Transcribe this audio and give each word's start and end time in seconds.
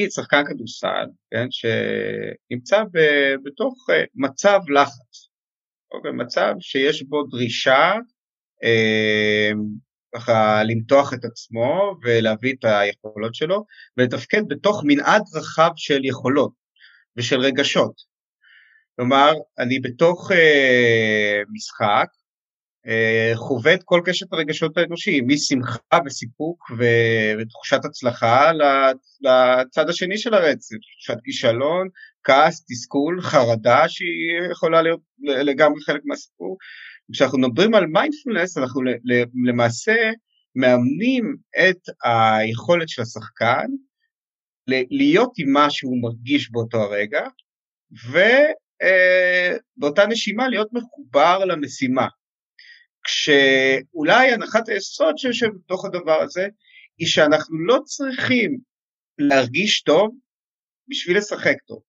נגיד 0.00 0.10
שחקן 0.10 0.42
כדורסל, 0.48 1.06
כן, 1.30 1.46
שנמצא 1.50 2.84
ב, 2.92 2.98
בתוך 3.44 3.90
uh, 3.90 3.94
מצב 4.14 4.60
לחץ, 4.74 5.28
או 5.92 6.02
במצב 6.02 6.54
שיש 6.60 7.02
בו 7.02 7.22
דרישה 7.22 7.92
uh, 8.64 9.56
ככה 10.14 10.62
למתוח 10.64 11.14
את 11.14 11.24
עצמו 11.24 11.96
ולהביא 12.02 12.54
את 12.54 12.64
היכולות 12.64 13.34
שלו 13.34 13.64
ולתפקד 13.96 14.42
בתוך 14.48 14.82
מנעד 14.84 15.22
רחב 15.36 15.70
של 15.76 16.04
יכולות 16.04 16.52
ושל 17.16 17.40
רגשות. 17.40 17.94
כלומר, 18.96 19.32
אני 19.58 19.80
בתוך 19.80 20.30
uh, 20.30 20.34
משחק 21.52 22.08
חווה 23.34 23.74
את 23.74 23.82
כל 23.84 24.00
קשת 24.04 24.32
הרגשות 24.32 24.78
האנושיים, 24.78 25.24
משמחה 25.28 25.98
וסיפוק 26.06 26.70
ותחושת 26.78 27.84
הצלחה 27.84 28.50
לצד 29.20 29.88
השני 29.88 30.18
של 30.18 30.34
הרצף, 30.34 30.76
תחושת 30.76 31.20
כישלון, 31.24 31.88
כעס, 32.24 32.64
תסכול, 32.68 33.20
חרדה 33.22 33.88
שהיא 33.88 34.50
יכולה 34.50 34.82
להיות 34.82 35.00
לגמרי 35.18 35.80
חלק 35.80 36.00
מהסיפור. 36.04 36.56
כשאנחנו 37.12 37.38
מדברים 37.38 37.74
על 37.74 37.86
מיינדפולנס 37.86 38.58
אנחנו 38.58 38.80
למעשה 39.46 40.10
מאמנים 40.54 41.36
את 41.58 41.80
היכולת 42.04 42.88
של 42.88 43.02
השחקן 43.02 43.66
להיות 44.90 45.32
עם 45.38 45.52
מה 45.52 45.70
שהוא 45.70 46.02
מרגיש 46.02 46.50
באותו 46.50 46.78
הרגע 46.78 47.26
ובאותה 49.76 50.06
נשימה 50.06 50.48
להיות 50.48 50.68
מחובר 50.72 51.44
למשימה. 51.44 52.06
כשאולי 53.10 54.32
הנחת 54.32 54.68
היסוד 54.68 55.18
שיושב 55.18 55.48
בתוך 55.54 55.84
הדבר 55.84 56.22
הזה 56.22 56.48
היא 56.98 57.06
שאנחנו 57.06 57.58
לא 57.66 57.78
צריכים 57.84 58.58
להרגיש 59.18 59.82
טוב 59.82 60.14
בשביל 60.88 61.16
לשחק 61.16 61.56
טוב. 61.66 61.80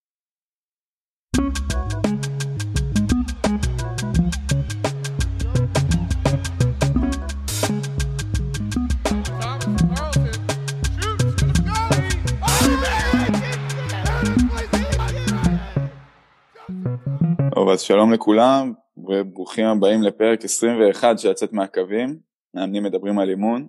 טוב, 17.55 17.69
אז 17.69 17.81
שלום 17.81 18.13
לכולם, 18.13 18.73
וברוכים 19.07 19.65
הבאים 19.65 20.01
לפרק 20.01 20.43
21 20.43 21.19
של 21.19 21.29
לצאת 21.29 21.53
מהקווים, 21.53 22.19
מאמנים 22.55 22.83
מדברים 22.83 23.19
על 23.19 23.29
אימון. 23.29 23.67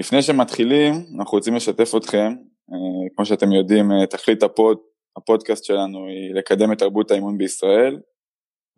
לפני 0.00 0.22
שמתחילים, 0.22 0.94
אנחנו 1.18 1.36
רוצים 1.36 1.54
לשתף 1.54 1.92
אתכם, 1.96 2.34
אה, 2.72 3.08
כמו 3.16 3.26
שאתם 3.26 3.52
יודעים, 3.52 3.92
אה, 3.92 4.06
תכלית 4.06 4.42
הפוד, 4.42 4.78
הפודקאסט 5.16 5.64
שלנו 5.64 6.06
היא 6.06 6.34
לקדם 6.34 6.72
את 6.72 6.78
תרבות 6.78 7.10
האימון 7.10 7.38
בישראל, 7.38 8.00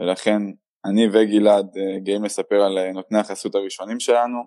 ולכן 0.00 0.42
אני 0.84 1.06
וגלעד 1.12 1.76
אה, 1.76 1.98
גאים 1.98 2.24
לספר 2.24 2.62
על 2.62 2.92
נותני 2.92 3.18
החסות 3.18 3.54
הראשונים 3.54 4.00
שלנו, 4.00 4.38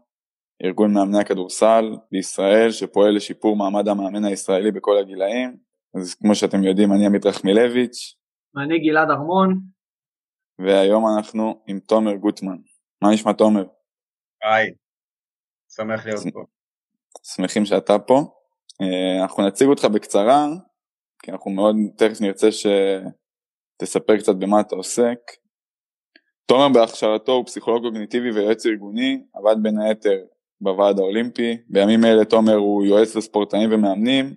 ארגון 0.64 0.94
מאמני 0.94 1.20
הכדורסל 1.20 1.96
בישראל 2.12 2.72
שפועל 2.72 3.16
לשיפור 3.16 3.56
מעמד 3.56 3.88
המאמן 3.88 4.26
הישראלי 4.26 4.72
בכל 4.72 4.98
הגילאים. 4.98 5.58
אז 5.98 6.16
כמו 6.16 6.36
שאתם 6.36 6.64
יודעים, 6.64 6.94
אני 6.94 7.06
עמית 7.06 7.26
רחמילביץ', 7.26 8.16
ואני 8.56 8.80
גלעד 8.80 9.10
ארמון. 9.10 9.75
והיום 10.60 11.04
אנחנו 11.18 11.64
עם 11.68 11.80
תומר 11.80 12.16
גוטמן. 12.16 12.58
מה 13.02 13.14
נשמע 13.14 13.34
תומר? 13.34 13.66
היי, 14.44 14.72
שמח 15.76 16.06
להיות 16.06 16.24
פה. 16.34 16.44
שמחים 17.24 17.66
שאתה 17.66 18.00
פה. 18.00 18.22
אה, 18.82 19.22
אנחנו 19.24 19.48
נציג 19.48 19.68
אותך 19.68 19.86
בקצרה, 19.86 20.48
כי 21.24 21.32
אנחנו 21.32 21.52
מאוד 21.52 21.76
תכף 21.98 22.22
נרצה 22.22 22.48
שתספר 22.52 24.18
קצת 24.18 24.36
במה 24.36 24.62
אתה 24.62 24.76
עוסק. 24.76 25.20
תומר 26.46 26.70
בהכשרתו 26.74 27.32
הוא 27.32 27.46
פסיכולוג 27.46 27.84
קוגניטיבי 27.84 28.32
ויועץ 28.32 28.66
ארגוני, 28.66 29.24
עבד 29.34 29.56
בין 29.64 29.80
היתר 29.80 30.26
בוועד 30.62 31.00
האולימפי. 31.00 31.58
בימים 31.70 32.06
אלה 32.06 32.26
תומר 32.26 32.56
הוא 32.56 32.86
יועץ 32.86 33.16
לספורטאים 33.16 33.70
ומאמנים, 33.72 34.34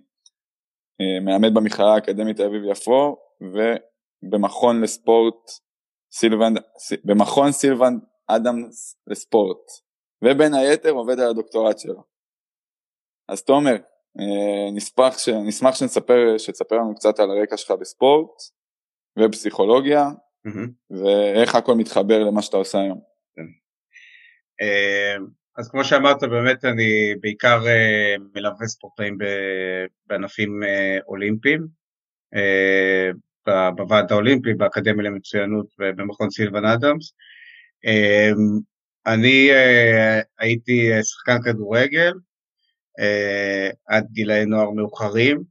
אה, 1.01 1.21
מלמד 1.21 1.55
במכללה 1.55 1.95
האקדמית 1.95 2.37
תל 2.37 2.47
אביב 2.47 2.63
יפו, 2.65 3.17
במכון 4.23 4.81
לספורט 4.83 5.51
סילבן, 6.13 6.55
במכון 7.05 7.53
סילבן 7.53 7.95
אדמס 8.27 9.01
לספורט, 9.07 9.59
ובין 10.25 10.55
היתר 10.55 10.91
עובד 10.91 11.21
על 11.21 11.31
הדוקטורט 11.31 11.79
שלו. 11.79 12.03
אז 13.29 13.43
תומר, 13.43 13.77
אה, 14.21 14.71
נשמח, 14.73 15.19
ש... 15.19 15.29
נשמח 15.29 15.75
שנספר, 15.75 16.39
שתספר 16.39 16.77
לנו 16.77 16.95
קצת 16.95 17.19
על 17.19 17.31
הרקע 17.31 17.57
שלך 17.57 17.71
בספורט 17.81 18.31
ופסיכולוגיה, 19.19 20.05
mm-hmm. 20.47 20.97
ואיך 21.03 21.55
הכל 21.55 21.75
מתחבר 21.75 22.25
למה 22.25 22.43
שאתה 22.43 22.57
עושה 22.57 22.79
היום. 22.79 23.01
כן. 23.37 23.43
אה, 24.63 25.17
אז 25.59 25.71
כמו 25.71 25.85
שאמרת, 25.85 26.23
באמת 26.23 26.65
אני 26.65 27.15
בעיקר 27.21 27.67
אה, 27.67 28.15
מלווה 28.35 28.67
ספורטאים 28.67 29.19
בענפים 30.07 30.61
אולימפיים. 31.09 31.67
בוועד 33.77 34.13
האולימפי, 34.13 34.55
באקדמיה 34.55 35.11
למצוינות 35.11 35.67
ובמכון 35.79 36.31
סילבן 36.31 36.65
אדמס. 36.65 37.13
אמ, 37.85 38.59
אני 39.07 39.51
אה, 39.51 40.21
הייתי 40.39 40.91
שחקן 41.03 41.43
כדורגל 41.43 42.13
אה, 43.01 43.71
עד 43.89 44.07
גילאי 44.13 44.45
נוער 44.45 44.71
מאוחרים, 44.71 45.43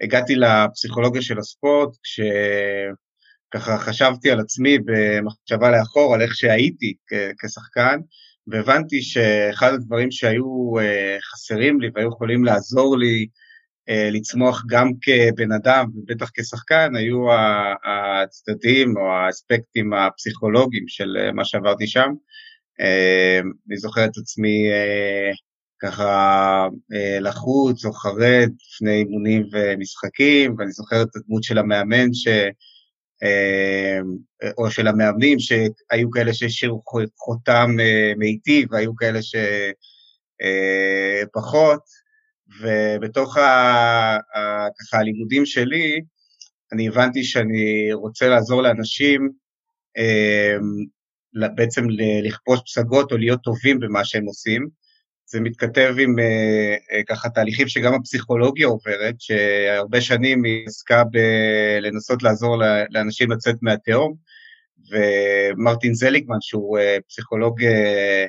והגעתי 0.00 0.34
לפסיכולוגיה 0.34 1.22
של 1.22 1.38
הספורט 1.38 1.96
כשככה 2.02 3.78
חשבתי 3.78 4.30
על 4.30 4.40
עצמי 4.40 4.78
במחשבה 4.84 5.70
לאחור 5.70 6.14
על 6.14 6.22
איך 6.22 6.34
שהייתי 6.34 6.94
כשחקן, 7.38 8.00
והבנתי 8.46 9.02
שאחד 9.02 9.72
הדברים 9.72 10.10
שהיו 10.10 10.78
אה, 10.80 11.16
חסרים 11.32 11.80
לי 11.80 11.90
והיו 11.94 12.08
יכולים 12.08 12.44
לעזור 12.44 12.98
לי 12.98 13.18
אה, 13.20 13.26
לצמוח 13.88 14.62
גם 14.66 14.90
כבן 15.02 15.52
אדם 15.52 15.86
ובטח 15.94 16.30
כשחקן 16.34 16.96
היו 16.96 17.26
הצדדים 17.84 18.96
או 18.96 19.12
האספקטים 19.12 19.92
הפסיכולוגיים 19.92 20.88
של 20.88 21.16
אה, 21.20 21.32
מה 21.32 21.44
שעברתי 21.44 21.86
שם. 21.86 22.12
אה, 22.80 23.40
אני 23.68 23.76
זוכר 23.76 24.04
את 24.04 24.16
עצמי 24.16 24.70
ככה 25.82 26.68
לחוץ 27.20 27.84
או 27.84 27.92
חרד 27.92 28.50
לפני 28.72 28.98
אימונים 28.98 29.46
ומשחקים, 29.52 30.54
ואני 30.58 30.72
זוכר 30.72 31.02
את 31.02 31.16
הדמות 31.16 31.42
של 31.42 31.58
המאמן 31.58 32.14
ש... 32.14 32.28
או 34.58 34.70
של 34.70 34.88
המאמנים 34.88 35.38
שהיו 35.38 36.10
כאלה 36.10 36.34
שהשאירו 36.34 36.82
חותם 37.18 37.76
מיטיב 38.16 38.72
והיו 38.72 38.96
כאלה 38.96 39.20
שפחות. 41.22 42.01
ובתוך 42.60 43.36
ה, 43.36 43.42
ה, 44.36 44.66
ככה 44.80 44.98
הלימודים 44.98 45.46
שלי, 45.46 46.00
אני 46.72 46.88
הבנתי 46.88 47.24
שאני 47.24 47.92
רוצה 47.92 48.28
לעזור 48.28 48.62
לאנשים 48.62 49.30
אה, 49.98 50.56
בעצם 51.54 51.84
לכבוש 52.22 52.60
פסגות 52.66 53.12
או 53.12 53.16
להיות 53.16 53.40
טובים 53.42 53.80
במה 53.80 54.04
שהם 54.04 54.24
עושים. 54.24 54.68
זה 55.26 55.40
מתכתב 55.40 55.94
עם 55.98 56.18
אה, 56.18 56.76
אה, 56.92 57.02
ככה 57.08 57.28
תהליכים 57.28 57.68
שגם 57.68 57.94
הפסיכולוגיה 57.94 58.66
עוברת, 58.66 59.14
שהרבה 59.18 60.00
שנים 60.00 60.44
היא 60.44 60.64
עסקה 60.66 61.02
בלנסות 61.04 62.22
לעזור 62.22 62.56
לאנשים 62.90 63.32
לצאת 63.32 63.56
מהתהום, 63.62 64.14
ומרטין 64.90 65.94
זליגמן, 65.94 66.36
שהוא 66.40 66.78
אה, 66.78 66.96
פסיכולוג 67.08 67.64
אה, 67.64 68.26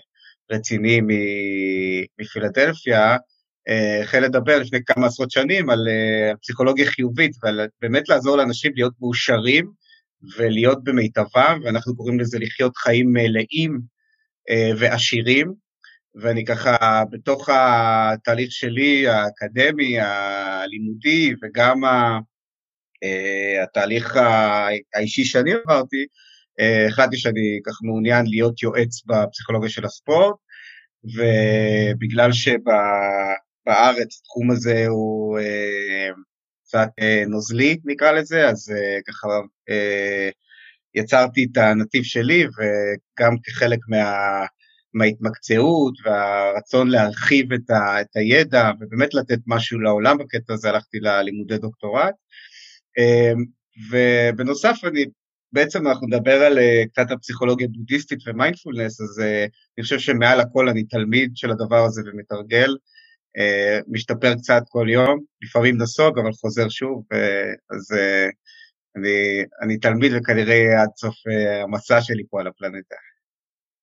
רציני 0.51 1.01
מפילדלפיה, 2.19 3.17
החל 4.03 4.19
לדבר 4.19 4.59
לפני 4.59 4.79
כמה 4.85 5.07
עשרות 5.07 5.31
שנים 5.31 5.69
על 5.69 5.87
uh, 5.87 6.37
פסיכולוגיה 6.37 6.85
חיובית 6.85 7.31
ועל 7.43 7.67
באמת 7.81 8.09
לעזור 8.09 8.37
לאנשים 8.37 8.71
להיות 8.75 8.93
מאושרים 9.01 9.71
ולהיות 10.37 10.83
במיטבם, 10.83 11.59
ואנחנו 11.63 11.95
קוראים 11.95 12.19
לזה 12.19 12.39
לחיות 12.39 12.77
חיים 12.77 13.13
מלאים 13.13 13.79
uh, 14.49 14.75
ועשירים, 14.79 15.53
ואני 16.15 16.45
ככה 16.45 17.03
בתוך 17.09 17.49
התהליך 17.53 18.51
שלי 18.51 19.07
האקדמי, 19.07 19.99
הלימודי 19.99 21.33
וגם 21.43 21.83
ה, 21.83 22.19
התהליך 23.63 24.19
האישי 24.93 25.25
שאני 25.25 25.51
עברתי, 25.53 26.05
החלטתי 26.87 27.17
שאני 27.17 27.59
ככה 27.65 27.77
מעוניין 27.81 28.25
להיות 28.25 28.63
יועץ 28.63 29.03
בפסיכולוגיה 29.05 29.69
של 29.69 29.85
הספורט, 29.85 30.35
ובגלל 31.03 32.31
שב... 32.31 32.59
בארץ 33.65 34.19
התחום 34.21 34.51
הזה 34.51 34.87
הוא 34.87 35.39
אה, 35.39 36.09
קצת 36.63 36.89
אה, 36.99 37.23
נוזלי 37.27 37.77
נקרא 37.85 38.11
לזה, 38.11 38.49
אז 38.49 38.71
אה, 38.75 39.01
ככה 39.07 39.27
יצרתי 40.95 41.47
את 41.51 41.57
הנתיב 41.57 42.03
שלי 42.03 42.43
וגם 42.43 43.35
כחלק 43.43 43.79
מה, 43.87 44.45
מההתמקצעות 44.93 45.93
והרצון 46.05 46.87
להרחיב 46.87 47.53
את, 47.53 47.69
ה, 47.69 48.01
את 48.01 48.15
הידע 48.15 48.71
ובאמת 48.79 49.13
לתת 49.13 49.39
משהו 49.47 49.79
לעולם 49.79 50.17
בקטע 50.17 50.53
הזה 50.53 50.69
הלכתי 50.69 50.99
ללימודי 50.99 51.57
דוקטורט. 51.57 52.13
ובנוסף 53.91 54.77
אני, 54.83 55.05
בעצם 55.51 55.87
אנחנו 55.87 56.07
נדבר 56.07 56.41
על 56.43 56.59
קצת 56.91 57.11
הפסיכולוגיה 57.11 57.67
בודהיסטית 57.67 58.19
ומיינדפולנס, 58.27 59.01
אז 59.01 59.19
אני 59.77 59.83
חושב 59.83 59.99
שמעל 59.99 60.39
הכל 60.39 60.69
אני 60.69 60.83
תלמיד 60.83 61.31
של 61.35 61.51
הדבר 61.51 61.85
הזה 61.85 62.01
ומתרגל, 62.05 62.75
משתפר 63.87 64.33
קצת 64.35 64.61
כל 64.69 64.87
יום, 64.89 65.19
לפעמים 65.41 65.75
נסוג 65.81 66.19
אבל 66.19 66.31
חוזר 66.31 66.69
שוב, 66.69 67.03
אז 67.71 67.97
אני, 68.95 69.43
אני 69.61 69.79
תלמיד 69.79 70.11
וכנראה 70.15 70.81
עד 70.81 70.89
סוף 70.97 71.15
המסע 71.63 72.01
שלי 72.01 72.23
פה 72.29 72.41
על 72.41 72.47
הפלנטה. 72.47 72.95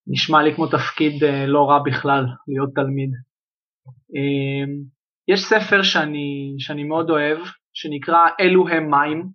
נשמע 0.07 0.43
לי 0.43 0.55
כמו 0.55 0.67
תפקיד 0.67 1.25
אה, 1.25 1.47
לא 1.47 1.69
רע 1.69 1.79
בכלל, 1.85 2.25
להיות 2.49 2.71
תלמיד. 2.75 3.11
יש 5.29 5.45
ספר 5.45 5.83
שאני, 5.83 6.55
שאני 6.59 6.85
מאוד 6.85 7.11
אוהב, 7.11 7.39
שנקרא 7.73 8.19
אלו 8.41 8.69
הם 8.69 8.91
מים. 8.91 9.29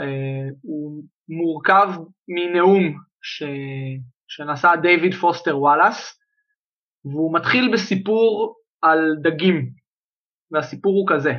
אה, 0.00 0.48
הוא 0.62 1.02
מורכב 1.28 1.88
מנאום 2.28 2.98
ש, 3.22 3.42
שנשא 4.28 4.68
דיוויד 4.82 5.14
פוסטר 5.14 5.58
וואלאס, 5.58 6.20
והוא 7.04 7.34
מתחיל 7.34 7.70
בסיפור 7.72 8.56
על 8.84 9.16
דגים, 9.22 9.70
והסיפור 10.50 10.92
הוא 10.92 11.08
כזה: 11.14 11.32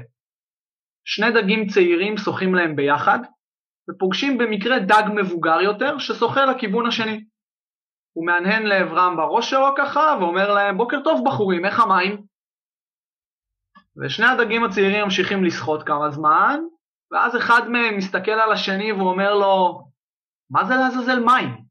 שני 1.05 1.31
דגים 1.31 1.67
צעירים 1.67 2.17
שוחים 2.17 2.55
להם 2.55 2.75
ביחד, 2.75 3.19
ופוגשים 3.89 4.37
במקרה 4.37 4.79
דג 4.79 5.03
מבוגר 5.15 5.61
יותר 5.61 5.97
ששוחה 5.97 6.45
לכיוון 6.45 6.87
השני. 6.87 7.25
הוא 8.13 8.25
מהנהן 8.25 8.63
לעברם 8.63 9.17
בראש 9.17 9.49
שלו 9.49 9.67
ככה, 9.77 10.17
ואומר 10.19 10.53
להם, 10.53 10.77
בוקר 10.77 10.97
טוב 11.03 11.21
בחורים, 11.25 11.65
איך 11.65 11.79
המים? 11.79 12.23
ושני 13.97 14.25
הדגים 14.25 14.63
הצעירים 14.63 15.03
ממשיכים 15.03 15.43
לשחות 15.43 15.83
כמה 15.83 16.09
זמן, 16.11 16.59
ואז 17.11 17.37
אחד 17.37 17.69
מהם 17.69 17.97
מסתכל 17.97 18.31
על 18.31 18.51
השני 18.51 18.91
ואומר 18.91 19.33
לו, 19.33 19.87
מה 20.49 20.65
זה 20.65 20.73
לעזאזל 20.75 21.19
מים? 21.19 21.64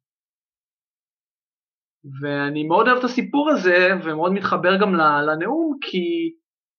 ואני 2.20 2.64
מאוד 2.64 2.88
אוהב 2.88 2.98
את 2.98 3.04
הסיפור 3.04 3.50
הזה, 3.50 3.88
ומאוד 4.04 4.32
מתחבר 4.32 4.76
גם 4.80 4.94
לנאום, 4.94 5.78
כי, 5.80 6.32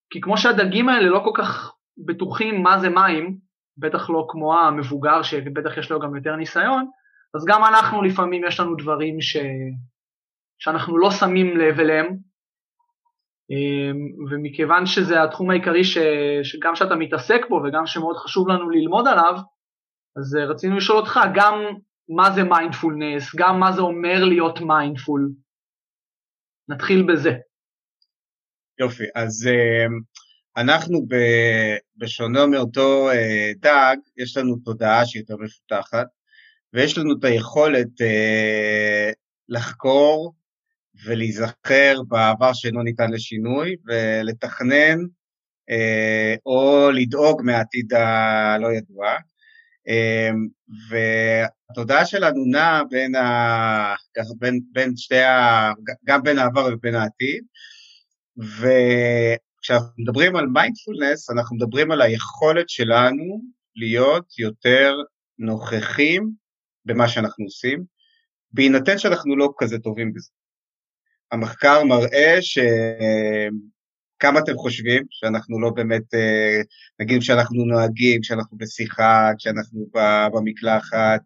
כי 0.10 0.22
כמו 0.22 0.38
שהדגים 0.38 0.90
האלה 0.90 1.10
לא 1.10 1.22
כל 1.24 1.32
כך 1.38 1.74
בטוחים 2.06 2.64
מה 2.64 2.80
זה 2.80 2.90
מים, 2.90 3.38
בטח 3.78 4.10
לא 4.10 4.26
כמו 4.30 4.60
המבוגר 4.60 5.22
שבטח 5.22 5.78
יש 5.78 5.92
לו 5.92 6.00
גם 6.00 6.16
יותר 6.16 6.36
ניסיון, 6.36 6.86
אז 7.36 7.46
גם 7.48 7.64
אנחנו 7.64 8.02
לפעמים 8.02 8.44
יש 8.48 8.60
לנו 8.60 8.76
דברים 8.76 9.22
ש... 9.22 9.38
שאנחנו 10.58 10.98
לא 10.98 11.12
שמים 11.12 11.58
לב 11.58 11.80
אליהם, 11.80 12.18
אמ, 13.50 14.30
ומכיוון 14.30 14.86
שזה 14.86 15.24
התחום 15.24 15.50
העיקרי 15.50 15.84
ש... 15.84 15.98
שגם 16.44 16.76
שאתה 16.76 16.96
מתעסק 16.96 17.42
בו 17.50 17.56
וגם 17.56 17.86
שמאוד 17.86 18.18
חשוב 18.18 18.48
לנו 18.48 18.70
ללמוד 18.70 19.08
עליו, 19.08 19.34
אז 20.18 20.38
אה, 20.40 20.46
רצינו 20.46 20.78
לשאול 20.78 20.98
אותך 20.98 21.20
גם 21.34 21.54
מה 22.10 22.32
זה 22.36 22.44
מיינדפולנס, 22.44 23.36
גם 23.36 23.60
מה 23.60 23.72
זה 23.72 23.82
אומר 23.82 24.24
להיות 24.24 24.60
mindful. 24.62 25.32
נתחיל 26.70 27.04
בזה. 27.14 27.32
יופי, 28.80 29.04
אז 29.16 29.48
uh, 29.48 29.92
אנחנו 30.58 31.08
בשונה 31.98 32.46
מאותו 32.46 33.12
uh, 33.12 33.58
דג, 33.58 33.96
יש 34.18 34.38
לנו 34.38 34.56
תודעה 34.64 35.06
שהיא 35.06 35.22
יותר 35.22 35.36
מפותחת, 35.38 36.08
ויש 36.76 36.98
לנו 36.98 37.14
את 37.20 37.24
היכולת 37.24 38.02
אה, 38.02 39.12
לחקור 39.50 40.34
ולהיזכר 41.06 42.02
בעבר 42.08 42.54
שאינו 42.54 42.84
ניתן 42.84 43.12
לשינוי 43.12 43.76
ולתכנן 43.86 45.00
אה, 45.70 46.36
או 46.46 46.90
לדאוג 46.94 47.42
מהעתיד 47.42 47.94
הלא 47.94 48.74
ידוע. 48.74 49.08
אה, 49.88 50.30
והתודעה 50.90 52.06
שלנו 52.06 52.46
נעה 52.46 52.84
בין, 52.84 53.16
ה... 53.16 53.96
בין, 54.40 54.60
בין 54.72 54.98
שתי 54.98 55.22
ה... 55.22 55.72
גם 56.06 56.24
בין 56.24 56.40
העבר 56.40 56.70
ובין 56.74 56.96
העתיד, 56.96 57.44
וכשאנחנו 58.38 59.90
מדברים 59.98 60.36
על 60.36 60.46
מיינדפולנס, 60.48 61.30
אנחנו 61.30 61.56
מדברים 61.56 61.92
על 61.92 62.02
היכולת 62.02 62.70
שלנו 62.70 63.42
להיות 63.76 64.40
יותר 64.40 64.96
נוכחים 65.40 66.32
במה 66.86 67.08
שאנחנו 67.08 67.46
עושים, 67.46 67.84
בהינתן 68.52 68.98
שאנחנו 68.98 69.38
לא 69.38 69.54
כזה 69.58 69.80
טובים 69.80 70.14
בזה. 70.14 70.30
המחקר 71.32 71.84
מראה 71.84 72.38
שכמה 74.26 74.40
אתם 74.40 74.58
חושבים 74.58 75.04
שאנחנו 75.10 75.62
לא 75.62 75.70
באמת, 75.70 76.14
אה, 76.14 76.62
נגיד 77.00 77.22
כשאנחנו 77.22 77.66
נוהגים, 77.66 78.22
כשאנחנו 78.22 78.58
בשיחה, 78.58 79.32
כשאנחנו 79.38 79.88
במקלחת, 80.34 81.22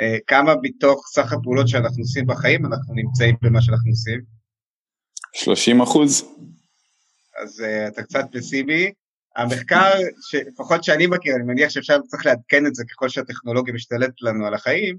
אה, 0.00 0.16
כמה 0.26 0.54
מתוך 0.62 1.06
סך 1.14 1.32
הפעולות 1.32 1.68
שאנחנו 1.68 2.02
עושים 2.02 2.26
בחיים 2.26 2.66
אנחנו 2.66 2.94
נמצאים 2.94 3.36
במה 3.42 3.62
שאנחנו 3.62 3.90
עושים? 3.90 4.20
30 5.34 5.80
אחוז. 5.80 6.24
אז 7.42 7.60
uh, 7.60 7.88
אתה 7.88 8.02
קצת 8.02 8.24
פסימי. 8.32 8.92
המחקר, 9.36 9.90
לפחות 10.52 10.84
שאני 10.84 11.06
מכיר, 11.06 11.34
אני 11.34 11.44
מניח 11.44 11.70
שאפשר 11.70 12.00
צריך 12.00 12.26
לעדכן 12.26 12.66
את 12.66 12.74
זה 12.74 12.84
ככל 12.90 13.08
שהטכנולוגיה 13.08 13.74
משתלטת 13.74 14.22
לנו 14.22 14.46
על 14.46 14.54
החיים, 14.54 14.98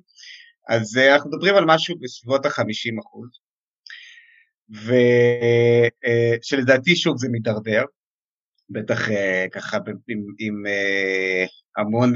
אז 0.69 0.97
אנחנו 0.97 1.29
מדברים 1.29 1.55
על 1.55 1.65
משהו 1.65 1.95
בסביבות 1.99 2.45
ה-50 2.45 3.01
אחוז, 3.05 3.29
ושלדעתי 6.41 6.91
uh, 6.91 6.95
שוב 6.95 7.17
זה 7.17 7.29
מידרדר, 7.29 7.83
בטח 8.69 9.07
uh, 9.07 9.11
ככה 9.51 9.77
עם, 10.07 10.25
עם 10.39 10.63
uh, 10.65 11.49
המון 11.77 12.13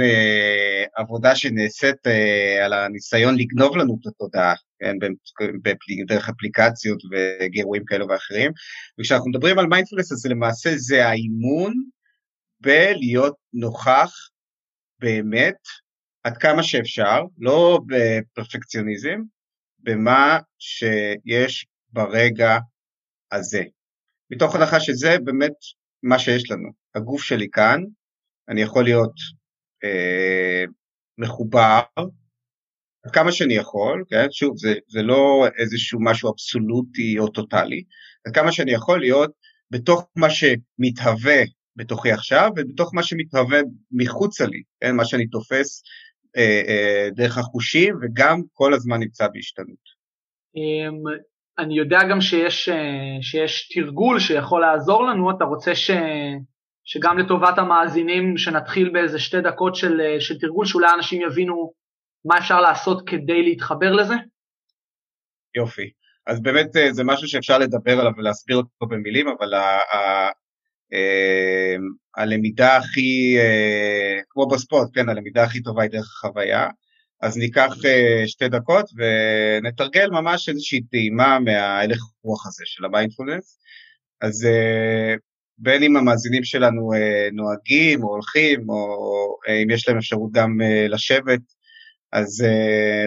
עבודה 0.95 1.35
שנעשית 1.35 2.07
על 2.65 2.73
הניסיון 2.73 3.35
לגנוב 3.37 3.77
לנו 3.77 3.97
את 4.01 4.07
התודעה, 4.07 4.53
כן, 4.79 4.95
דרך 6.07 6.29
אפליקציות 6.29 7.01
וגירויים 7.11 7.85
כאלו 7.85 8.07
ואחרים, 8.07 8.51
וכשאנחנו 8.99 9.29
מדברים 9.29 9.59
על 9.59 9.67
מיינדפולנס 9.67 10.11
אז 10.11 10.25
למעשה 10.25 10.69
זה 10.75 11.07
האימון 11.07 11.73
בלהיות 12.59 13.35
נוכח 13.53 14.13
באמת 14.99 15.57
עד 16.23 16.37
כמה 16.37 16.63
שאפשר, 16.63 17.23
לא 17.37 17.79
בפרפקציוניזם, 17.87 19.21
במה 19.79 20.39
שיש 20.59 21.65
ברגע 21.93 22.57
הזה. 23.31 23.63
מתוך 24.31 24.55
הנחה 24.55 24.79
שזה 24.79 25.17
באמת 25.23 25.53
מה 26.03 26.19
שיש 26.19 26.51
לנו. 26.51 26.69
הגוף 26.95 27.23
שלי 27.23 27.47
כאן, 27.51 27.83
אני 28.49 28.61
יכול 28.61 28.83
להיות 28.83 29.13
אה, 29.83 30.63
מחובר 31.17 31.81
עד 33.05 33.11
כמה 33.13 33.31
שאני 33.31 33.53
יכול, 33.53 34.03
כן? 34.09 34.27
שוב, 34.31 34.57
זה, 34.57 34.73
זה 34.87 35.01
לא 35.01 35.45
איזשהו 35.57 35.99
משהו 36.03 36.31
אבסולוטי 36.31 37.19
או 37.19 37.27
טוטאלי, 37.27 37.83
עד 38.27 38.35
כמה 38.35 38.51
שאני 38.51 38.71
יכול 38.71 38.99
להיות 38.99 39.31
בתוך 39.71 40.07
מה 40.15 40.27
שמתהווה 40.29 41.41
בתוכי 41.75 42.11
עכשיו 42.11 42.49
ובתוך 42.55 42.93
מה 42.93 43.03
שמתהווה 43.03 43.59
מחוצה 43.91 44.45
לי, 44.45 44.61
כן? 44.81 44.95
מה 44.95 45.05
שאני 45.05 45.27
תופס 45.27 45.83
אה, 46.37 46.61
אה, 46.67 47.09
דרך 47.15 47.37
החושים 47.37 47.95
וגם 48.01 48.41
כל 48.53 48.73
הזמן 48.73 48.99
נמצא 48.99 49.27
בהשתנות. 49.33 49.93
אני 51.59 51.77
יודע 51.77 51.99
גם 52.09 52.21
שיש, 52.21 52.69
אה, 52.69 53.21
שיש 53.21 53.69
תרגול 53.73 54.19
שיכול 54.19 54.61
לעזור 54.61 55.03
לנו, 55.03 55.31
אתה 55.31 55.43
רוצה 55.43 55.75
ש, 55.75 55.91
שגם 56.85 57.17
לטובת 57.17 57.57
המאזינים 57.57 58.37
שנתחיל 58.37 58.89
באיזה 58.89 59.19
שתי 59.19 59.41
דקות 59.41 59.75
של, 59.75 60.01
אה, 60.01 60.21
של 60.21 60.39
תרגול 60.39 60.65
שאולי 60.65 60.87
אנשים 60.97 61.21
יבינו 61.21 61.73
מה 62.25 62.37
אפשר 62.37 62.61
לעשות 62.61 63.09
כדי 63.09 63.43
להתחבר 63.43 63.91
לזה? 63.91 64.13
יופי. 65.55 65.91
אז 66.27 66.41
באמת 66.41 66.75
אה, 66.75 66.93
זה 66.93 67.03
משהו 67.03 67.27
שאפשר 67.27 67.57
לדבר 67.57 67.99
עליו 67.99 68.11
ולהסביר 68.17 68.57
אותו 68.57 68.87
במילים, 68.87 69.27
אבל 69.27 69.53
אה, 69.53 70.29
הלמידה 72.17 72.77
הכי, 72.77 73.37
כמו 74.29 74.47
בספורט, 74.47 74.89
כן, 74.93 75.09
הלמידה 75.09 75.43
הכי 75.43 75.61
טובה 75.61 75.81
היא 75.81 75.91
דרך 75.91 76.05
החוויה. 76.05 76.67
אז 77.23 77.37
ניקח 77.37 77.71
אה, 77.85 78.27
שתי 78.27 78.49
דקות 78.49 78.85
ונתרגל 78.95 80.09
ממש 80.09 80.49
איזושהי 80.49 80.81
טעימה 80.81 81.39
מההלך 81.39 81.97
רוח 82.23 82.47
הזה 82.47 82.63
של 82.65 82.85
המיינדפולנס. 82.85 83.59
אז 84.21 84.47
בין 85.57 85.83
אם 85.83 85.97
המאזינים 85.97 86.43
שלנו 86.43 86.91
נוהגים 87.31 88.03
או 88.03 88.09
הולכים, 88.09 88.69
או 88.69 89.37
אם 89.63 89.69
יש 89.69 89.87
להם 89.87 89.97
אפשרות 89.97 90.31
גם 90.31 90.57
לשבת, 90.89 91.41
אז 92.11 92.45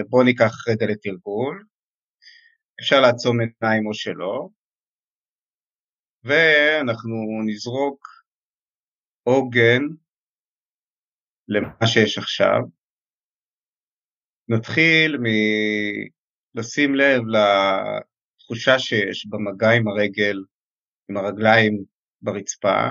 בואו 0.09 0.23
ניקח 0.23 0.67
רגע 0.67 0.85
לתרגול. 0.85 1.63
אפשר 2.81 3.01
לעצום 3.01 3.37
עיניים 3.39 3.87
או 3.87 3.93
שלא. 3.93 4.47
ואנחנו 6.23 7.15
נזרוק 7.45 8.07
עוגן 9.23 9.81
למה 11.47 11.87
שיש 11.87 12.17
עכשיו. 12.17 12.76
נתחיל 14.49 15.17
מלשים 16.55 16.95
לב 16.95 17.21
התחושה 18.37 18.79
שיש 18.79 19.27
במגע 19.29 19.71
עם 19.77 19.87
הרגל, 19.87 20.37
עם 21.09 21.17
הרגליים 21.17 21.83
ברצפה. 22.21 22.89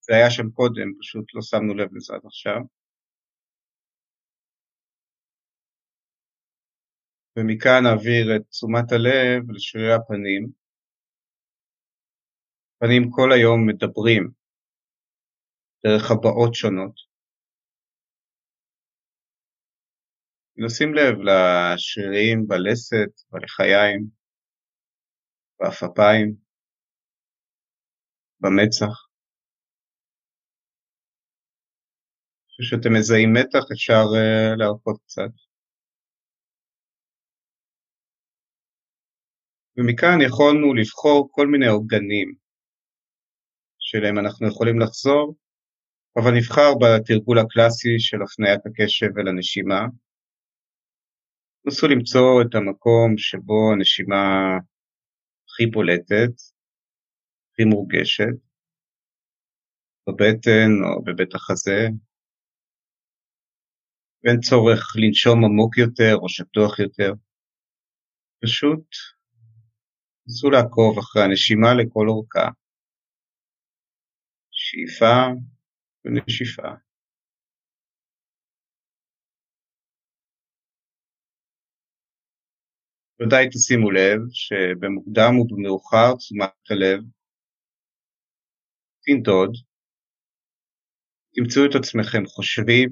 זה 0.00 0.14
היה 0.14 0.30
שם 0.30 0.50
קודם, 0.50 0.88
פשוט 1.00 1.34
לא 1.34 1.42
שמנו 1.42 1.74
לב 1.74 1.88
לזה 1.94 2.14
עד 2.14 2.20
עכשיו. 2.24 2.60
ומכאן 7.36 7.82
נעביר 7.82 8.36
את 8.36 8.42
תשומת 8.50 8.92
הלב 8.92 9.50
לשרירי 9.50 9.94
הפנים. 9.94 10.48
פנים 12.78 13.10
כל 13.10 13.32
היום 13.32 13.66
מדברים 13.66 14.37
דרך 15.86 16.10
הבעות 16.10 16.54
שונות. 16.54 16.94
נשים 20.56 20.94
לב 20.94 21.14
לשרירים 21.28 22.46
בלסת, 22.48 23.12
בלחיים, 23.30 24.06
בעפפיים, 25.60 26.34
במצח. 28.40 29.08
כשאתם 32.60 32.92
מזהים 32.98 33.32
מתח 33.32 33.64
אפשר 33.72 34.02
uh, 34.14 34.58
להרפות 34.58 35.00
קצת. 35.04 35.32
ומכאן 39.76 40.18
יכולנו 40.26 40.74
לבחור 40.74 41.28
כל 41.32 41.46
מיני 41.46 41.66
עוגנים 41.66 42.34
שלהם 43.78 44.18
אנחנו 44.18 44.48
יכולים 44.48 44.80
לחזור, 44.80 45.34
אבל 46.18 46.30
נבחר 46.36 46.70
בתרגול 46.80 47.38
הקלאסי 47.38 47.98
של 47.98 48.22
הפניית 48.22 48.66
הקשב 48.66 49.18
אל 49.18 49.28
הנשימה. 49.28 49.80
נסו 51.66 51.86
למצוא 51.88 52.42
את 52.42 52.54
המקום 52.54 53.18
שבו 53.18 53.72
הנשימה 53.72 54.24
הכי 55.48 55.66
בולטת, 55.66 56.34
הכי 57.52 57.64
מורגשת, 57.64 58.36
בבטן 60.08 60.70
או 60.84 61.04
בבית 61.04 61.34
החזה, 61.34 61.88
ואין 64.24 64.40
צורך 64.40 64.96
לנשום 64.96 65.44
עמוק 65.44 65.78
יותר 65.78 66.14
או 66.16 66.28
שטוח 66.28 66.78
יותר, 66.78 67.12
פשוט 68.42 68.86
נסו 70.26 70.50
לעקוב 70.50 70.98
אחרי 70.98 71.22
הנשימה 71.22 71.74
לכל 71.74 72.08
אורכה. 72.08 72.48
שאיפה 74.50 75.14
ונשיפה. 76.04 76.68
ודאי 83.22 83.48
תשימו 83.48 83.90
לב 83.90 84.18
שבמוקדם 84.32 85.38
ובמאוחר 85.38 86.16
תשומת 86.16 86.70
הלב 86.70 87.00
תנדוד, 89.04 89.52
תמצאו 91.34 91.62
את 91.70 91.74
עצמכם 91.74 92.26
חושבים, 92.26 92.90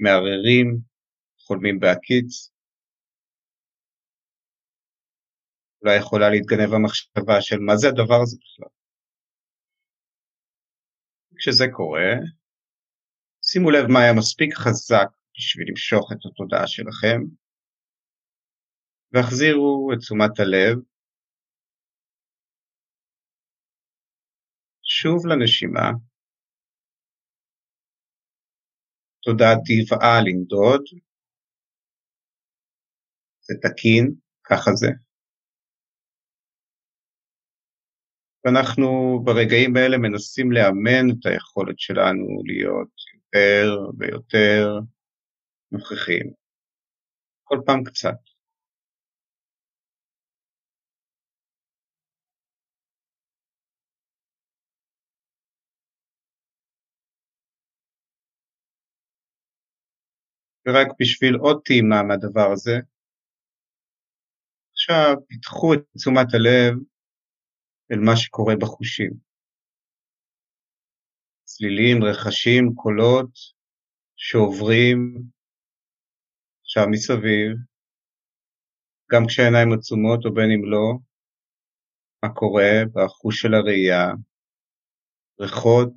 מערערים, 0.00 0.78
חולמים 1.38 1.80
בהקיץ, 1.80 2.50
אולי 5.82 5.96
יכולה 5.98 6.30
להתגנב 6.30 6.72
המחשבה 6.74 7.40
של 7.40 7.58
מה 7.58 7.76
זה 7.76 7.88
הדבר 7.88 8.20
הזה 8.22 8.36
בכלל. 8.40 8.75
כשזה 11.38 11.64
קורה, 11.72 12.10
שימו 13.42 13.70
לב 13.70 13.86
מה 13.92 14.00
היה 14.00 14.12
מספיק 14.18 14.54
חזק 14.54 15.08
בשביל 15.36 15.66
למשוך 15.70 16.12
את 16.12 16.18
התודעה 16.26 16.66
שלכם, 16.66 17.20
והחזירו 19.12 19.90
את 19.92 19.98
תשומת 19.98 20.40
הלב. 20.40 20.76
שוב 24.82 25.26
לנשימה, 25.26 25.90
תודעה 29.22 29.54
טבעה 29.66 30.20
לנדוד, 30.26 30.82
זה 33.40 33.54
תקין, 33.62 34.14
ככה 34.44 34.70
זה. 34.74 35.05
ואנחנו 38.46 39.20
ברגעים 39.24 39.76
האלה 39.76 39.98
מנסים 39.98 40.52
לאמן 40.52 41.10
את 41.10 41.26
היכולת 41.26 41.78
שלנו 41.78 42.42
להיות 42.44 42.88
יותר 43.14 43.90
ויותר 43.98 44.78
נוכחים. 45.72 46.32
כל 47.44 47.58
פעם 47.66 47.84
קצת. 47.84 48.16
ורק 60.68 60.88
בשביל 61.00 61.34
עוד 61.34 61.60
טעימה 61.64 62.02
מהדבר 62.02 62.52
הזה, 62.52 62.76
עכשיו 64.72 65.16
פיתחו 65.28 65.74
את 65.74 65.80
תשומת 65.96 66.34
הלב 66.34 66.74
אל 67.92 67.98
מה 67.98 68.16
שקורה 68.16 68.54
בחושים. 68.60 69.10
צלילים, 71.44 72.04
רכשים, 72.04 72.74
קולות 72.74 73.30
שעוברים 74.16 75.22
עכשיו 76.60 76.84
מסביב, 76.90 77.56
גם 79.12 79.22
כשהעיניים 79.28 79.72
עצומות 79.72 80.24
או 80.24 80.34
בין 80.34 80.50
אם 80.54 80.64
לא, 80.72 80.98
מה 82.22 82.34
קורה? 82.34 82.70
בחוש 82.94 83.42
של 83.42 83.54
הראייה, 83.54 84.04
ריחות, 85.40 85.92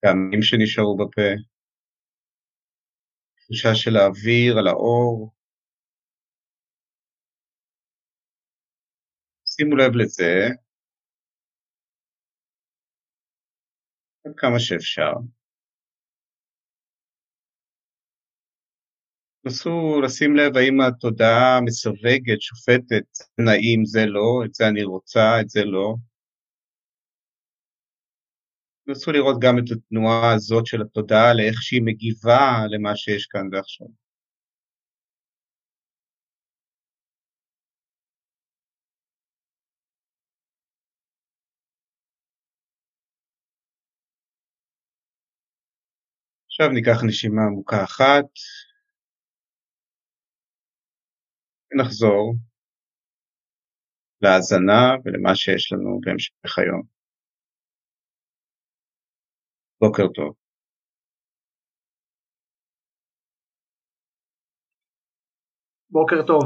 טעמים 0.00 0.42
שנשארו 0.42 0.96
בפה, 0.96 1.28
תחושה 3.36 3.74
של 3.74 3.96
האוויר 3.96 4.58
על 4.58 4.66
האור, 4.66 5.34
שימו 9.62 9.76
לב 9.76 9.92
לזה, 9.94 10.48
עד 14.26 14.32
כמה 14.36 14.58
שאפשר. 14.58 15.12
נסו 19.44 20.00
לשים 20.04 20.36
לב 20.36 20.56
האם 20.56 20.80
התודעה 20.80 21.60
מסווגת, 21.64 22.40
שופטת, 22.40 23.06
נעים 23.38 23.84
זה 23.84 24.06
לא, 24.06 24.42
את 24.44 24.54
זה 24.54 24.68
אני 24.68 24.84
רוצה, 24.84 25.40
את 25.40 25.48
זה 25.48 25.64
לא. 25.64 25.94
נסו 28.86 29.12
לראות 29.12 29.36
גם 29.40 29.58
את 29.58 29.64
התנועה 29.72 30.34
הזאת 30.34 30.66
של 30.66 30.82
התודעה 30.82 31.34
לאיך 31.34 31.62
שהיא 31.62 31.82
מגיבה 31.84 32.64
למה 32.70 32.96
שיש 32.96 33.26
כאן 33.26 33.48
ועכשיו. 33.52 34.01
עכשיו 46.52 46.68
ניקח 46.68 47.04
נשימה 47.06 47.42
עמוקה 47.42 47.84
אחת, 47.84 48.24
ונחזור 51.70 52.34
להאזנה 54.22 54.96
ולמה 55.04 55.34
שיש 55.34 55.72
לנו 55.72 56.00
בהמשך 56.00 56.58
היום. 56.58 56.82
בוקר 59.80 60.06
טוב. 60.14 60.34
בוקר 65.90 66.26
טוב. 66.26 66.42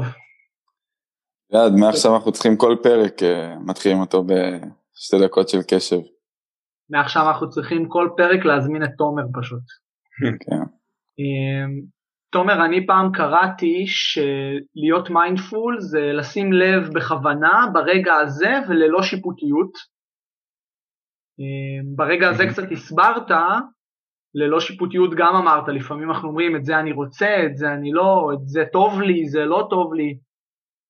יעד, 1.53 1.71
מעכשיו 1.79 2.15
אנחנו 2.15 2.31
צריכים 2.31 2.57
כל 2.57 2.75
פרק, 2.83 3.23
אה, 3.23 3.59
מתחילים 3.65 3.97
אותו 3.99 4.23
בשתי 4.23 5.17
דקות 5.25 5.49
של 5.49 5.57
קשב. 5.71 6.01
מעכשיו 6.89 7.21
אנחנו 7.29 7.49
צריכים 7.49 7.89
כל 7.89 8.09
פרק 8.17 8.45
להזמין 8.45 8.83
את 8.83 8.89
תומר 8.97 9.23
פשוט. 9.39 9.86
כן. 10.19 10.63
אמ, 11.19 11.81
תומר, 12.31 12.65
אני 12.65 12.87
פעם 12.87 13.11
קראתי 13.13 13.85
שלהיות 13.87 15.09
mindful 15.09 15.79
זה 15.79 15.99
לשים 16.13 16.53
לב 16.53 16.89
בכוונה 16.93 17.65
ברגע 17.73 18.13
הזה 18.13 18.53
וללא 18.69 19.01
שיפוטיות. 19.01 19.71
אמ, 21.39 21.95
ברגע 21.95 22.29
הזה 22.29 22.43
קצת 22.47 22.71
הסברת, 22.71 23.31
ללא 24.35 24.59
שיפוטיות 24.59 25.11
גם 25.17 25.35
אמרת, 25.35 25.67
לפעמים 25.67 26.11
אנחנו 26.11 26.27
אומרים 26.29 26.55
את 26.55 26.65
זה 26.65 26.79
אני 26.79 26.91
רוצה, 26.91 27.45
את 27.45 27.57
זה 27.57 27.73
אני 27.73 27.91
לא, 27.91 28.31
את 28.33 28.47
זה 28.47 28.63
טוב 28.73 29.01
לי, 29.01 29.27
זה 29.29 29.45
לא 29.45 29.67
טוב 29.69 29.93
לי. 29.93 30.17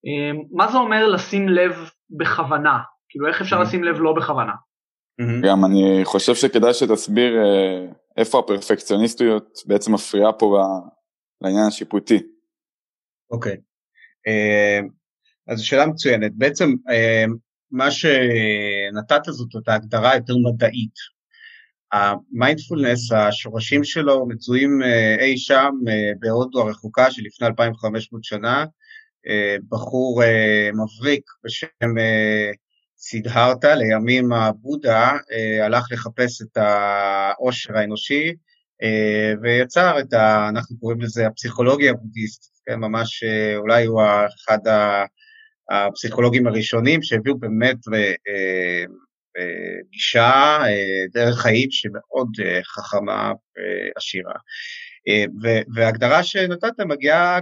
אמ, 0.06 0.44
מה 0.52 0.68
זה 0.68 0.78
אומר 0.78 1.08
לשים 1.08 1.50
לב 1.50 1.72
בכוונה? 2.18 2.80
כאילו 3.10 3.28
איך 3.28 3.42
אפשר 3.42 3.62
לשים 3.62 3.84
לב 3.84 3.96
לא 4.00 4.14
בכוונה? 4.14 4.54
Mm-hmm. 5.22 5.48
גם 5.48 5.66
אני 5.66 6.02
חושב 6.04 6.36
שכדאי 6.36 6.74
שתסביר 6.74 7.34
אה, 7.38 7.92
איפה 8.18 8.40
הפרפקציוניסטיות 8.40 9.60
בעצם 9.66 9.94
מפריעה 9.94 10.34
פה 10.34 10.58
לעניין 11.42 11.66
השיפוטי. 11.68 12.20
אוקיי, 13.32 13.54
okay. 13.54 13.58
אה, 14.28 14.80
אז 15.48 15.62
שאלה 15.62 15.86
מצוינת. 15.86 16.32
בעצם 16.36 16.74
אה, 16.90 17.26
מה 17.72 17.92
שנתת 17.92 19.22
זאת 19.28 19.50
את 19.64 19.68
ההגדרה 19.68 20.16
יותר 20.16 20.34
מדעית. 20.38 21.18
המיינדפולנס, 21.92 23.12
השורשים 23.12 23.84
שלו 23.84 24.28
מצויים 24.28 24.82
אי 25.20 25.38
שם 25.38 25.72
בהודו 26.20 26.62
הרחוקה 26.62 27.12
שלפני 27.12 27.48
2500 27.48 28.24
שנה, 28.24 28.66
בחור 29.70 30.22
מבריק 30.74 31.24
בשם 31.44 31.96
סידהרתה, 33.10 33.76
לימים 33.76 34.34
הבודה 34.34 35.18
אה, 35.32 35.66
הלך 35.66 35.86
לחפש 35.92 36.42
את 36.42 36.58
העושר 36.58 37.78
האנושי 37.78 38.34
אה, 38.84 39.34
ויצר 39.42 40.00
את 40.00 40.14
ה... 40.14 40.50
אנחנו 40.50 40.80
קוראים 40.80 41.02
לזה 41.02 41.28
הפסיכולוגיה 41.28 41.92
הבודהיסטית, 41.92 42.52
כן, 42.66 42.76
ממש 42.76 43.24
אה, 43.24 43.58
אולי 43.58 43.86
הוא 43.86 44.02
אחד 44.36 44.58
הפסיכולוגים 45.72 46.48
הראשונים 46.48 47.04
שהביאו 47.04 47.38
באמת 47.38 47.78
גישה, 49.92 50.60
דרך 51.14 51.40
חיים 51.40 51.72
שמאוד 51.72 52.30
חכמה 52.64 53.32
ועשירה. 53.56 54.34
וההגדרה 55.76 56.24
שנתת 56.24 56.80
מגיעה 56.80 57.40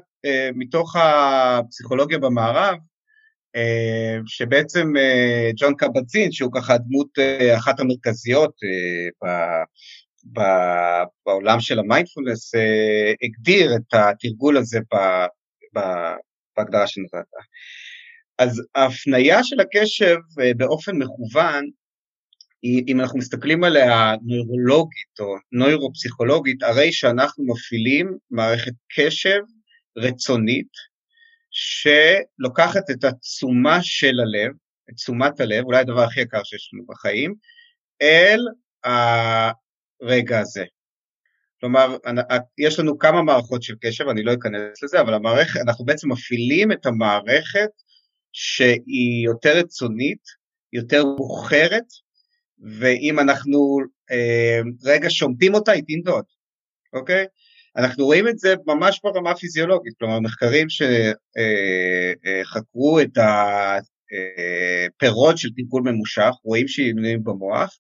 מתוך 0.56 0.96
הפסיכולוגיה 0.96 2.18
במערב, 2.18 2.78
שבעצם 4.26 4.98
אה, 4.98 5.50
ג'ון 5.58 5.76
קבצין, 5.76 6.32
שהוא 6.32 6.52
ככה 6.56 6.74
הדמות 6.74 7.20
אה, 7.20 7.58
אחת 7.58 7.80
המרכזיות 7.80 8.54
בעולם 11.26 11.60
של 11.60 11.80
המיינדפולנס, 11.80 12.52
הגדיר 13.24 13.76
את 13.76 13.94
התרגול 13.94 14.58
הזה 14.58 14.80
בהגדרה 16.58 16.88
שנתת. 16.88 17.26
אז 18.38 18.62
ההפניה 18.76 19.44
של 19.44 19.60
הקשב 19.60 20.16
באופן 20.58 20.96
מכוון, 20.96 21.66
אם 22.88 23.02
אנחנו 23.02 23.20
מסתכלים 23.20 23.64
עליה 23.64 24.16
נוירולוגית 24.26 25.20
או 25.20 25.36
נוירופסיכולוגית, 25.52 26.64
הרי 26.64 26.94
שאנחנו 26.94 27.46
מפעילים 27.46 28.18
מערכת 28.32 28.74
קשב 28.96 29.40
רצונית, 29.98 30.95
שלוקחת 31.56 32.90
את 32.92 33.04
התשומה 33.04 33.78
של 33.82 34.20
הלב, 34.20 34.52
את 34.90 34.96
תשומת 34.96 35.40
הלב, 35.40 35.66
אולי 35.66 35.80
הדבר 35.80 36.04
הכי 36.04 36.22
יקר 36.22 36.44
שיש 36.44 36.70
לנו 36.74 36.86
בחיים, 36.86 37.36
אל 38.02 38.40
הרגע 38.84 40.40
הזה. 40.40 40.66
כלומר, 41.60 41.98
יש 42.58 42.80
לנו 42.80 42.98
כמה 42.98 43.22
מערכות 43.22 43.64
של 43.64 43.76
קשב, 43.82 44.08
אני 44.10 44.24
לא 44.24 44.34
אכנס 44.34 44.84
לזה, 44.84 45.02
אבל 45.02 45.14
המערכת, 45.14 45.60
אנחנו 45.62 45.86
בעצם 45.86 46.12
מפעילים 46.12 46.72
את 46.72 46.86
המערכת 46.86 47.70
שהיא 48.32 49.26
יותר 49.26 49.58
רצונית, 49.58 50.22
יותר 50.74 51.04
בוחרת, 51.18 51.86
ואם 52.80 53.20
אנחנו 53.20 53.78
אה, 54.12 54.60
רגע 54.84 55.10
שומטים 55.10 55.54
אותה, 55.54 55.72
היא 55.72 55.84
תנדוד, 55.88 56.26
אוקיי? 56.94 57.26
אנחנו 57.78 58.06
רואים 58.06 58.28
את 58.28 58.40
זה 58.40 58.56
ממש 58.68 59.00
ברמה 59.04 59.32
הפיזיולוגית, 59.32 59.94
כלומר 60.00 60.20
מחקרים 60.20 60.68
שחקרו 62.44 63.00
את 63.00 63.18
הפירות 64.98 65.38
של 65.38 65.50
טיפול 65.56 65.84
ממושך, 65.86 66.32
רואים 66.44 66.68
שינויים 66.68 67.24
במוח, 67.24 67.78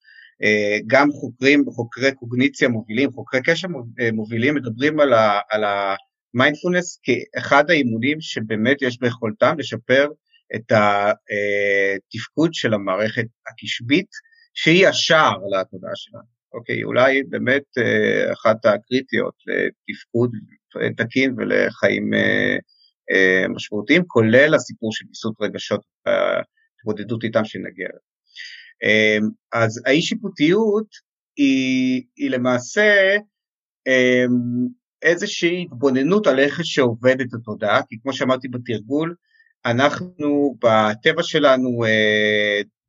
גם 0.87 1.11
חוקרים, 1.11 1.65
חוקרי 1.65 2.11
קוגניציה 2.11 2.67
מובילים, 2.67 3.11
חוקרי 3.11 3.41
קשר 3.43 3.67
מובילים, 4.13 4.55
מדברים 4.55 4.99
על, 4.99 5.13
ה, 5.13 5.39
על 5.49 5.63
המיינדפולנס 5.63 6.99
כאחד 7.03 7.69
האימונים 7.69 8.21
שבאמת 8.21 8.81
יש 8.81 8.99
ביכולתם 8.99 9.55
לשפר 9.59 10.07
את 10.55 10.71
התפקוד 10.71 12.53
של 12.53 12.73
המערכת 12.73 13.25
הקשבית, 13.47 14.09
שהיא 14.53 14.87
השער 14.87 15.37
לתודעה 15.51 15.91
שלנו. 15.95 16.34
אוקיי, 16.55 16.83
אולי 16.83 17.23
באמת 17.23 17.63
אה, 17.77 18.33
אחת 18.33 18.65
הקריטיות 18.65 19.33
לתפקוד 19.47 20.31
תקין 20.97 21.35
ולחיים 21.37 22.13
אה, 22.13 22.57
אה, 23.11 23.47
משמעותיים, 23.47 24.03
כולל 24.07 24.53
הסיפור 24.55 24.93
של 24.93 25.05
ויסות 25.07 25.35
רגשות 25.41 25.81
והתמודדות 26.05 27.23
איתם 27.23 27.45
שנגיע 27.45 27.87
אליו. 27.87 27.99
אז 29.53 29.81
האי 29.85 30.01
שיפוטיות 30.01 30.87
היא, 31.37 32.03
היא 32.15 32.31
למעשה 32.31 33.17
איזושהי 35.01 35.63
התבוננות 35.63 36.27
על 36.27 36.39
איך 36.39 36.59
שעובדת 36.63 37.33
התודעה, 37.33 37.81
כי 37.89 37.95
כמו 38.01 38.13
שאמרתי 38.13 38.47
בתרגול, 38.47 39.15
אנחנו 39.65 40.55
בטבע 40.63 41.23
שלנו 41.23 41.83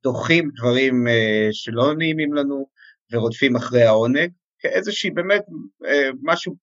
דוחים 0.03 0.51
דברים 0.57 1.07
שלא 1.53 1.95
נעימים 1.95 2.35
לנו, 2.35 2.67
ורודפים 3.13 3.57
אחרי 3.57 3.83
העונג, 3.83 4.31
כאיזושהי 4.59 5.11
באמת 5.11 5.43
אה, 5.87 6.11
משהו 6.23 6.57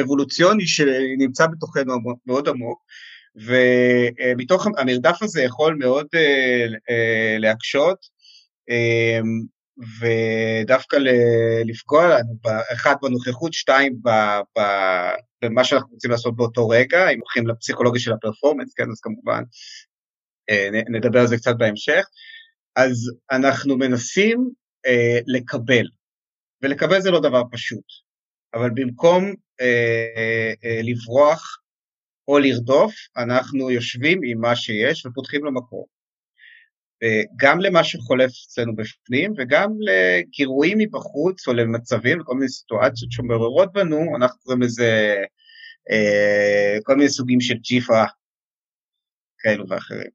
אבולוציוני 0.00 0.66
שנמצא 0.66 1.46
בתוכנו 1.46 1.94
מאוד 2.26 2.48
עמוק, 2.48 2.82
ומתוך 3.36 4.66
המרדף 4.78 5.22
הזה 5.22 5.42
יכול 5.42 5.76
מאוד 5.78 6.06
אה, 6.14 6.66
אה, 6.90 7.36
להקשות, 7.38 8.16
ודווקא 10.00 10.96
לפגוע 11.64 12.06
לנו, 12.06 12.34
אחד 12.72 12.94
בנוכחות, 13.02 13.52
שתיים 13.52 13.96
במה 15.42 15.64
שאנחנו 15.64 15.88
רוצים 15.92 16.10
לעשות 16.10 16.36
באותו 16.36 16.68
רגע, 16.68 17.08
אם 17.08 17.18
הולכים 17.18 17.46
לפסיכולוגיה 17.46 18.00
של 18.00 18.12
הפרפורמנס, 18.12 18.74
כן, 18.74 18.90
אז 18.90 19.00
כמובן 19.00 19.42
נדבר 20.88 21.20
על 21.20 21.26
זה 21.26 21.36
קצת 21.36 21.54
בהמשך. 21.58 22.06
אז 22.76 23.12
אנחנו 23.30 23.78
מנסים 23.78 24.50
אה, 24.86 25.18
לקבל, 25.26 25.86
ולקבל 26.62 27.00
זה 27.00 27.10
לא 27.10 27.20
דבר 27.20 27.42
פשוט, 27.50 27.84
אבל 28.54 28.70
במקום 28.74 29.34
אה, 29.60 30.52
אה, 30.64 30.80
לברוח 30.82 31.58
או 32.28 32.38
לרדוף, 32.38 32.94
אנחנו 33.16 33.70
יושבים 33.70 34.20
עם 34.24 34.40
מה 34.40 34.56
שיש 34.56 35.06
ופותחים 35.06 35.44
לו 35.44 35.52
מקום. 35.52 35.84
אה, 37.02 37.22
גם 37.36 37.60
למה 37.60 37.84
שחולף 37.84 38.30
אצלנו 38.46 38.76
בפנים 38.76 39.32
וגם 39.36 39.70
לגירויים 39.80 40.78
מבחוץ 40.78 41.48
או 41.48 41.52
למצבים, 41.52 42.20
לכל 42.20 42.34
מיני 42.34 42.48
סיטואציות 42.48 43.12
שמעוררות 43.12 43.72
בנו, 43.72 44.16
אנחנו 44.16 44.40
קוראים 44.40 44.62
לזה 44.62 45.16
אה, 45.90 46.78
כל 46.82 46.96
מיני 46.96 47.08
סוגים 47.08 47.40
של 47.40 47.54
ג'יפה 47.54 48.04
כאלו 49.38 49.68
ואחרים. 49.68 50.10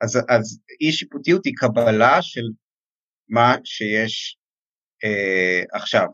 אז, 0.00 0.18
אז 0.28 0.60
אי 0.80 0.92
שיפוטיות 0.92 1.44
היא 1.44 1.54
קבלה 1.56 2.22
של 2.22 2.42
מה 3.28 3.54
שיש 3.64 4.38
אה, 5.04 5.62
עכשיו. 5.72 6.06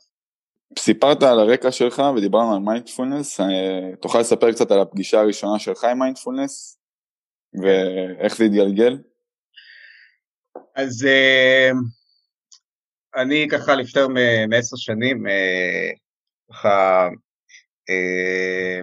סיפרת 0.79 1.23
על 1.23 1.39
הרקע 1.39 1.73
שלך 1.73 2.03
ודיברנו 2.17 2.55
על 2.55 2.59
מיינדפולנס, 2.59 3.41
אה, 3.41 3.97
תוכל 4.01 4.19
לספר 4.19 4.53
קצת 4.53 4.71
על 4.71 4.81
הפגישה 4.81 5.21
הראשונה 5.21 5.59
שלך 5.59 5.85
עם 5.85 5.99
מיינדפולנס 5.99 6.79
ואיך 7.63 8.37
זה 8.37 8.45
התגלגל? 8.45 8.99
אז 10.77 11.07
אה, 11.07 11.71
אני 13.17 13.47
ככה 13.51 13.75
לפני 13.75 14.03
מעשר 14.49 14.77
שנים, 14.77 15.27
אה, 15.27 15.91
ככה, 16.51 17.09
אה, 17.91 18.81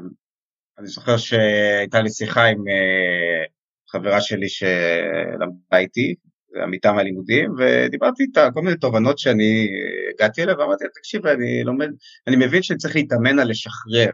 אני 0.79 0.87
זוכר 0.87 1.17
שהייתה 1.17 2.01
לי 2.01 2.09
שיחה 2.09 2.45
עם 2.45 2.67
אה, 2.67 3.45
חברה 3.89 4.21
שלי 4.21 4.49
שלמדה 4.49 5.77
איתי, 5.77 6.15
עמיתה 6.63 6.91
מהלימודים, 6.91 7.51
ודיברתי 7.57 8.23
איתה 8.23 8.49
כל 8.53 8.61
מיני 8.61 8.77
תובנות 8.77 9.19
שאני 9.19 9.67
הגעתי 10.13 10.43
אליהן, 10.43 10.59
ואמרתי 10.59 10.83
לה, 10.83 10.89
תקשיב, 10.89 11.27
אני 11.27 11.63
לומד, 11.63 11.89
אני 12.27 12.35
מבין 12.35 12.63
שאני 12.63 12.77
צריך 12.79 12.95
להתאמן 12.95 13.39
על 13.39 13.49
לשחרר. 13.49 14.09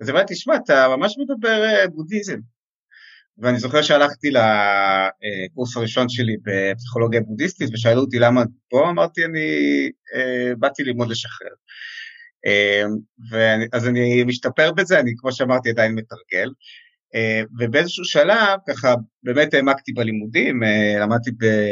אז 0.00 0.10
אמרתי, 0.10 0.34
תשמע, 0.34 0.56
אתה 0.56 0.88
ממש 0.96 1.14
מדבר 1.18 1.64
אה, 1.64 1.88
בודהיזם. 1.88 2.38
ואני 3.38 3.58
זוכר 3.58 3.82
שהלכתי 3.82 4.30
לקורס 4.30 5.76
הראשון 5.76 6.08
שלי 6.08 6.36
בפסיכולוגיה 6.42 7.20
בודהיסטית, 7.20 7.70
ושאלו 7.72 8.00
אותי 8.00 8.18
למה 8.18 8.42
פה, 8.70 8.90
אמרתי, 8.90 9.24
אני 9.24 9.48
אה, 10.14 10.52
באתי 10.58 10.82
ללמוד 10.82 11.08
לשחרר. 11.08 11.50
אה, 12.46 12.84
אז 13.72 13.88
אני 13.88 14.24
משתפר 14.24 14.72
בזה, 14.72 15.00
אני 15.00 15.10
כמו 15.16 15.32
שאמרתי 15.32 15.70
עדיין 15.70 15.94
מתרגל. 15.94 16.50
אה, 17.14 17.42
ובאיזשהו 17.58 18.04
שלב 18.04 18.58
ככה 18.68 18.94
באמת 19.22 19.54
העמקתי 19.54 19.92
בלימודים, 19.92 20.62
אה, 20.62 20.98
למדתי 21.00 21.30
בכל 21.30 21.62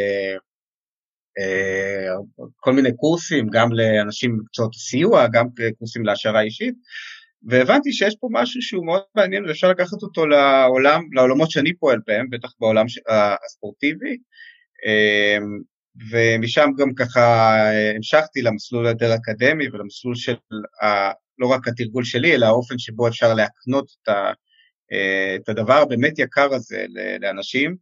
אה, 2.70 2.74
מיני 2.74 2.96
קורסים, 2.96 3.48
גם 3.52 3.72
לאנשים 3.72 4.38
במקצועות 4.38 4.74
הסיוע, 4.74 5.26
גם 5.32 5.46
קורסים 5.78 6.04
להשערה 6.04 6.40
אישית, 6.40 6.74
והבנתי 7.48 7.92
שיש 7.92 8.16
פה 8.20 8.28
משהו 8.30 8.62
שהוא 8.62 8.86
מאוד 8.86 9.02
מעניין 9.14 9.44
ואפשר 9.44 9.70
לקחת 9.70 10.02
אותו 10.02 10.26
לעולם, 10.26 11.02
לעולמות 11.12 11.50
שאני 11.50 11.76
פועל 11.76 11.98
בהם, 12.06 12.30
בטח 12.30 12.48
בעולם 12.60 12.86
הספורטיבי, 13.44 14.16
ומשם 16.10 16.70
גם 16.78 16.94
ככה 16.94 17.54
המשכתי 17.96 18.42
למסלול 18.42 18.86
היותר 18.86 19.14
אקדמי 19.14 19.68
ולמסלול 19.68 20.14
של 20.14 20.36
ה, 20.82 21.10
לא 21.38 21.46
רק 21.46 21.68
התרגול 21.68 22.04
שלי, 22.04 22.34
אלא 22.34 22.46
האופן 22.46 22.78
שבו 22.78 23.08
אפשר 23.08 23.34
להקנות 23.34 23.86
את, 24.02 24.08
ה, 24.08 24.32
את 25.36 25.48
הדבר 25.48 25.74
הבאמת 25.74 26.18
יקר 26.18 26.54
הזה 26.54 26.86
לאנשים. 27.20 27.76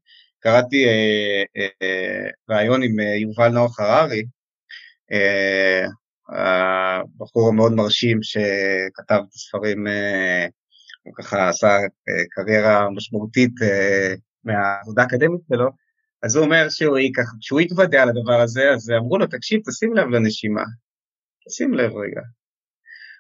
קראתי 0.45 0.85
אה, 0.87 1.43
אה, 1.57 2.31
ראיון 2.49 2.83
עם 2.83 3.01
יובל 3.01 3.49
נוח 3.49 3.81
הררי, 3.81 4.25
הבחור 6.29 7.49
המאוד 7.49 7.73
מרשים 7.73 8.19
שכתב 8.23 9.21
את 9.29 9.35
הספרים, 9.35 9.87
הוא 11.03 11.15
ככה 11.15 11.49
עשה 11.49 11.79
קריירה 12.31 12.91
משמעותית 12.91 13.53
מהעבודה 14.45 15.03
האקדמית 15.03 15.41
שלו, 15.53 15.71
אז 16.23 16.37
הוא 16.37 16.45
אומר 16.45 16.69
שהוא 16.69 16.99
כשהוא 17.41 17.61
יתוודע 17.61 18.03
על 18.03 18.09
הדבר 18.09 18.41
הזה, 18.41 18.71
אז 18.71 18.91
אמרו 18.91 19.19
לו, 19.19 19.27
תקשיב, 19.27 19.61
תשים 19.69 19.95
לב 19.95 20.09
לנשימה, 20.09 20.65
תשים 21.49 21.75
לב 21.75 21.93
רגע. 21.97 22.21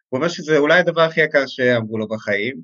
הוא 0.09 0.19
אומר 0.19 0.29
שזה 0.29 0.59
אולי 0.59 0.81
הדבר 0.81 1.01
הכי 1.01 1.21
יקר 1.21 1.47
שאמרו 1.47 1.99
לו 1.99 2.09
בחיים, 2.09 2.61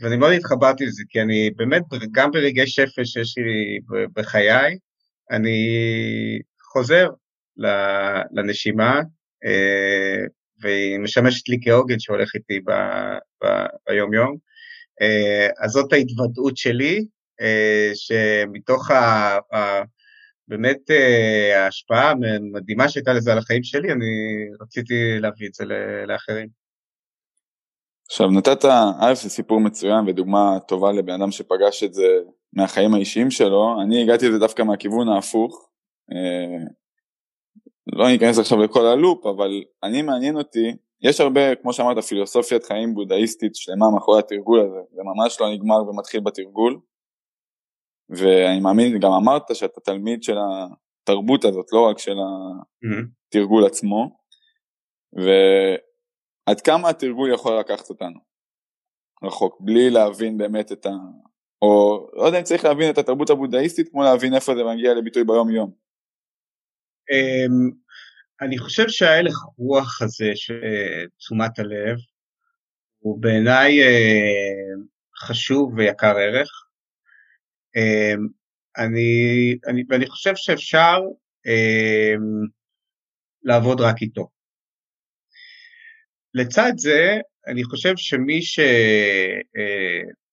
ואני 0.00 0.16
מאוד 0.16 0.32
התחברתי 0.32 0.86
לזה, 0.86 1.02
כי 1.08 1.22
אני 1.22 1.50
באמת, 1.56 1.82
גם 2.12 2.30
ברגעי 2.30 2.66
שפל 2.66 3.04
שיש 3.04 3.38
לי 3.38 3.78
בחיי, 4.16 4.78
אני 5.30 5.58
חוזר 6.72 7.08
לנשימה, 8.32 9.00
אה, 9.44 10.26
והיא 10.60 10.98
משמשת 10.98 11.48
לי 11.48 11.58
כעוגן 11.62 11.98
שהולך 11.98 12.34
איתי 12.34 12.60
ביום-יום. 13.88 14.36
אה, 15.02 15.48
אז 15.58 15.70
זאת 15.70 15.92
ההתוודעות 15.92 16.56
שלי, 16.56 17.04
אה, 17.40 17.90
שמתוך 17.94 18.90
ה, 18.90 19.38
ה, 19.54 19.82
באמת 20.48 20.90
ההשפעה 21.54 22.10
המדהימה 22.10 22.88
שהייתה 22.88 23.12
לזה 23.12 23.32
על 23.32 23.38
החיים 23.38 23.62
שלי, 23.62 23.92
אני 23.92 24.06
רציתי 24.60 25.18
להביא 25.20 25.48
את 25.48 25.54
זה 25.54 25.64
לאחרים. 26.06 26.59
עכשיו 28.10 28.30
נתת, 28.30 28.64
א' 29.00 29.14
זה 29.14 29.30
סיפור 29.30 29.60
מצוין 29.60 30.08
ודוגמה 30.08 30.58
טובה 30.68 30.92
לבן 30.92 31.12
אדם 31.12 31.30
שפגש 31.30 31.84
את 31.84 31.94
זה 31.94 32.06
מהחיים 32.52 32.94
האישיים 32.94 33.30
שלו, 33.30 33.82
אני 33.82 34.02
הגעתי 34.02 34.28
לזה 34.28 34.38
דווקא 34.38 34.62
מהכיוון 34.62 35.08
ההפוך, 35.08 35.68
אה, 36.12 36.64
לא 37.92 38.08
ניכנס 38.08 38.38
עכשיו 38.38 38.58
לכל 38.58 38.86
הלופ, 38.86 39.26
אבל 39.26 39.50
אני 39.82 40.02
מעניין 40.02 40.36
אותי, 40.36 40.76
יש 41.02 41.20
הרבה, 41.20 41.54
כמו 41.54 41.72
שאמרת, 41.72 41.98
פילוסופיית 42.04 42.64
חיים 42.64 42.94
בודהיסטית 42.94 43.54
שלמה 43.54 43.90
מאחורי 43.94 44.18
התרגול 44.18 44.60
הזה, 44.60 44.80
זה 44.92 45.02
ממש 45.04 45.40
לא 45.40 45.52
נגמר 45.52 45.88
ומתחיל 45.88 46.20
בתרגול, 46.20 46.80
ואני 48.10 48.60
מאמין, 48.60 48.98
גם 48.98 49.12
אמרת 49.12 49.42
שאתה 49.52 49.80
תלמיד 49.80 50.22
של 50.22 50.36
התרבות 51.02 51.44
הזאת, 51.44 51.66
לא 51.72 51.88
רק 51.90 51.98
של 51.98 52.16
התרגול 53.28 53.66
עצמו, 53.66 54.10
ועד 56.50 56.60
כמה 56.60 56.88
התרגול 56.88 57.32
יכול 57.34 57.60
לקחת 57.60 57.90
אותנו 57.90 58.20
רחוק, 59.24 59.60
בלי 59.60 59.90
להבין 59.90 60.38
באמת 60.38 60.72
את 60.72 60.86
ה... 60.86 60.90
או 61.62 62.06
לא 62.12 62.26
יודע 62.26 62.38
אם 62.38 62.44
צריך 62.44 62.64
להבין 62.64 62.90
את 62.90 62.98
התרבות 62.98 63.30
הבודהיסטית 63.30 63.88
כמו 63.88 64.02
להבין 64.02 64.34
איפה 64.34 64.54
זה 64.54 64.64
מגיע 64.64 64.94
לביטוי 64.94 65.24
ביום 65.24 65.50
יום. 65.50 65.74
אמ, 67.10 67.70
אני 68.40 68.58
חושב 68.58 68.88
שההלך 68.88 69.34
רוח 69.58 70.02
הזה 70.02 70.30
של 70.34 70.60
תשומת 71.18 71.58
הלב 71.58 71.96
הוא 72.98 73.22
בעיניי 73.22 73.82
אה, 73.82 74.74
חשוב 75.16 75.74
ויקר 75.76 76.16
ערך. 76.16 76.50
אמ, 77.76 78.26
אני, 78.78 79.10
אני, 79.66 79.84
ואני 79.88 80.06
חושב 80.06 80.32
שאפשר 80.36 80.98
אמ, 81.46 82.46
לעבוד 83.42 83.80
רק 83.80 84.02
איתו. 84.02 84.39
לצד 86.34 86.72
זה, 86.76 87.18
אני 87.46 87.64
חושב 87.64 87.92
שמי 87.96 88.40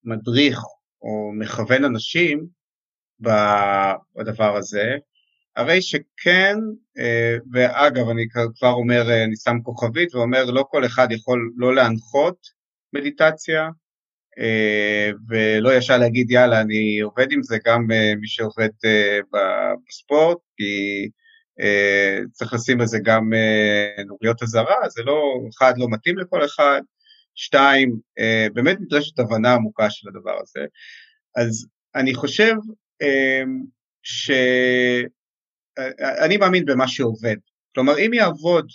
שמדריך 0.06 0.60
או 1.02 1.32
מכוון 1.40 1.84
אנשים 1.84 2.48
בדבר 3.20 4.56
הזה, 4.56 4.96
הרי 5.56 5.82
שכן, 5.82 6.56
ואגב, 7.54 8.10
אני 8.10 8.26
כבר 8.60 8.72
אומר, 8.72 9.24
אני 9.24 9.36
שם 9.36 9.58
כוכבית 9.64 10.16
ואומר, 10.16 10.46
לא 10.46 10.66
כל 10.70 10.86
אחד 10.86 11.08
יכול 11.12 11.52
לא 11.58 11.76
להנחות 11.76 12.38
מדיטציה, 12.94 13.70
ולא 15.30 15.74
ישר 15.78 15.98
להגיד 15.98 16.32
יאללה 16.32 16.62
אני 16.62 17.00
עובד 17.00 17.32
עם 17.32 17.44
זה 17.44 17.58
גם 17.66 17.88
מי 18.22 18.28
שעובד 18.28 18.70
אה, 18.86 19.20
בספורט 19.88 20.38
כי 20.58 21.10
צריך 22.32 22.54
לשים 22.54 22.78
בזה 22.78 23.00
גם 23.04 23.34
נוריות 24.08 24.44
אזהרה 24.44 24.90
זה 24.90 25.04
לא 25.04 25.22
אחד 25.58 25.74
לא 25.78 25.88
מתאים 25.90 26.18
לכל 26.18 26.46
אחד 26.46 26.82
שתיים 27.36 28.00
באמת 28.54 28.78
נדרשת 28.82 29.20
הבנה 29.20 29.54
עמוקה 29.54 29.90
של 29.90 30.10
הדבר 30.10 30.40
הזה 30.42 30.66
אז 31.36 31.68
אני 31.96 32.16
חושב 32.16 32.54
שאני 34.04 35.08
מאמין 36.38 36.66
במה 36.66 36.88
שעובד 36.88 37.38
כלומר 37.76 37.98
אם 38.00 38.14
יעבוד 38.14 38.68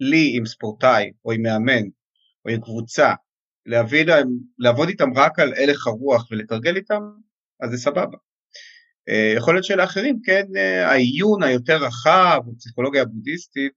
לי 0.00 0.32
עם 0.36 0.46
ספורטאי 0.46 1.12
או 1.24 1.32
עם 1.32 1.42
מאמן 1.42 1.82
או 2.44 2.50
עם 2.50 2.60
קבוצה 2.60 3.14
להביא 3.66 4.04
להם, 4.04 4.28
לעבוד 4.58 4.88
איתם 4.88 5.10
רק 5.16 5.38
על 5.38 5.52
הלך 5.54 5.86
הרוח 5.86 6.30
ולתרגל 6.30 6.76
איתם, 6.76 7.02
אז 7.60 7.70
זה 7.70 7.76
סבבה. 7.76 8.18
אה, 9.08 9.32
יכול 9.36 9.54
להיות 9.54 9.64
שלאחרים 9.64 10.18
כן 10.24 10.44
אה, 10.56 10.90
העיון 10.90 11.42
היותר 11.42 11.76
רחב 11.76 12.40
בפסיכולוגיה 12.46 13.02
הבודהיסטית 13.02 13.72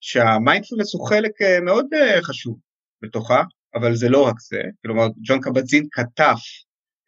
שהמיינדפולנס 0.00 0.94
הוא 0.94 1.08
חלק 1.08 1.42
אה, 1.42 1.60
מאוד 1.60 1.86
חשוב 2.22 2.58
בתוכה 3.02 3.42
אבל 3.74 3.94
זה 3.94 4.08
לא 4.08 4.26
רק 4.26 4.40
זה. 4.40 4.62
כלומר 4.82 5.06
ג'ון 5.22 5.40
קבצין 5.40 5.86
כתב 5.92 6.34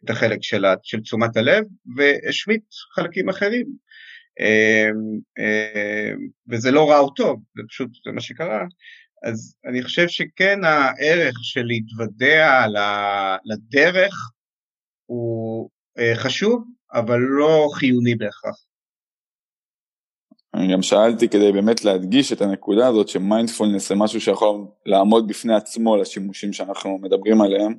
את 0.04 0.10
החלק 0.10 0.38
של, 0.42 0.64
של 0.82 1.00
תשומת 1.00 1.36
הלב 1.36 1.64
והשמיט 1.96 2.62
חלקים 2.94 3.28
אחרים. 3.28 3.66
וזה 6.48 6.70
לא 6.70 6.90
רע 6.90 6.98
או 6.98 7.10
טוב 7.10 7.42
זה 7.56 7.62
פשוט 7.68 7.90
זה 8.04 8.12
מה 8.12 8.20
שקרה. 8.20 8.64
אז 9.24 9.56
אני 9.68 9.82
חושב 9.82 10.08
שכן 10.08 10.64
הערך 10.64 11.34
של 11.42 11.62
להתוודע 11.62 12.66
לדרך 13.44 14.14
הוא 15.06 15.70
חשוב, 16.14 16.64
אבל 16.92 17.18
לא 17.18 17.68
חיוני 17.74 18.14
בהכרח. 18.14 18.66
אני 20.54 20.72
גם 20.72 20.82
שאלתי 20.82 21.28
כדי 21.28 21.52
באמת 21.52 21.84
להדגיש 21.84 22.32
את 22.32 22.40
הנקודה 22.40 22.88
הזאת 22.88 23.08
שמיינדפולנס 23.08 23.88
זה 23.88 23.94
משהו 23.94 24.20
שיכול 24.20 24.66
לעמוד 24.86 25.28
בפני 25.28 25.54
עצמו 25.54 25.96
לשימושים 25.96 26.52
שאנחנו 26.52 26.98
מדברים 26.98 27.40
עליהם 27.40 27.74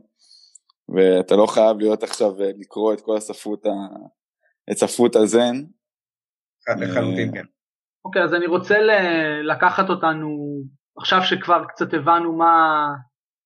ואתה 0.89 1.35
לא 1.35 1.45
חייב 1.45 1.77
להיות 1.77 2.03
עכשיו 2.03 2.41
אה, 2.41 2.49
לקרוא 2.57 2.93
את 2.93 3.01
כל 3.01 3.17
הספרות, 3.17 3.65
ה... 3.65 3.69
את 4.71 4.77
ספרות 4.77 5.15
הזן. 5.15 5.55
לחלוטין 6.81 7.31
כן. 7.33 7.45
אוקיי 8.05 8.23
אז 8.23 8.33
אני 8.33 8.47
רוצה 8.47 8.75
לקחת 9.43 9.89
אותנו 9.89 10.57
עכשיו 10.97 11.23
שכבר 11.23 11.63
קצת 11.67 11.93
הבנו 11.93 12.33
מה, 12.33 12.87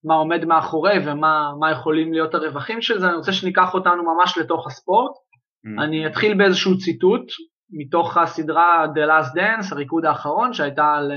מה 0.03 0.13
עומד 0.13 0.45
מאחורי 0.45 0.97
ומה 1.05 1.71
יכולים 1.71 2.13
להיות 2.13 2.33
הרווחים 2.33 2.81
של 2.81 2.99
זה, 2.99 3.07
אני 3.07 3.15
רוצה 3.15 3.33
שניקח 3.33 3.73
אותנו 3.73 4.15
ממש 4.15 4.37
לתוך 4.37 4.67
הספורט. 4.67 5.11
Mm. 5.65 5.83
אני 5.83 6.07
אתחיל 6.07 6.37
באיזשהו 6.37 6.77
ציטוט 6.77 7.31
מתוך 7.69 8.17
הסדרה 8.17 8.85
The 8.85 9.07
Last 9.09 9.35
Dance, 9.35 9.73
הריקוד 9.73 10.05
האחרון, 10.05 10.53
שהייתה 10.53 10.93
על, 10.93 11.11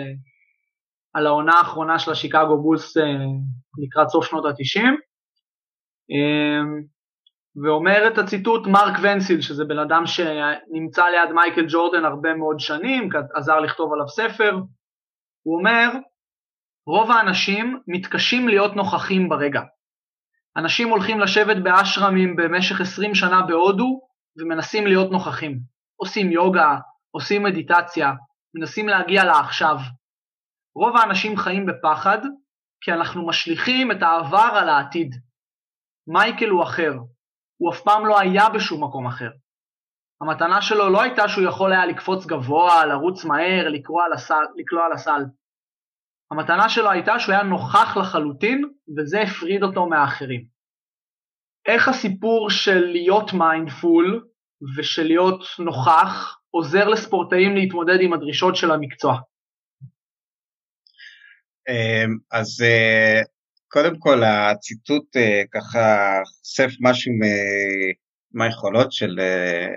על 1.15 1.27
העונה 1.27 1.53
האחרונה 1.55 1.99
של 1.99 2.11
השיקגו 2.11 2.63
בולס 2.63 2.97
אה, 2.97 3.03
לקראת 3.85 4.09
סוף 4.09 4.27
שנות 4.27 4.45
ה-90. 4.45 4.85
אמ, 6.11 6.83
ואומר 7.65 8.09
את 8.09 8.19
הציטוט 8.19 8.67
מרק 8.67 8.99
ונסיל, 9.03 9.41
שזה 9.41 9.65
בן 9.65 9.79
אדם 9.79 10.03
שנמצא 10.07 11.05
ליד 11.05 11.33
מייקל 11.35 11.65
ג'ורדן 11.69 12.05
הרבה 12.05 12.35
מאוד 12.35 12.61
שנים, 12.61 13.09
עזר 13.35 13.61
לכתוב 13.61 13.93
עליו 13.93 14.09
ספר, 14.09 14.57
הוא 15.43 15.59
אומר, 15.59 15.89
רוב 16.87 17.11
האנשים 17.11 17.81
מתקשים 17.89 18.49
להיות 18.49 18.77
נוכחים 18.77 19.29
ברגע. 19.29 19.63
אנשים 20.57 20.89
הולכים 20.89 21.21
לשבת 21.21 21.57
באשרמים 21.63 22.37
במשך 22.37 22.81
20 22.81 23.15
שנה 23.15 23.43
בהודו 23.43 24.01
ומנסים 24.39 24.87
להיות 24.87 25.13
נוכחים. 25.13 25.59
עושים 25.97 26.33
יוגה, 26.33 26.77
עושים 27.11 27.43
מדיטציה, 27.43 28.13
מנסים 28.55 28.89
להגיע 28.89 29.25
לעכשיו. 29.25 29.77
רוב 30.77 30.97
האנשים 30.97 31.37
חיים 31.37 31.67
בפחד 31.67 32.19
כי 32.81 32.93
אנחנו 32.93 33.27
משליכים 33.27 33.93
את 33.93 34.03
העבר 34.03 34.51
על 34.61 34.69
העתיד. 34.69 35.15
מייקל 36.07 36.49
הוא 36.49 36.63
אחר, 36.63 36.93
הוא 37.57 37.73
אף 37.73 37.81
פעם 37.81 38.07
לא 38.07 38.21
היה 38.21 38.49
בשום 38.49 38.85
מקום 38.85 39.07
אחר. 39.07 39.31
המתנה 40.21 40.63
שלו 40.63 40.91
לא 40.91 41.03
הייתה 41.03 41.29
שהוא 41.29 41.45
יכול 41.45 41.73
היה 41.73 41.87
לקפוץ 41.87 42.27
גבוה, 42.27 42.87
לרוץ 42.87 43.25
מהר, 43.25 43.69
לקלוע 43.69 44.05
על 44.05 44.13
הסל. 44.13 44.45
לקלוע 44.57 44.87
על 44.87 44.93
הסל. 44.93 45.23
המתנה 46.31 46.69
שלו 46.69 46.91
הייתה 46.91 47.19
שהוא 47.19 47.35
היה 47.35 47.43
נוכח 47.43 47.97
לחלוטין, 47.97 48.65
וזה 48.97 49.21
הפריד 49.21 49.63
אותו 49.63 49.87
מהאחרים. 49.87 50.54
איך 51.67 51.89
הסיפור 51.89 52.51
של 52.51 52.79
להיות 52.79 53.33
mindful 53.33 54.25
ושל 54.77 55.03
להיות 55.03 55.45
נוכח 55.59 56.39
עוזר 56.51 56.89
לספורטאים 56.89 57.55
להתמודד 57.55 58.01
עם 58.01 58.13
הדרישות 58.13 58.57
של 58.57 58.71
המקצוע? 58.71 59.19
אמ, 61.69 62.17
אז 62.33 62.63
אה, 62.63 63.21
קודם 63.69 63.99
כל 63.99 64.23
הציטוט 64.25 65.17
אה, 65.17 65.43
ככה 65.53 66.19
חושף 66.41 66.71
משהו 66.81 67.13
מהיכולות 68.33 68.93
של, 68.93 69.21
אה, 69.21 69.69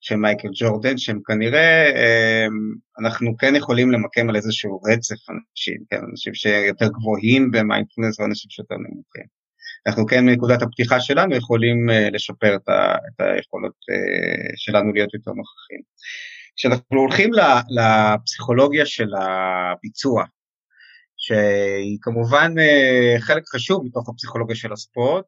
של 0.00 0.16
מייקל 0.16 0.48
ג'ורדן, 0.60 0.98
שהם 0.98 1.20
כנראה, 1.26 1.90
אמ, 1.90 2.74
אנחנו 3.00 3.36
כן 3.36 3.56
יכולים 3.56 3.92
למקם 3.92 4.28
על 4.28 4.36
איזשהו 4.36 4.80
רצף 4.82 5.30
אנשים, 5.30 5.84
כן, 5.90 6.00
אנשים 6.10 6.34
שיותר 6.34 6.88
גבוהים 6.88 7.50
במיינדפלנס 7.50 8.20
ואנשים 8.20 8.50
שיותר 8.50 8.74
נמוכים. 8.74 9.43
אנחנו 9.86 10.06
כן 10.06 10.24
מנקודת 10.24 10.62
הפתיחה 10.62 11.00
שלנו 11.00 11.36
יכולים 11.36 11.88
לשפר 12.12 12.56
את, 12.56 12.68
ה, 12.68 12.94
את 12.94 13.20
היכולות 13.20 13.74
שלנו 14.56 14.92
להיות 14.92 15.14
יותר 15.14 15.30
נוכחים. 15.30 15.80
כשאנחנו 16.56 17.00
הולכים 17.00 17.30
לפסיכולוגיה 17.70 18.86
של 18.86 19.08
הביצוע, 19.14 20.24
שהיא 21.16 21.98
כמובן 22.02 22.54
אה, 22.58 23.16
חלק 23.20 23.42
חשוב 23.48 23.84
מתוך 23.86 24.08
הפסיכולוגיה 24.08 24.56
של 24.56 24.72
הספורט. 24.72 25.24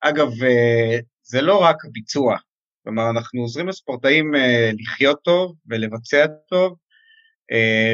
אגב, 0.00 0.28
אה, 0.42 0.98
זה 1.22 1.42
לא 1.42 1.62
רק 1.62 1.84
הביצוע, 1.84 2.36
כלומר 2.84 3.10
אנחנו 3.10 3.40
עוזרים 3.40 3.68
לספורטאים 3.68 4.34
אה, 4.34 4.70
לחיות 4.78 5.18
טוב 5.24 5.54
ולבצע 5.66 6.26
טוב, 6.48 6.76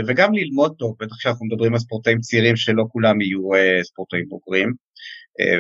וגם 0.08 0.34
ללמוד 0.34 0.74
טוב, 0.78 0.96
בטח 1.00 1.16
כשאנחנו 1.16 1.46
מדברים 1.46 1.72
על 1.72 1.78
ספורטאים 1.78 2.20
צעירים 2.20 2.56
שלא 2.56 2.84
כולם 2.88 3.20
יהיו 3.20 3.40
ספורטאים 3.82 4.28
בוגרים, 4.28 4.74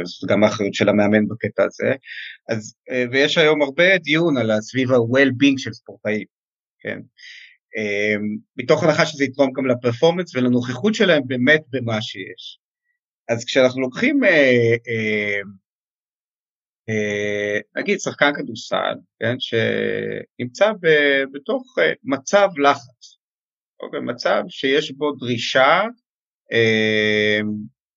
זאת 0.04 0.30
גם 0.30 0.44
האחריות 0.44 0.74
של 0.74 0.88
המאמן 0.88 1.28
בקטע 1.28 1.64
הזה. 1.64 1.94
אז, 2.48 2.74
ויש 3.12 3.38
היום 3.38 3.62
הרבה 3.62 3.98
דיון 3.98 4.36
על 4.36 4.60
סביב 4.60 4.92
ה-well-being 4.92 5.58
של 5.58 5.72
ספורטאים, 5.72 6.24
כן? 6.80 6.98
אמ, 7.76 8.36
מתוך 8.56 8.84
הנחה 8.84 9.06
שזה 9.06 9.24
יתרום 9.24 9.52
גם 9.52 9.66
לפרפורמנס 9.66 10.36
ולנוכחות 10.36 10.94
שלהם 10.94 11.22
באמת 11.26 11.62
במה 11.70 12.02
שיש. 12.02 12.58
אז 13.28 13.44
כשאנחנו 13.44 13.80
לוקחים, 13.80 14.24
אה, 14.24 14.74
אה, 14.88 15.40
אה, 16.88 17.60
נגיד 17.76 17.98
שחקן 18.00 18.30
כדורסל, 18.36 18.94
כן, 19.20 19.36
שנמצא 19.38 20.72
בתוך 21.32 21.78
אה, 21.78 21.92
מצב 22.04 22.48
לחץ, 22.62 23.18
או 23.80 23.90
במצב 23.90 24.42
שיש 24.48 24.92
בו 24.92 25.12
דרישה 25.12 25.82
אה, 26.52 27.40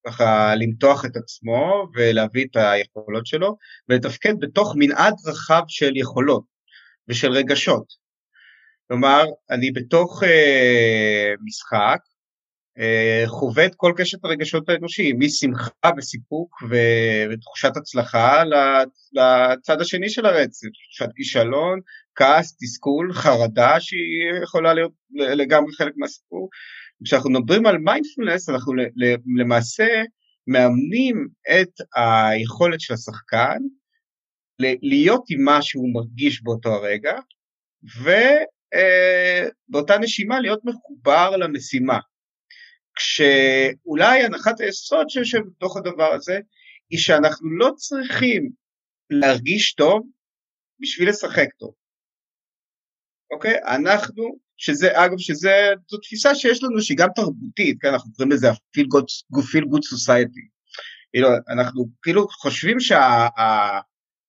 ככה 0.08 0.56
למתוח 0.56 1.06
את 1.06 1.16
עצמו 1.16 1.88
ולהביא 1.96 2.46
את 2.46 2.56
היכולות 2.56 3.26
שלו 3.26 3.58
ולתפקד 3.90 4.34
בתוך 4.40 4.74
מנעד 4.78 5.14
רחב 5.26 5.62
של 5.68 5.98
יכולות 5.98 6.44
ושל 7.08 7.32
רגשות. 7.32 7.86
כלומר, 8.88 9.26
אני 9.52 9.72
בתוך 9.72 10.24
אה, 10.24 11.34
משחק 11.46 12.00
אה, 12.80 13.24
חווה 13.28 13.66
את 13.66 13.76
כל 13.76 13.94
קשת 13.98 14.26
הרגשות 14.26 14.70
האנושיים, 14.70 15.20
משמחה 15.20 15.90
וסיפוק 15.98 16.64
ותחושת 16.70 17.78
הצלחה 17.78 18.44
לצד 19.14 19.82
השני 19.82 20.10
של 20.10 20.26
הרצף, 20.26 20.68
תחושת 20.68 21.10
כישלון, 21.16 21.80
כעס, 22.16 22.58
תסכול, 22.62 23.14
חרדה 23.14 23.80
שהיא 23.80 24.44
יכולה 24.44 24.74
להיות 24.74 24.92
לגמרי 25.16 25.74
חלק 25.74 25.94
מהסיפור. 25.98 26.50
כשאנחנו 27.06 27.30
מדברים 27.30 27.66
על 27.66 27.78
מיינדפולנס 27.78 28.50
אנחנו 28.50 28.74
למעשה 29.38 29.88
מאמנים 30.48 31.28
את 31.50 31.72
היכולת 31.96 32.82
של 32.82 32.94
השחקן 32.94 33.58
להיות 34.82 35.24
עם 35.30 35.42
מה 35.42 35.62
שהוא 35.62 35.94
מרגיש 35.94 36.44
באותו 36.44 36.70
הרגע, 36.70 37.14
ו... 38.04 38.10
אה, 38.74 39.48
נשימה 39.98 40.40
להיות 40.40 40.60
מחובר 40.64 41.38
למשימה. 41.38 42.00
כשאולי 42.96 44.24
הנחת 44.24 44.60
היסוד 44.60 45.10
שיושב 45.10 45.40
בתוך 45.40 45.78
הדבר 45.78 46.14
הזה 46.14 46.40
היא 46.90 47.00
שאנחנו 47.00 47.58
לא 47.58 47.72
צריכים 47.76 48.50
להרגיש 49.10 49.74
טוב 49.74 50.08
בשביל 50.80 51.10
לשחק 51.10 51.48
טוב. 51.60 51.74
אוקיי? 53.32 53.56
אנחנו, 53.68 54.36
שזה, 54.58 55.06
אגב, 55.06 55.18
שזה, 55.18 55.70
זו 55.92 55.98
תפיסה 55.98 56.36
שיש 56.36 56.64
לנו 56.64 56.82
שהיא 56.82 56.98
גם 56.98 57.10
תרבותית, 57.16 57.78
כן? 57.82 57.88
אנחנו 57.88 58.14
קוראים 58.14 58.32
לזה 58.32 58.50
feel 58.52 59.66
good 59.66 59.96
society. 59.96 60.48
כאילו, 61.12 61.30
אנחנו 61.50 61.86
כאילו 62.02 62.28
חושבים 62.28 62.80
שה... 62.80 63.28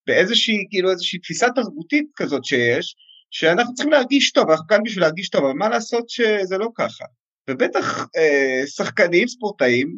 באיזושהי, 0.07 0.65
כאילו 0.69 0.91
איזושהי 0.91 1.19
תפיסה 1.19 1.47
תרבותית 1.55 2.05
כזאת 2.15 2.45
שיש, 2.45 2.95
שאנחנו 3.31 3.73
צריכים 3.73 3.91
להרגיש 3.91 4.31
טוב, 4.31 4.49
אנחנו 4.49 4.67
כאן 4.67 4.83
בשביל 4.83 5.03
להרגיש 5.03 5.29
טוב, 5.29 5.43
אבל 5.43 5.53
מה 5.53 5.69
לעשות 5.69 6.09
שזה 6.09 6.57
לא 6.57 6.67
ככה. 6.75 7.05
ובטח 7.49 8.07
אה, 8.17 8.63
שחקנים, 8.65 9.27
ספורטאים, 9.27 9.97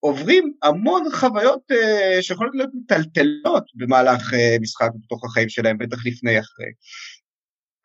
עוברים 0.00 0.52
המון 0.62 1.04
חוויות 1.12 1.62
אה, 1.70 2.22
שיכולות 2.22 2.54
להיות 2.54 2.70
מטלטלות 2.74 3.64
במהלך 3.74 4.34
אה, 4.34 4.56
משחק 4.60 4.88
בתוך 5.04 5.24
החיים 5.24 5.48
שלהם, 5.48 5.78
בטח 5.78 6.06
לפני 6.06 6.40
אחרי. 6.40 6.66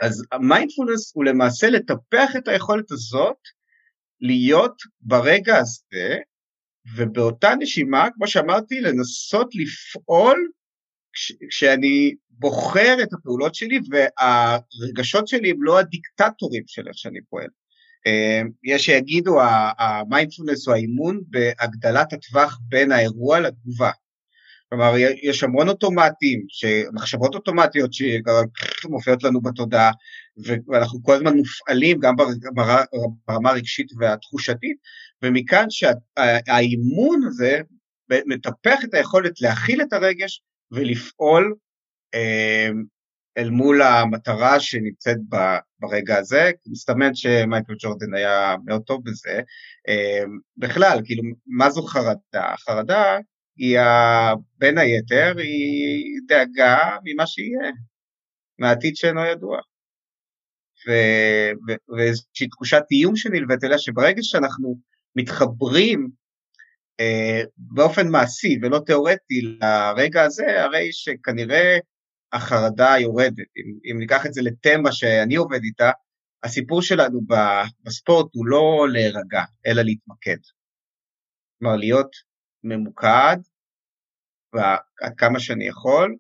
אז 0.02 0.24
המיינדפולנס 0.32 1.12
הוא 1.16 1.26
למעשה 1.26 1.70
לטפח 1.70 2.36
את 2.38 2.48
היכולת 2.48 2.92
הזאת 2.92 3.38
להיות 4.22 4.76
ברגע 5.02 5.58
הזה, 5.58 6.18
ובאותה 6.96 7.54
נשימה, 7.60 8.08
כמו 8.16 8.28
שאמרתי, 8.28 8.82
לנסות 8.82 9.56
לפעול 9.56 10.50
כש, 11.14 11.32
כשאני 11.50 12.16
בוחר 12.30 12.98
את 13.04 13.14
הפעולות 13.14 13.56
שלי 13.56 13.80
והרגשות 13.90 15.28
שלי 15.28 15.50
הם 15.50 15.64
לא 15.64 15.80
הדיקטטורים 15.80 16.64
של 16.68 16.88
איך 16.88 16.98
שאני 16.98 17.20
פועל. 17.30 17.48
אה, 18.08 18.42
יש 18.64 18.86
שיגידו 18.86 19.38
המיינדפולנס 19.78 20.68
הוא 20.68 20.76
האימון 20.76 21.22
בהגדלת 21.28 22.14
הטווח 22.14 22.60
בין 22.62 22.92
האירוע 22.92 23.40
לתגובה. 23.40 23.92
כלומר 24.70 24.94
יש 25.24 25.44
המון 25.44 25.70
אוטומטים, 25.70 26.46
מחשבות 26.94 27.36
אוטומטיות 27.36 27.90
שמופיעות 27.94 29.24
לנו 29.24 29.42
בתודעה 29.42 29.92
ואנחנו 30.68 31.04
כל 31.04 31.14
הזמן 31.14 31.38
מופעלים 31.38 32.00
גם 32.00 32.16
ברמה 33.28 33.50
הרגשית 33.50 33.88
והתחושתית 34.00 34.78
ומכאן 35.24 35.66
שהאימון 35.70 37.24
הזה 37.28 37.60
מטפח 38.10 38.80
את 38.84 38.94
היכולת 38.94 39.42
להכיל 39.42 39.82
את 39.82 39.94
הרגש 39.94 40.42
ולפעול 40.72 41.56
אה, 42.14 42.70
אל 43.38 43.50
מול 43.50 43.82
המטרה 43.82 44.60
שנמצאת 44.60 45.18
ברגע 45.80 46.18
הזה, 46.18 46.52
מסתמן 46.68 47.16
שמייקל 47.16 47.74
ג'ורדן 47.80 48.14
היה 48.14 48.56
מאוד 48.66 48.82
טוב 48.82 49.02
בזה. 49.04 49.42
אה, 49.88 50.24
בכלל, 50.58 51.00
כאילו, 51.06 51.24
מה 51.48 51.70
זו 51.70 51.82
חרדה? 51.82 52.56
חרדה 52.58 53.18
היא 53.60 53.80
בין 54.58 54.78
היתר, 54.78 55.34
היא 55.38 56.20
דאגה 56.28 56.78
ממה 57.04 57.28
שיהיה, 57.28 57.72
מהעתיד 58.60 58.96
שאינו 58.96 59.26
ידוע. 59.26 59.60
ואיזושהי 61.98 62.48
תחושת 62.48 62.82
איום 62.92 63.16
שנלווית 63.16 63.64
אליה, 63.64 63.78
שברגע 63.78 64.22
שאנחנו 64.22 64.80
מתחברים 65.16 66.10
אה, 67.00 67.42
באופן 67.58 68.08
מעשי 68.08 68.60
ולא 68.62 68.80
תיאורטי 68.86 69.42
לרגע 69.42 70.24
הזה, 70.24 70.64
הרי 70.64 70.90
שכנראה 70.92 71.78
החרדה 72.34 72.96
יורדת. 73.00 73.38
אם, 73.58 73.92
אם 73.92 74.00
ניקח 74.00 74.26
את 74.26 74.34
זה 74.34 74.42
לתמה 74.42 74.92
שאני 74.92 75.36
עובד 75.36 75.64
איתה, 75.64 75.92
הסיפור 76.44 76.82
שלנו 76.82 77.22
בספורט 77.84 78.28
הוא 78.34 78.46
לא 78.46 78.88
להירגע, 78.92 79.44
אלא 79.66 79.82
להתמקד. 79.82 80.38
כלומר, 81.60 81.76
להיות 81.76 82.29
ממוקד 82.64 83.38
עד 85.02 85.14
כמה 85.18 85.40
שאני 85.40 85.68
יכול, 85.68 86.16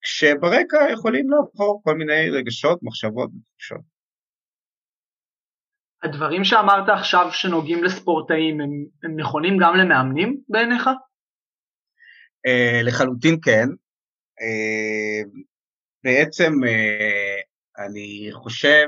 כשברקע 0.00 0.92
יכולים 0.92 1.30
לעבור 1.30 1.80
כל 1.84 1.94
מיני 1.94 2.30
רגשות, 2.30 2.78
מחשבות 2.82 3.30
ותחושות. 3.34 3.96
הדברים 6.02 6.44
שאמרת 6.44 6.88
עכשיו 6.88 7.26
שנוגעים 7.32 7.84
לספורטאים 7.84 8.60
הם, 8.60 8.70
הם 9.02 9.20
נכונים 9.20 9.56
גם 9.60 9.74
למאמנים 9.76 10.40
בעיניך? 10.48 10.86
Uh, 12.46 12.86
לחלוטין 12.86 13.38
כן. 13.44 13.68
Uh, 14.40 15.28
בעצם 16.04 16.52
uh, 16.64 17.42
אני 17.86 18.28
חושב 18.32 18.86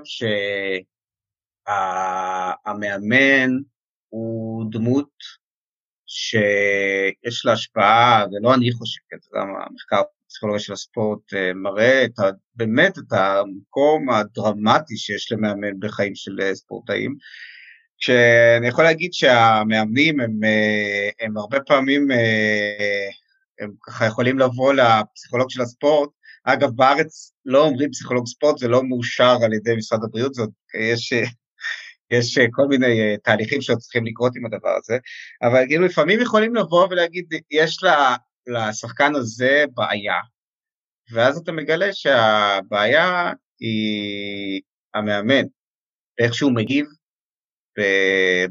שהמאמן 2.54 3.50
הוא 4.08 4.70
דמות 4.70 5.10
שיש 6.08 7.42
לה 7.44 7.52
השפעה, 7.52 8.24
ולא 8.32 8.54
אני 8.54 8.72
חושב, 8.72 9.00
זה 9.22 9.30
גם 9.34 9.48
המחקר 9.48 10.02
הפסיכולוגיה 10.26 10.60
של 10.60 10.72
הספורט 10.72 11.34
אה, 11.34 11.52
מראה 11.54 12.04
את 12.04 12.18
ה, 12.18 12.22
באמת 12.54 12.98
את 12.98 13.12
המקום 13.12 14.10
הדרמטי 14.10 14.96
שיש 14.96 15.32
למאמן 15.32 15.80
בחיים 15.80 16.14
של 16.14 16.40
אה, 16.42 16.54
ספורטאים. 16.54 17.16
כשאני 18.00 18.68
יכול 18.68 18.84
להגיד 18.84 19.12
שהמאמנים 19.12 20.20
הם, 20.20 20.44
אה, 20.44 21.08
הם 21.20 21.36
הרבה 21.36 21.60
פעמים 21.60 22.08
הם 23.60 23.72
ככה 23.86 24.06
יכולים 24.06 24.38
לבוא 24.38 24.72
לפסיכולוג 24.72 25.50
של 25.50 25.62
הספורט 25.62 26.10
אגב, 26.44 26.70
בארץ 26.70 27.32
לא 27.44 27.64
אומרים 27.64 27.90
פסיכולוג 27.90 28.26
ספורט, 28.26 28.58
זה 28.58 28.68
לא 28.68 28.82
מאושר 28.84 29.36
על 29.44 29.52
ידי 29.52 29.76
משרד 29.76 30.04
הבריאות, 30.04 30.34
זאת, 30.34 30.50
יש, 30.80 31.12
יש 32.10 32.38
כל 32.50 32.66
מיני 32.68 33.00
אה, 33.00 33.14
תהליכים 33.24 33.62
שעוד 33.62 33.78
צריכים 33.78 34.06
לקרות 34.06 34.36
עם 34.36 34.46
הדבר 34.46 34.76
הזה, 34.78 34.98
אבל 35.42 35.64
כאילו 35.68 35.84
לפעמים 35.84 36.20
יכולים 36.20 36.54
לבוא 36.54 36.86
ולהגיד, 36.90 37.26
יש 37.50 37.82
לה, 37.82 38.16
לשחקן 38.46 39.14
הזה 39.14 39.64
בעיה, 39.74 40.14
ואז 41.12 41.38
אתה 41.38 41.52
מגלה 41.52 41.92
שהבעיה 41.92 43.32
היא 43.60 44.60
המאמן, 44.94 45.44
איך 46.18 46.34
שהוא 46.34 46.52
מגיב 46.52 46.86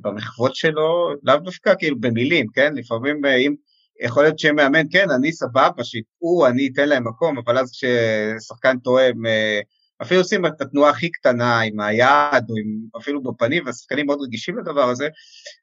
במחוות 0.02 0.56
שלו, 0.56 1.14
לאו 1.24 1.38
דווקא 1.38 1.74
כאילו 1.80 2.00
במילים, 2.00 2.48
כן? 2.54 2.74
לפעמים 2.76 3.26
אה, 3.26 3.36
אם, 3.36 3.56
יכול 4.02 4.24
להיות 4.24 4.40
שמאמן, 4.40 4.86
כן, 4.92 5.12
אני 5.12 5.32
סבבה, 5.32 5.84
שיטעו, 5.84 6.48
אני 6.48 6.70
אתן 6.74 6.90
להם 6.90 7.08
מקום, 7.08 7.38
אבל 7.38 7.58
אז 7.58 7.72
כששחקן 7.72 8.80
טועה, 8.80 9.06
אה, 9.06 9.60
אפילו 10.02 10.22
עושים 10.22 10.46
את 10.46 10.62
התנועה 10.62 10.90
הכי 10.90 11.12
קטנה 11.12 11.62
עם 11.62 11.80
היד, 11.80 12.50
או 12.50 12.56
עם, 12.58 12.80
אפילו 12.98 13.24
בפנים, 13.24 13.66
והשחקנים 13.66 14.06
מאוד 14.06 14.20
רגישים 14.22 14.58
לדבר 14.58 14.90
הזה, 14.90 15.08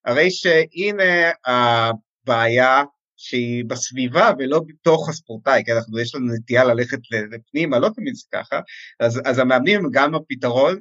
הרי 0.05 0.31
שהנה 0.31 1.31
הבעיה 1.47 2.83
שהיא 3.17 3.65
בסביבה 3.65 4.31
ולא 4.39 4.61
בתוך 4.67 5.09
הספורטאי, 5.09 5.63
כי 5.65 5.73
אנחנו, 5.73 5.99
יש 5.99 6.15
לנו 6.15 6.35
נטייה 6.35 6.65
ללכת 6.65 6.99
לפנימה, 7.31 7.79
לא 7.79 7.89
תמיד 7.95 8.15
זה 8.15 8.25
ככה, 8.33 8.61
אז, 9.01 9.21
אז 9.25 9.39
המאמנים 9.39 9.85
הם 9.85 9.91
גם 9.93 10.15
הפתרון, 10.15 10.81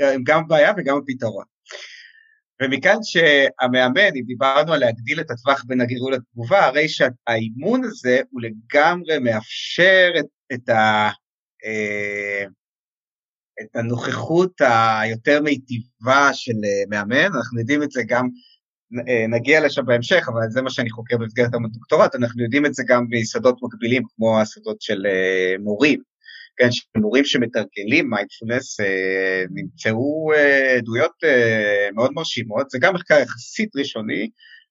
הם 0.00 0.22
גם 0.24 0.40
הבעיה 0.44 0.72
וגם 0.76 0.98
הפתרון. 0.98 1.44
ומכאן 2.62 2.96
שהמאמן, 3.02 4.16
אם 4.16 4.24
דיברנו 4.26 4.72
על 4.72 4.80
להגדיל 4.80 5.20
את 5.20 5.30
הטווח 5.30 5.64
בין 5.66 5.80
הגירוי 5.80 6.12
לתגובה, 6.12 6.66
הרי 6.66 6.88
שהאימון 6.88 7.84
הזה 7.84 8.20
הוא 8.30 8.40
לגמרי 8.42 9.18
מאפשר 9.18 10.12
את, 10.18 10.26
את, 10.52 10.68
ה, 10.68 11.10
אה, 11.64 12.44
את 13.60 13.76
הנוכחות 13.76 14.60
היותר 15.00 15.40
מיטיבה 15.42 16.30
של 16.32 16.52
אה, 16.64 16.84
מאמן, 16.90 17.36
אנחנו 17.36 17.58
יודעים 17.60 17.82
את 17.82 17.90
זה 17.90 18.02
גם, 18.06 18.28
אה, 19.08 19.26
נגיע 19.28 19.66
לשם 19.66 19.86
בהמשך, 19.86 20.28
אבל 20.28 20.40
זה 20.50 20.62
מה 20.62 20.70
שאני 20.70 20.90
חוקר 20.90 21.16
במסגרת 21.16 21.54
הדוקטורט, 21.54 22.14
אנחנו 22.14 22.42
יודעים 22.42 22.66
את 22.66 22.74
זה 22.74 22.82
גם 22.86 23.06
בשדות 23.10 23.58
מקבילים 23.62 24.02
כמו 24.16 24.40
השדות 24.40 24.82
של 24.82 25.06
מורים. 25.60 26.02
כן, 26.56 26.68
שמורים 26.70 27.24
שמתרגלים 27.24 28.10
מיינדפולנס 28.10 28.80
אה, 28.80 29.44
נמצאו 29.50 30.32
אה, 30.34 30.76
עדויות 30.76 31.12
אה, 31.24 31.88
מאוד 31.94 32.12
מרשימות, 32.12 32.70
זה 32.70 32.78
גם 32.78 32.94
מחקר 32.94 33.18
יחסית 33.18 33.76
ראשוני, 33.76 34.30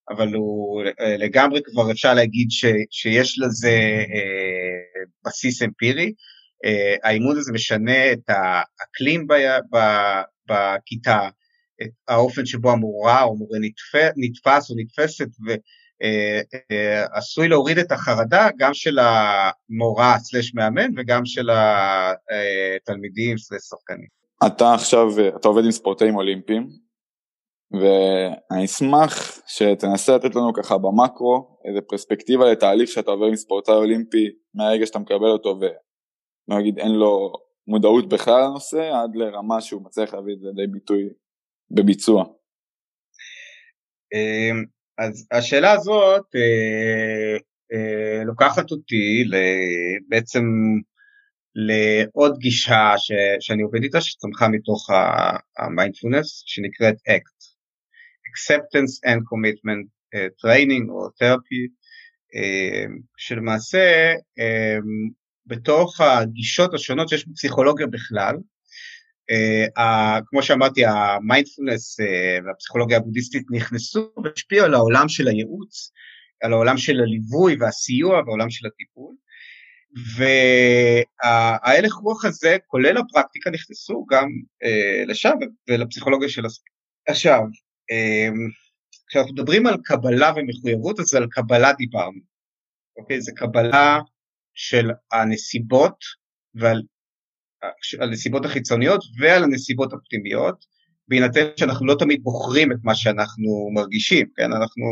אבל 0.09 0.33
הוא 0.33 0.83
אה, 0.99 1.17
לגמרי 1.17 1.61
כבר 1.63 1.91
אפשר 1.91 2.13
להגיד 2.13 2.47
ש, 2.49 2.65
שיש 2.91 3.39
לזה 3.39 3.69
אה, 4.13 5.03
בסיס 5.25 5.61
אמפירי. 5.61 6.13
אה, 6.65 6.95
האימון 7.03 7.37
הזה 7.37 7.51
משנה 7.53 8.11
את 8.11 8.29
האקלים 8.29 9.27
בכיתה, 10.47 11.29
את 11.81 11.89
האופן 12.07 12.45
שבו 12.45 12.71
המורה 12.71 13.23
או 13.23 13.35
מורה 13.35 13.59
נתפס, 13.61 14.11
נתפס 14.17 14.69
או 14.69 14.75
נתפסת, 14.77 15.27
ו, 15.47 15.51
אה, 16.03 16.41
אה, 16.71 17.47
להוריד 17.47 17.77
את 17.77 17.91
החרדה 17.91 18.47
גם 18.57 18.73
של 18.73 18.99
המורה 18.99 20.19
סלש 20.19 20.53
מאמן 20.55 20.89
וגם 20.97 21.25
של 21.25 21.49
התלמידים 21.49 23.37
סלש 23.37 23.61
שחקנים. 23.61 24.07
אתה 24.45 24.73
עכשיו, 24.73 25.07
אתה 25.35 25.47
עובד 25.47 25.65
עם 25.65 25.71
ספורטאים 25.71 26.15
אולימפיים, 26.15 26.67
ואני 27.71 28.65
אשמח 28.65 29.41
שתנסה 29.47 30.15
לתת 30.15 30.35
לנו 30.35 30.53
ככה 30.53 30.77
במקרו 30.77 31.57
איזה 31.65 31.81
פרספקטיבה 31.81 32.51
לתהליך 32.51 32.89
שאתה 32.89 33.11
עובר 33.11 33.25
עם 33.25 33.35
ספורטאי 33.35 33.73
אולימפי 33.73 34.29
מהרגע 34.53 34.85
שאתה 34.85 34.99
מקבל 34.99 35.29
אותו 35.29 35.59
ונגיד 36.51 36.79
אין 36.79 36.91
לו 36.91 37.33
מודעות 37.67 38.09
בכלל 38.09 38.41
לנושא 38.43 38.91
עד 39.03 39.15
לרמה 39.15 39.61
שהוא 39.61 39.83
מצליח 39.83 40.13
להביא 40.13 40.33
את 40.33 40.39
זה 40.39 40.47
לידי 40.55 40.71
ביטוי 40.71 41.09
בביצוע. 41.71 42.25
אמ, 44.13 44.65
אז 44.97 45.27
השאלה 45.31 45.71
הזאת 45.71 46.25
אה, 46.35 47.37
אה, 47.73 48.23
לוקחת 48.23 48.71
אותי 48.71 49.23
בעצם 50.09 50.43
לעוד 51.55 52.37
גישה 52.37 52.93
ש, 52.97 53.11
שאני 53.39 53.61
עובד 53.61 53.83
איתה 53.83 54.01
שצמחה 54.01 54.47
מתוך 54.47 54.89
המיינדפולנס 55.57 56.43
שנקראת 56.45 56.95
ACT, 56.95 57.41
Acceptance 58.29 59.09
and 59.09 59.19
Commitment 59.31 59.85
uh, 60.15 60.29
Training 60.41 60.89
או 60.89 61.07
Therapy, 61.07 61.81
שלמעשה 63.17 64.13
uh, 64.39 64.83
בתוך 65.51 66.01
הגישות 66.01 66.73
השונות 66.73 67.09
שיש 67.09 67.27
בפסיכולוגיה 67.27 67.87
בכלל, 67.87 68.35
Uh, 69.31 70.21
כמו 70.25 70.43
שאמרתי, 70.43 70.85
המיינדפולנס 70.85 71.99
uh, 71.99 72.03
והפסיכולוגיה 72.45 72.97
הבודהיסטית 72.97 73.43
נכנסו 73.51 74.11
והשפיעו 74.23 74.65
על 74.65 74.73
העולם 74.73 75.09
של 75.09 75.27
הייעוץ, 75.27 75.91
על 76.43 76.53
העולם 76.53 76.77
של 76.77 76.99
הליווי 76.99 77.55
והסיוע 77.59 78.13
והעולם 78.13 78.49
של 78.49 78.67
הטיפול. 78.67 79.15
וההלך 80.15 81.93
רוח 81.93 82.25
הזה, 82.25 82.57
כולל 82.67 82.97
הפרקטיקה, 82.97 83.49
נכנסו 83.49 84.05
גם 84.09 84.27
uh, 84.63 85.07
לשם 85.09 85.33
ולפסיכולוגיה 85.69 86.29
של 86.29 86.45
הספורט. 86.45 86.71
עכשיו, 87.07 87.41
uh, 87.91 88.33
כשאנחנו 89.07 89.33
מדברים 89.33 89.67
על 89.67 89.77
קבלה 89.83 90.31
ומחויבות, 90.35 90.99
אז 90.99 91.15
על 91.15 91.27
קבלה 91.31 91.73
דיברנו. 91.73 92.19
אוקיי? 92.97 93.21
זה 93.21 93.31
קבלה 93.35 93.99
של 94.53 94.89
הנסיבות 95.11 95.95
ועל 96.55 96.81
על 97.99 98.09
הנסיבות 98.09 98.45
החיצוניות 98.45 99.03
ועל 99.19 99.43
הנסיבות 99.43 99.93
הפנימיות, 99.93 100.65
בהינתן 101.07 101.45
שאנחנו 101.55 101.85
לא 101.85 101.95
תמיד 101.99 102.23
בוחרים 102.23 102.71
את 102.71 102.77
מה 102.83 102.95
שאנחנו 102.95 103.69
מרגישים, 103.73 104.27
כן, 104.35 104.51
אנחנו, 104.51 104.83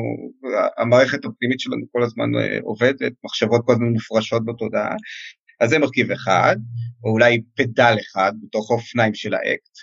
המערכת 0.77 1.25
הפנימית 1.25 1.59
שלנו 1.59 1.85
כל 1.91 2.03
הזמן 2.03 2.35
אה, 2.35 2.57
עובדת, 2.63 3.11
מחשבות 3.23 3.61
כל 3.65 3.73
הזמן 3.73 3.85
מופרשות 3.85 4.45
בתודעה, 4.45 4.95
אז 5.59 5.69
זה 5.69 5.79
מרכיב 5.79 6.11
אחד, 6.11 6.55
או 7.03 7.09
אולי 7.09 7.41
פדל 7.55 7.95
אחד 8.01 8.31
בתוך 8.43 8.71
האופניים 8.71 9.13
של 9.13 9.33
האקט. 9.33 9.77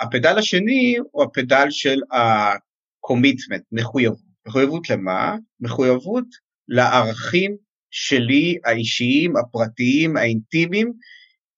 הפדל 0.00 0.38
השני 0.38 0.96
הוא 1.10 1.24
הפדל 1.24 1.66
של 1.70 2.00
ה-commitment, 2.12 3.62
מחויבות. 3.72 4.28
מחויבות 4.46 4.90
למה? 4.90 5.36
מחויבות 5.60 6.24
לערכים 6.68 7.56
שלי, 7.90 8.58
האישיים, 8.64 9.36
הפרטיים, 9.36 10.16
האינטימיים, 10.16 10.92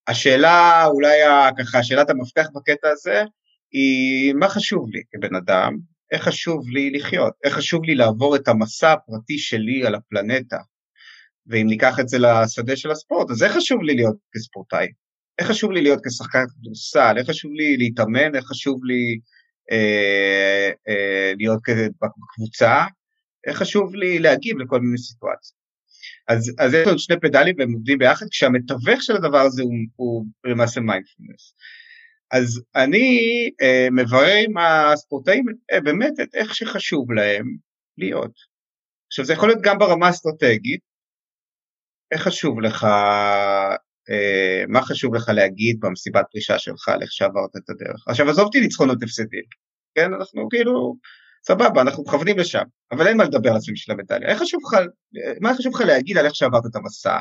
השאלה, 0.09 0.87
אולי 0.87 1.19
ככה, 1.59 1.83
שאלת 1.83 2.11
המפתח 2.11 2.47
בקטע 2.55 2.88
הזה, 2.88 3.23
היא 3.73 4.35
מה 4.35 4.49
חשוב 4.49 4.88
לי 4.90 5.01
כבן 5.12 5.35
אדם, 5.35 5.77
איך 6.12 6.23
חשוב 6.23 6.69
לי 6.69 6.90
לחיות, 6.90 7.33
איך 7.45 7.55
חשוב 7.55 7.85
לי 7.85 7.95
לעבור 7.95 8.37
את 8.37 8.49
המסע 8.49 8.93
הפרטי 8.93 9.38
שלי 9.38 9.87
על 9.87 9.95
הפלנטה. 9.95 10.59
ואם 11.47 11.66
ניקח 11.66 12.01
את 12.01 12.09
זה 12.09 12.19
לשדה 12.19 12.77
של 12.77 12.90
הספורט, 12.90 13.31
אז 13.31 13.43
איך 13.43 13.53
חשוב 13.53 13.83
לי 13.83 13.95
להיות 13.95 14.16
כספורטאי? 14.35 14.87
איך 15.38 15.49
חשוב 15.49 15.73
לי 15.73 15.83
להיות 15.83 16.01
כשחקן 16.07 16.45
כדורסל? 16.49 17.14
איך 17.19 17.31
חשוב 17.31 17.53
לי 17.53 17.77
להתאמן? 17.77 18.35
איך 18.35 18.45
חשוב 18.45 18.85
לי 18.85 19.19
אה, 19.71 20.71
אה, 20.88 21.33
להיות 21.37 21.61
בקבוצה? 22.03 22.85
איך 23.47 23.59
חשוב 23.59 23.95
לי 23.95 24.19
להגיב 24.19 24.59
לכל 24.59 24.81
מיני 24.81 24.99
סיטואציות? 24.99 25.60
אז, 26.31 26.53
אז 26.59 26.75
יש 26.75 26.87
לנו 26.87 26.99
שני 26.99 27.21
פדלים 27.21 27.55
והם 27.59 27.73
עובדים 27.73 27.99
ביחד, 27.99 28.27
כשהמתווך 28.31 29.03
של 29.03 29.16
הדבר 29.16 29.40
הזה 29.40 29.62
הוא, 29.62 29.73
הוא 29.97 30.25
למעשה 30.45 30.81
מיינדפולנס. 30.81 31.55
אז 32.31 32.62
אני 32.77 33.19
אה, 33.62 33.88
מברר 33.90 34.37
עם 34.49 34.59
הספורטאים 34.59 35.45
אה, 35.73 35.81
באמת 35.81 36.12
את 36.23 36.35
איך 36.35 36.55
שחשוב 36.55 37.12
להם 37.12 37.57
להיות. 37.99 38.33
עכשיו 39.07 39.25
זה 39.25 39.33
יכול 39.33 39.49
להיות 39.49 39.62
גם 39.62 39.79
ברמה 39.79 40.07
האסטרטגית, 40.07 40.81
איך 42.12 42.23
חשוב 42.23 42.61
לך, 42.61 42.85
אה, 44.11 44.64
מה 44.69 44.83
חשוב 44.83 45.14
לך 45.14 45.29
להגיד 45.29 45.77
במסיבת 45.81 46.27
פרישה 46.33 46.59
שלך 46.59 46.88
על 46.88 47.03
איך 47.03 47.12
שעברת 47.12 47.57
את 47.57 47.71
הדרך. 47.71 48.09
עכשיו 48.09 48.31
עזוב 48.31 48.45
אותי 48.45 48.61
ניצחונות 48.61 49.03
הפסדים, 49.03 49.45
כן, 49.95 50.14
אנחנו 50.14 50.49
כאילו 50.49 50.97
סבבה, 51.46 51.83
אנחנו 51.83 52.03
מכוונים 52.03 52.38
לשם, 52.38 52.62
אבל 52.92 53.07
אין 53.07 53.16
מה 53.16 53.24
לדבר 53.24 53.50
על 53.50 53.57
עצמי 53.57 53.76
של 53.76 53.93
המדליה. 53.93 54.28
איך 54.28 54.43
חשוב 54.43 54.61
לך, 54.64 54.80
מה 55.41 55.55
חשוב 55.55 55.74
לך 55.74 55.80
להגיד 55.80 56.18
על 56.18 56.26
איך 56.26 56.34
שעברת 56.34 56.66
את 56.66 56.76
המסע? 56.76 57.18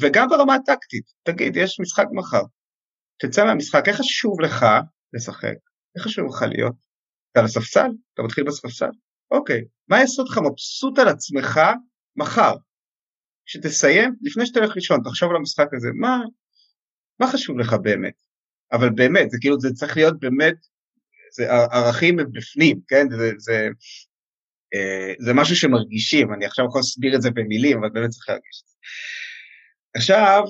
וגם 0.00 0.28
ברמה 0.28 0.54
הטקטית, 0.54 1.04
תגיד, 1.22 1.56
יש 1.56 1.80
משחק 1.80 2.04
מחר, 2.12 2.42
תצא 3.18 3.44
מהמשחק, 3.44 3.88
איך 3.88 3.96
חשוב 3.96 4.40
לך 4.40 4.66
לשחק? 5.12 5.54
איך 5.96 6.04
חשוב 6.04 6.26
לך 6.28 6.42
להיות? 6.42 6.74
אתה 7.32 7.40
על 7.40 7.44
הספסל? 7.44 7.88
אתה 8.14 8.22
מתחיל 8.22 8.44
בספסל? 8.44 8.90
אוקיי, 9.30 9.64
מה 9.88 10.00
יעשה 10.00 10.22
אותך 10.22 10.38
מבסוט 10.38 10.98
על 10.98 11.08
עצמך 11.08 11.60
מחר? 12.16 12.54
כשתסיים, 13.46 14.16
לפני 14.22 14.46
שאתה 14.46 14.60
הולך 14.60 14.76
לישון, 14.76 15.00
תחשוב 15.04 15.30
על 15.30 15.36
המשחק 15.36 15.66
הזה, 15.74 15.88
מה, 15.94 16.18
מה 17.20 17.32
חשוב 17.32 17.58
לך 17.58 17.72
באמת? 17.72 18.14
אבל 18.72 18.90
באמת, 18.90 19.30
זה 19.30 19.38
כאילו, 19.40 19.60
זה 19.60 19.68
צריך 19.74 19.96
להיות 19.96 20.20
באמת 20.20 20.56
זה 21.36 21.52
ערכים 21.52 22.16
בפנים, 22.16 22.80
כן? 22.88 23.06
זה, 23.10 23.32
זה, 23.38 23.68
אה, 24.74 25.12
זה 25.18 25.34
משהו 25.34 25.56
שמרגישים, 25.56 26.34
אני 26.34 26.46
עכשיו 26.46 26.64
יכול 26.66 26.78
להסביר 26.78 27.16
את 27.16 27.22
זה 27.22 27.30
במילים, 27.30 27.78
אבל 27.78 27.88
באמת 27.88 28.10
צריך 28.10 28.28
להרגיש 28.28 28.62
את 28.62 28.68
זה. 28.68 28.76
עכשיו, 29.94 30.42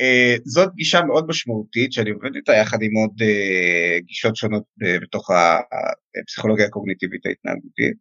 uh, 0.00 0.40
זאת 0.44 0.74
גישה 0.74 1.02
מאוד 1.02 1.26
משמעותית 1.28 1.92
שאני 1.92 2.10
עובד 2.10 2.34
איתה 2.36 2.52
יחד 2.52 2.82
עם 2.82 2.94
עוד 2.94 3.22
uh, 3.22 4.00
גישות 4.04 4.36
שונות 4.36 4.62
בתוך 5.02 5.30
הפסיכולוגיה 6.22 6.66
הקוגניטיבית 6.66 7.26
ההתנהגותית. 7.26 7.96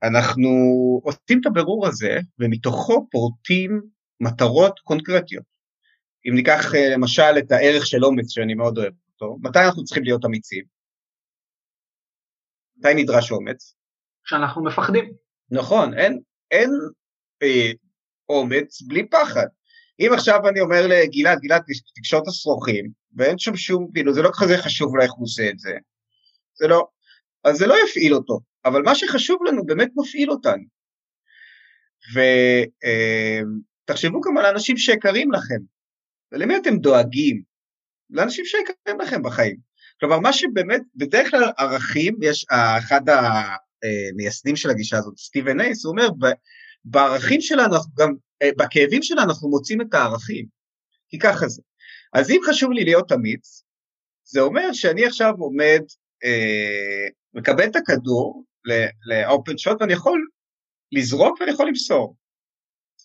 כשאנחנו 0.00 0.50
uh, 1.04 1.04
עושים 1.04 1.40
את 1.40 1.46
הבירור 1.46 1.86
הזה 1.86 2.18
ומתוכו 2.38 3.08
פורטים 3.10 3.80
מטרות 4.20 4.80
קונקרטיות. 4.80 5.52
אם 6.28 6.34
ניקח 6.34 6.74
למשל 6.74 7.38
את 7.38 7.52
הערך 7.52 7.86
של 7.86 8.04
אומץ 8.04 8.30
שאני 8.30 8.54
מאוד 8.54 8.78
אוהב 8.78 8.92
אותו, 9.22 9.38
מתי 9.42 9.58
אנחנו 9.58 9.84
צריכים 9.84 10.04
להיות 10.04 10.24
אמיצים? 10.24 10.64
מתי 12.76 12.94
נדרש 12.94 13.32
אומץ? 13.32 13.74
כשאנחנו 14.24 14.64
מפחדים. 14.64 15.12
נכון, 15.50 15.98
אין, 15.98 16.20
אין 16.50 16.70
אה, 17.42 17.70
אומץ 18.28 18.82
בלי 18.82 19.08
פחד. 19.08 19.46
אם 20.00 20.10
עכשיו 20.14 20.48
אני 20.48 20.60
אומר 20.60 20.86
לגלעד, 20.88 21.38
גלעד 21.38 21.62
תקשור 21.94 22.22
את 22.22 22.28
השרוכים, 22.28 22.90
ואין 23.16 23.38
שם 23.38 23.56
שום, 23.56 23.90
כאילו 23.94 24.14
זה 24.14 24.22
לא 24.22 24.30
כזה 24.40 24.58
חשוב 24.58 24.88
אולי 24.92 25.04
איך 25.04 25.12
הוא 25.12 25.24
עושה 25.24 25.48
את 25.48 25.58
זה, 25.58 25.72
זה 26.54 26.68
לא, 26.68 26.86
אז 27.44 27.56
זה 27.56 27.66
לא 27.66 27.74
יפעיל 27.84 28.14
אותו, 28.14 28.40
אבל 28.64 28.82
מה 28.82 28.94
שחשוב 28.94 29.42
לנו 29.44 29.66
באמת 29.66 29.90
מפעיל 29.96 30.30
אותנו. 30.30 30.64
ותחשבו 33.84 34.16
אה, 34.16 34.22
גם 34.26 34.38
על 34.38 34.44
האנשים 34.44 34.76
שיקרים 34.76 35.32
לכם, 35.32 35.58
ולמי 36.32 36.56
אתם 36.56 36.76
דואגים? 36.76 37.51
לאנשים 38.12 38.44
שיקרים 38.44 39.00
לכם 39.00 39.22
בחיים. 39.22 39.56
כלומר, 40.00 40.18
מה 40.18 40.32
שבאמת, 40.32 40.80
בדרך 40.96 41.30
כלל 41.30 41.44
ערכים, 41.58 42.16
יש, 42.22 42.46
אחד 42.78 43.00
המייסדים 43.08 44.56
של 44.56 44.70
הגישה 44.70 44.98
הזאת, 44.98 45.18
סטיבן 45.18 45.60
אייס, 45.60 45.84
הוא 45.84 45.92
אומר, 45.92 46.08
בערכים 46.84 47.40
שלנו, 47.40 47.76
גם 47.98 48.14
אה, 48.42 48.50
בכאבים 48.58 49.02
שלנו 49.02 49.22
אנחנו 49.22 49.48
מוצאים 49.48 49.80
את 49.80 49.94
הערכים, 49.94 50.46
כי 51.08 51.18
ככה 51.18 51.48
זה. 51.48 51.62
אז 52.12 52.30
אם 52.30 52.40
חשוב 52.46 52.72
לי 52.72 52.84
להיות 52.84 53.12
אמיץ, 53.12 53.64
זה 54.24 54.40
אומר 54.40 54.72
שאני 54.72 55.06
עכשיו 55.06 55.32
עומד, 55.38 55.80
אה, 56.24 57.08
מקבל 57.34 57.64
את 57.64 57.76
הכדור 57.76 58.44
לאופן 59.06 59.58
שוט 59.58 59.80
ואני 59.80 59.92
יכול 59.92 60.26
לזרוק 60.92 61.40
ואני 61.40 61.52
יכול 61.52 61.68
למסור. 61.68 62.16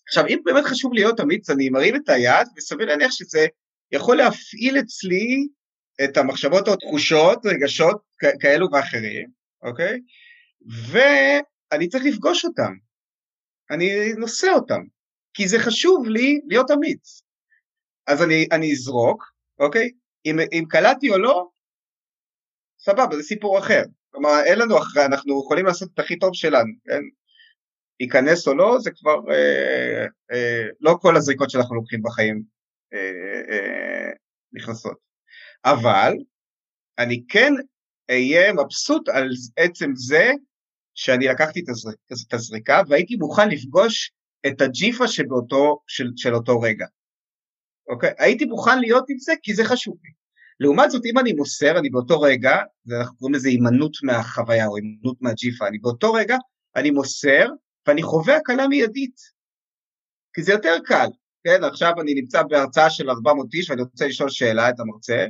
עכשיו 0.07 0.27
אם 0.27 0.39
באמת 0.45 0.65
חשוב 0.65 0.93
להיות 0.93 1.19
אמיץ 1.19 1.49
אני 1.49 1.69
מרים 1.69 1.95
את 1.95 2.09
היד 2.09 2.47
וסביר 2.57 2.87
להניח 2.87 3.11
שזה 3.11 3.47
יכול 3.91 4.17
להפעיל 4.17 4.79
אצלי 4.79 5.47
את 6.03 6.17
המחשבות 6.17 6.67
או 6.67 6.75
תחושות, 6.75 7.45
רגשות 7.45 8.01
כאלו 8.39 8.67
ואחרים, 8.71 9.29
אוקיי? 9.63 9.99
ואני 10.91 11.87
צריך 11.89 12.03
לפגוש 12.05 12.45
אותם, 12.45 12.73
אני 13.71 14.13
נושא 14.17 14.47
אותם, 14.47 14.81
כי 15.33 15.47
זה 15.47 15.59
חשוב 15.59 16.05
לי 16.07 16.41
להיות 16.47 16.71
אמיץ. 16.71 17.21
אז 18.07 18.23
אני, 18.23 18.47
אני 18.51 18.71
אזרוק, 18.71 19.23
אוקיי? 19.59 19.91
אם, 20.25 20.39
אם 20.51 20.63
קלטתי 20.69 21.09
או 21.09 21.17
לא, 21.17 21.47
סבבה, 22.79 23.15
זה 23.15 23.23
סיפור 23.23 23.59
אחר. 23.59 23.83
כלומר, 24.11 24.29
אין 24.45 24.59
לנו 24.59 24.77
אחרי, 24.77 25.05
אנחנו 25.05 25.41
יכולים 25.43 25.65
לעשות 25.65 25.89
את 25.93 25.99
הכי 25.99 26.19
טוב 26.19 26.29
שלנו, 26.33 26.73
כן? 26.85 27.01
ייכנס 27.99 28.47
או 28.47 28.53
לא, 28.53 28.77
זה 28.79 28.91
כבר 28.91 29.31
אה, 29.31 30.05
אה, 30.31 30.67
לא 30.81 30.97
כל 31.01 31.15
הזריקות 31.15 31.49
שאנחנו 31.49 31.75
לוקחים 31.75 32.03
בחיים 32.03 32.43
נכנסות. 34.53 34.97
אבל 35.65 36.13
אני 36.99 37.23
כן 37.29 37.53
אהיה 38.09 38.53
מבסוט 38.53 39.09
על 39.09 39.29
עצם 39.57 39.91
זה 39.95 40.31
שאני 40.93 41.27
לקחתי 41.27 41.63
את 42.27 42.33
הזריקה 42.33 42.81
והייתי 42.87 43.15
מוכן 43.15 43.49
לפגוש 43.49 44.11
את 44.47 44.61
הג'יפה 44.61 45.07
שבאותו, 45.07 45.79
של, 45.87 46.11
של 46.15 46.35
אותו 46.35 46.59
רגע. 46.59 46.85
אוקיי? 47.87 48.13
הייתי 48.17 48.45
מוכן 48.45 48.79
להיות 48.79 49.05
עם 49.09 49.19
זה 49.19 49.33
כי 49.43 49.53
זה 49.53 49.63
חשוב 49.63 49.97
לי. 50.03 50.11
לעומת 50.59 50.91
זאת 50.91 51.05
אם 51.05 51.17
אני 51.17 51.33
מוסר, 51.33 51.79
אני 51.79 51.89
באותו 51.89 52.21
רגע, 52.21 52.55
אנחנו 52.99 53.17
קוראים 53.17 53.35
לזה 53.35 53.49
הימנעות 53.49 53.97
מהחוויה 54.03 54.67
או 54.67 54.75
הימנעות 54.75 55.21
מהג'יפה, 55.21 55.67
אני 55.67 55.79
באותו 55.79 56.13
רגע, 56.13 56.37
אני 56.75 56.91
מוסר 56.91 57.47
ואני 57.87 58.03
חווה 58.03 58.37
הקלה 58.37 58.67
מיידית. 58.67 59.15
כי 60.33 60.43
זה 60.43 60.51
יותר 60.51 60.75
קל, 60.85 61.07
כן? 61.47 61.63
עכשיו 61.63 61.93
אני 62.01 62.13
נמצא 62.13 62.43
בהרצאה 62.43 62.89
של 62.89 63.09
400 63.09 63.53
איש 63.53 63.69
ואני 63.69 63.81
רוצה 63.81 64.07
לשאול 64.07 64.29
שאלה 64.29 64.69
את 64.69 64.79
המרצה, 64.79 65.25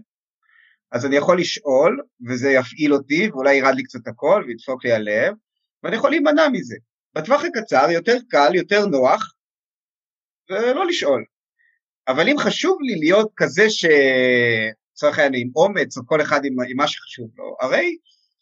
אז 0.91 1.05
אני 1.05 1.15
יכול 1.15 1.39
לשאול 1.39 2.01
וזה 2.27 2.49
יפעיל 2.49 2.93
אותי 2.93 3.29
ואולי 3.29 3.55
ירד 3.55 3.75
לי 3.75 3.83
קצת 3.83 4.07
הכל 4.07 4.43
וידפוק 4.47 4.85
לי 4.85 4.91
הלב, 4.91 5.33
ואני 5.83 5.95
יכול 5.95 6.09
להימנע 6.09 6.49
מזה. 6.51 6.75
בטווח 7.15 7.43
הקצר 7.43 7.87
יותר 7.91 8.15
קל, 8.29 8.55
יותר 8.55 8.85
נוח, 8.85 9.33
ולא 10.49 10.87
לשאול. 10.87 11.25
אבל 12.07 12.29
אם 12.29 12.37
חשוב 12.37 12.77
לי 12.81 12.99
להיות 12.99 13.31
כזה 13.35 13.69
שצריך 13.69 15.19
היה 15.19 15.29
עם 15.33 15.49
אומץ, 15.55 15.97
או 15.97 16.05
כל 16.05 16.21
אחד 16.21 16.45
עם, 16.45 16.55
עם 16.69 16.77
מה 16.77 16.87
שחשוב 16.87 17.29
לו, 17.37 17.57
הרי 17.61 17.97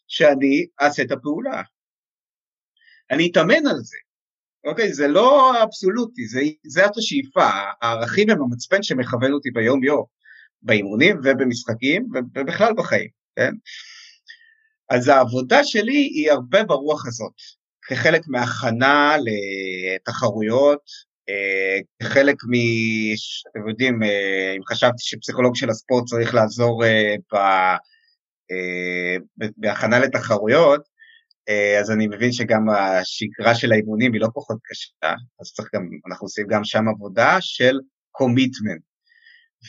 שאני 0.08 0.66
אעשה 0.82 1.02
את 1.02 1.10
הפעולה. 1.10 1.62
אני 3.10 3.30
אתאמן 3.30 3.66
על 3.66 3.78
זה, 3.78 3.96
אוקיי? 4.66 4.92
זה 4.92 5.08
לא 5.08 5.62
אבסולוטי, 5.62 6.26
זה, 6.26 6.40
זה 6.66 6.84
השאיפה, 6.96 7.50
הערכים 7.82 8.30
הם 8.30 8.42
המצפן 8.42 8.82
שמכוון 8.82 9.32
אותי 9.32 9.50
ביום 9.50 9.84
יום, 9.84 10.04
באימונים 10.62 11.20
ובמשחקים 11.24 12.06
ובכלל 12.34 12.72
בחיים, 12.76 13.08
כן? 13.36 13.52
אז 14.90 15.08
העבודה 15.08 15.64
שלי 15.64 15.96
היא 15.96 16.30
הרבה 16.30 16.64
ברוח 16.64 17.06
הזאת, 17.06 17.32
כחלק 17.88 18.22
מהכנה 18.28 19.16
לתחרויות, 19.96 20.80
אה, 21.28 21.78
כחלק 22.02 22.36
מ... 22.44 22.54
אתם 23.50 23.68
יודעים, 23.68 24.02
אה, 24.02 24.54
אם 24.56 24.60
חשבתי 24.68 24.98
שפסיכולוג 24.98 25.56
של 25.56 25.70
הספורט 25.70 26.04
צריך 26.04 26.34
לעזור 26.34 26.84
אה, 26.84 27.14
ב... 27.32 27.36
בהכנה 29.56 29.98
לתחרויות, 29.98 30.95
אז 31.80 31.90
אני 31.90 32.06
מבין 32.06 32.32
שגם 32.32 32.68
השגרה 32.68 33.54
של 33.54 33.72
האימונים 33.72 34.12
היא 34.12 34.20
לא 34.20 34.28
פחות 34.34 34.58
קשה, 34.64 35.12
אז 35.40 35.52
צריך 35.52 35.68
גם, 35.74 35.82
אנחנו 36.08 36.24
עושים 36.24 36.46
גם 36.50 36.64
שם 36.64 36.88
עבודה 36.88 37.36
של 37.40 37.78
קומיטמנט. 38.10 38.82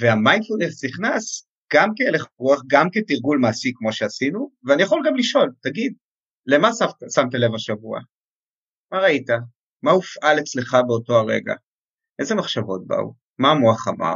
והמיינדפולנס 0.01 0.84
נכנס 0.86 1.47
גם 1.73 1.89
כהלך 1.97 2.28
רוח, 2.38 2.61
גם 2.67 2.88
כתרגול 2.91 3.38
מעשי 3.38 3.71
כמו 3.75 3.93
שעשינו, 3.93 4.51
ואני 4.63 4.84
יכול 4.84 5.01
גם 5.05 5.15
לשאול, 5.15 5.51
תגיד, 5.61 5.93
למה 6.45 6.69
שמת, 6.73 7.11
שמת 7.15 7.34
לב 7.34 7.55
השבוע? 7.55 7.99
מה 8.91 8.99
ראית? 8.99 9.28
מה 9.84 9.91
הופעל 9.91 10.39
אצלך 10.39 10.78
באותו 10.88 11.13
הרגע? 11.13 11.53
איזה 12.19 12.36
מחשבות 12.36 12.88
באו? 12.88 13.13
מה 13.39 13.51
המוח 13.51 13.88
אמר? 13.88 14.15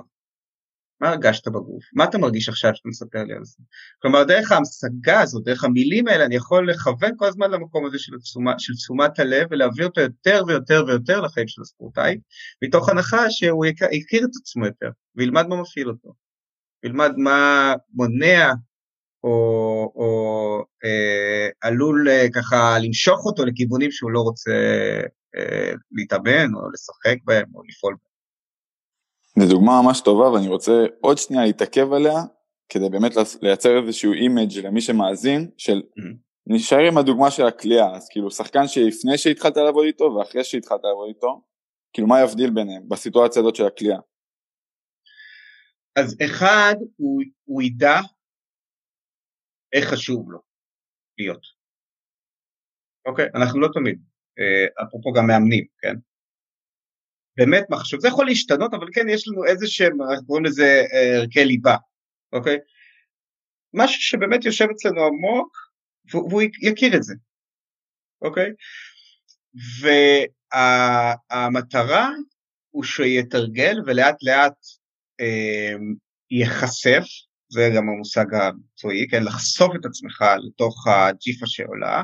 מה 1.02 1.10
הרגשת 1.10 1.48
בגוף? 1.48 1.84
מה 1.94 2.04
אתה 2.04 2.18
מרגיש 2.18 2.50
עכשיו 2.50 2.72
שאתה 2.76 2.90
מספר 2.90 3.24
לי 3.24 3.34
על 3.34 3.44
זה? 3.44 3.64
כלומר, 4.02 4.24
דרך 4.24 4.52
ההמשגה 4.52 5.22
הזאת, 5.22 5.44
דרך 5.44 5.64
המילים 5.64 6.08
האלה, 6.08 6.26
אני 6.26 6.36
יכול 6.36 6.72
לכוון 6.72 7.12
כל 7.18 7.26
הזמן 7.26 7.52
למקום 7.52 7.86
הזה 7.86 8.00
של, 8.00 8.12
תשומת, 8.20 8.60
של 8.60 8.74
תשומת 8.74 9.20
הלב 9.20 9.48
ולהביא 9.52 9.86
אותו 9.86 10.02
יותר 10.02 10.44
ויותר 10.48 10.84
ויותר 10.88 11.22
לחיים 11.22 11.48
של 11.48 11.62
הספורטאי, 11.62 12.18
מתוך 12.64 12.90
הנחה 12.90 13.30
שהוא 13.30 13.66
יכיר 13.92 14.24
את 14.26 14.30
עצמו 14.42 14.66
יותר 14.66 14.90
וילמד 15.16 15.48
מה 15.48 15.62
מפעיל 15.62 15.90
אותו. 15.90 16.14
ילמד 16.84 17.12
מה 17.18 17.74
מונע 17.94 18.52
או, 19.24 19.30
או 19.96 20.64
אה, 20.86 21.50
עלול 21.62 22.10
אה, 22.10 22.28
ככה 22.36 22.80
למשוך 22.80 23.26
אותו 23.26 23.46
לכיוונים 23.46 23.92
שהוא 23.92 24.12
לא 24.12 24.20
רוצה 24.20 24.52
אה, 25.36 25.74
להתאמן 25.92 26.56
או 26.56 26.72
לשחק 26.72 27.18
בהם 27.24 27.46
או 27.56 27.62
לפעול 27.68 27.94
בהם. 27.94 28.11
זו 29.40 29.50
דוגמה 29.50 29.82
ממש 29.82 30.02
טובה 30.02 30.32
ואני 30.32 30.48
רוצה 30.48 30.86
עוד 31.02 31.18
שנייה 31.18 31.46
להתעכב 31.46 31.94
עליה 31.94 32.18
כדי 32.70 32.90
באמת 32.90 33.12
לייצר 33.42 33.70
איזשהו 33.88 34.14
image 34.14 34.58
למי 34.64 34.82
שמאזין 34.82 35.52
של 35.58 35.82
אמ-המ. 35.82 36.16
נשאר 36.48 36.88
עם 36.88 36.98
הדוגמה 36.98 37.32
של 37.32 37.46
הקליעה 37.46 37.92
אז 37.96 38.10
כאילו 38.10 38.32
שחקן 38.32 38.68
שלפני 38.68 39.18
שהתחלת 39.18 39.58
לעבוד 39.58 39.86
איתו 39.86 40.04
ואחרי 40.04 40.44
שהתחלת 40.44 40.80
לעבוד 40.84 41.08
איתו 41.08 41.42
כאילו 41.94 42.08
מה 42.08 42.16
יבדיל 42.22 42.50
ביניהם 42.54 42.90
בסיטואציה 42.90 43.42
הזאת 43.42 43.56
של 43.56 43.66
הקליעה. 43.66 44.00
אז 45.96 46.18
אחד 46.26 46.76
הוא, 46.98 47.22
הוא 47.44 47.62
ידע 47.62 47.96
איך 49.74 49.90
חשוב 49.90 50.32
לו 50.32 50.40
להיות. 51.18 51.42
אוקיי? 53.06 53.26
אנחנו 53.36 53.60
לא 53.60 53.68
תמיד, 53.74 54.02
אה, 54.40 54.84
אפרופו 54.84 55.14
גם 55.14 55.28
מאמנים, 55.28 55.66
כן? 55.82 55.96
באמת 57.38 57.64
מה 57.70 57.78
חשוב, 57.78 58.00
זה 58.00 58.08
יכול 58.08 58.26
להשתנות 58.26 58.74
אבל 58.74 58.88
כן 58.94 59.10
יש 59.10 59.28
לנו 59.28 59.46
איזה 59.46 59.68
שהם, 59.68 60.02
אנחנו 60.02 60.28
קוראים 60.28 60.46
לזה 60.46 60.84
אה, 60.94 61.16
ערכי 61.16 61.46
ליבה, 61.46 61.76
אוקיי? 62.34 62.58
משהו 63.74 64.02
שבאמת 64.02 64.46
יושב 64.46 64.66
אצלנו 64.72 65.06
עמוק 65.06 65.58
והוא 66.12 66.42
יכיר 66.62 66.96
את 66.96 67.04
זה, 67.04 67.14
אוקיי? 68.22 68.52
והמטרה 70.54 72.10
הוא 72.70 72.84
שיתרגל 72.84 73.76
ולאט 73.86 74.24
לאט 74.24 74.58
אה, 75.22 75.74
ייחשף, 76.32 77.04
זה 77.50 77.70
גם 77.76 77.90
המושג 77.90 78.26
המקצועי, 78.34 79.08
כן, 79.08 79.24
לחשוף 79.24 79.76
את 79.76 79.86
עצמך 79.86 80.24
לתוך 80.48 80.88
הג'יפה 80.88 81.46
שעולה, 81.48 82.02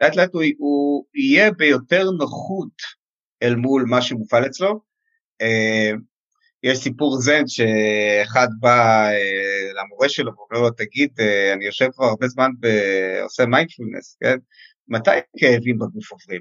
לאט 0.00 0.16
לאט 0.16 0.30
הוא, 0.32 0.42
הוא 0.58 1.04
יהיה 1.14 1.52
ביותר 1.52 2.04
נוחות 2.18 3.03
אל 3.42 3.54
מול 3.54 3.84
מה 3.88 4.02
שמופעל 4.02 4.46
אצלו, 4.46 4.80
אה, 5.42 5.90
יש 6.62 6.78
סיפור 6.78 7.20
זן 7.20 7.42
שאחד 7.46 8.48
בא 8.60 9.08
אה, 9.10 9.70
למורה 9.72 10.08
שלו 10.08 10.32
ואומר 10.36 10.62
לו, 10.62 10.70
תגיד, 10.70 11.10
אה, 11.20 11.52
אני 11.52 11.64
יושב 11.64 11.88
כבר 11.92 12.06
הרבה 12.06 12.28
זמן 12.28 12.50
ועושה 12.62 13.46
מיינדפולנס, 13.46 14.16
כן? 14.20 14.36
מתי 14.88 15.10
כאבים 15.38 15.78
בגוף 15.78 16.12
עוברים? 16.12 16.40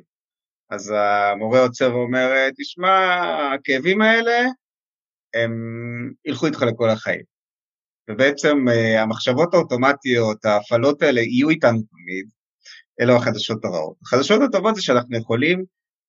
אז 0.69 0.93
המורה 0.97 1.61
עוצר 1.61 1.95
ואומר, 1.95 2.49
תשמע, 2.57 3.17
הכאבים 3.53 4.01
האלה, 4.01 4.45
הם 5.33 5.51
ילכו 6.25 6.45
איתך 6.45 6.61
לכל 6.61 6.89
החיים. 6.89 7.21
ובעצם 8.09 8.65
המחשבות 8.97 9.53
האוטומטיות, 9.53 10.45
ההפעלות 10.45 11.01
האלה 11.01 11.21
יהיו 11.21 11.49
איתנו 11.49 11.81
תמיד, 11.81 12.25
אלו 13.01 13.15
החדשות 13.15 13.65
הרעות. 13.65 13.95
החדשות 14.01 14.41
הטובות 14.41 14.75
זה 14.75 14.81
שאנחנו 14.81 15.17
יכולים 15.17 15.65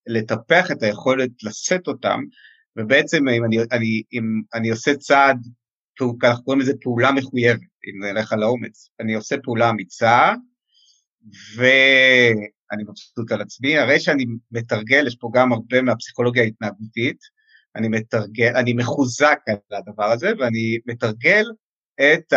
לטפח 0.07 0.71
את 0.71 0.83
היכולת 0.83 1.31
לשאת 1.43 1.87
אותם, 1.87 2.21
ובעצם 2.77 3.29
אם 3.29 3.45
אני, 3.45 3.57
אני, 3.73 4.03
אם 4.13 4.41
אני 4.55 4.71
עושה 4.71 4.97
צעד, 4.97 5.39
אנחנו 6.25 6.45
קוראים 6.45 6.61
לזה 6.61 6.73
פעולה 6.81 7.13
מחויבת, 7.13 7.61
אם 7.61 8.05
נלך 8.05 8.33
על 8.33 8.43
האומץ, 8.43 8.89
אני 9.01 9.15
עושה 9.15 9.37
פעולה 9.43 9.71
אמיצה, 9.71 10.33
ואני 11.57 12.85
מבסוט 12.89 13.33
על 13.33 13.43
עצמי, 13.43 13.79
הרי 13.79 14.01
שאני 14.01 14.25
מתרגל, 14.53 15.07
יש 15.07 15.17
פה 15.17 15.31
גם 15.35 15.53
הרבה 15.53 15.83
מהפסיכולוגיה 15.83 16.43
ההתנהגותית, 16.43 17.19
אני 17.77 17.89
מתרגל, 17.89 18.57
אני 18.57 18.73
מחוזק 18.73 19.39
על 19.49 19.57
הדבר 19.71 20.13
הזה, 20.13 20.33
ואני 20.39 20.79
מתרגל 20.87 21.45
את 22.01 22.33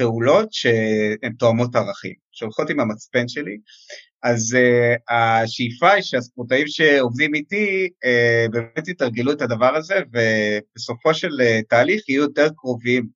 הפעולות 0.00 0.52
שהן 0.52 1.32
תואמות 1.38 1.76
ערכים, 1.76 2.14
שהולכות 2.32 2.70
עם 2.70 2.80
המצפן 2.80 3.28
שלי, 3.28 3.56
אז 4.22 4.56
uh, 4.56 5.14
השאיפה 5.14 5.90
היא 5.90 6.02
שהספורטאים 6.02 6.66
שעובדים 6.66 7.34
איתי 7.34 7.88
uh, 8.04 8.50
באמת 8.52 8.88
יתרגלו 8.88 9.32
את 9.32 9.42
הדבר 9.42 9.76
הזה 9.76 9.94
ובסופו 10.12 11.14
של 11.14 11.28
uh, 11.28 11.66
תהליך 11.68 12.08
יהיו 12.08 12.22
יותר 12.22 12.48
קרובים 12.56 13.06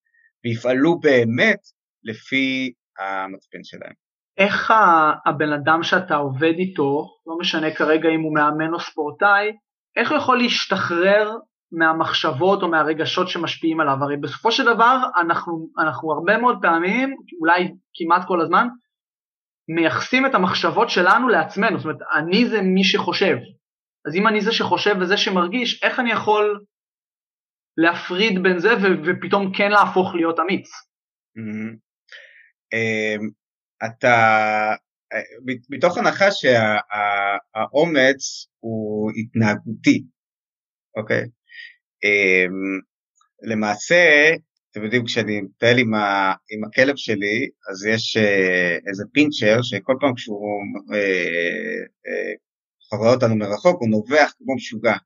ויפעלו 0.44 1.00
באמת 1.00 1.58
לפי 2.04 2.72
המצפן 2.98 3.58
שלהם. 3.62 3.92
איך 4.38 4.72
הבן 5.26 5.52
אדם 5.52 5.82
שאתה 5.82 6.14
עובד 6.14 6.54
איתו, 6.58 7.16
לא 7.26 7.38
משנה 7.38 7.74
כרגע 7.74 8.08
אם 8.08 8.20
הוא 8.20 8.34
מאמן 8.34 8.74
או 8.74 8.80
ספורטאי, 8.80 9.52
איך 9.96 10.10
הוא 10.10 10.18
יכול 10.18 10.38
להשתחרר 10.38 11.30
מהמחשבות 11.78 12.62
או 12.62 12.68
מהרגשות 12.68 13.28
שמשפיעים 13.28 13.80
עליו? 13.80 13.96
הרי 14.00 14.16
בסופו 14.16 14.52
של 14.52 14.74
דבר 14.74 14.98
אנחנו, 15.20 15.68
אנחנו 15.78 16.12
הרבה 16.12 16.38
מאוד 16.38 16.58
פעמים, 16.62 17.16
אולי 17.40 17.74
כמעט 17.94 18.28
כל 18.28 18.40
הזמן, 18.40 18.68
מייחסים 19.68 20.26
את 20.26 20.34
המחשבות 20.34 20.90
שלנו 20.90 21.28
לעצמנו, 21.28 21.78
זאת 21.78 21.84
אומרת, 21.84 21.98
אני 22.14 22.48
זה 22.48 22.62
מי 22.62 22.84
שחושב. 22.84 23.36
אז 24.06 24.14
אם 24.14 24.28
אני 24.28 24.40
זה 24.40 24.52
שחושב 24.52 24.94
וזה 25.00 25.16
שמרגיש, 25.16 25.82
איך 25.82 26.00
אני 26.00 26.12
יכול 26.12 26.60
להפריד 27.76 28.42
בין 28.42 28.58
זה 28.58 28.68
ו- 28.74 29.02
ופתאום 29.04 29.52
כן 29.56 29.70
להפוך 29.70 30.14
להיות 30.14 30.40
אמיץ? 30.40 30.70
Mm-hmm. 31.38 31.74
Um, 32.74 33.30
אתה, 33.86 34.16
אה, 35.12 35.18
מתוך 35.70 35.98
הנחה 35.98 36.24
שהאומץ 36.30 38.20
שה- 38.20 38.48
הוא 38.60 39.10
התנהגותי, 39.16 40.04
אוקיי? 40.96 41.22
Okay? 41.22 41.43
Um, 42.04 42.82
למעשה, 43.42 44.30
אתם 44.70 44.84
יודעים, 44.84 45.04
כשאני 45.04 45.40
מטייל 45.40 45.78
עם, 45.78 45.94
עם 46.50 46.64
הכלב 46.64 46.96
שלי, 46.96 47.48
אז 47.70 47.86
יש 47.86 48.16
uh, 48.16 48.88
איזה 48.88 49.04
פינצ'ר 49.12 49.62
שכל 49.62 49.94
פעם 50.00 50.14
כשהוא 50.14 50.38
uh, 50.90 50.94
uh, 52.06 52.38
חווה 52.90 53.14
אותנו 53.14 53.36
מרחוק, 53.36 53.80
הוא 53.80 53.88
נובח 53.90 54.32
כמו 54.38 54.54
משוגע, 54.54 54.96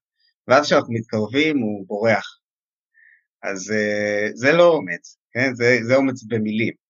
ואז 0.49 0.67
כשאנחנו 0.67 0.95
מתקרבים 0.95 1.59
הוא 1.59 1.87
בורח. 1.87 2.39
אז 3.43 3.71
uh, 3.71 4.31
זה 4.35 4.53
לא 4.53 4.69
אומץ, 4.69 5.19
כן? 5.33 5.55
זה, 5.55 5.79
זה 5.83 5.97
אומץ 5.97 6.23
במילים. 6.23 6.88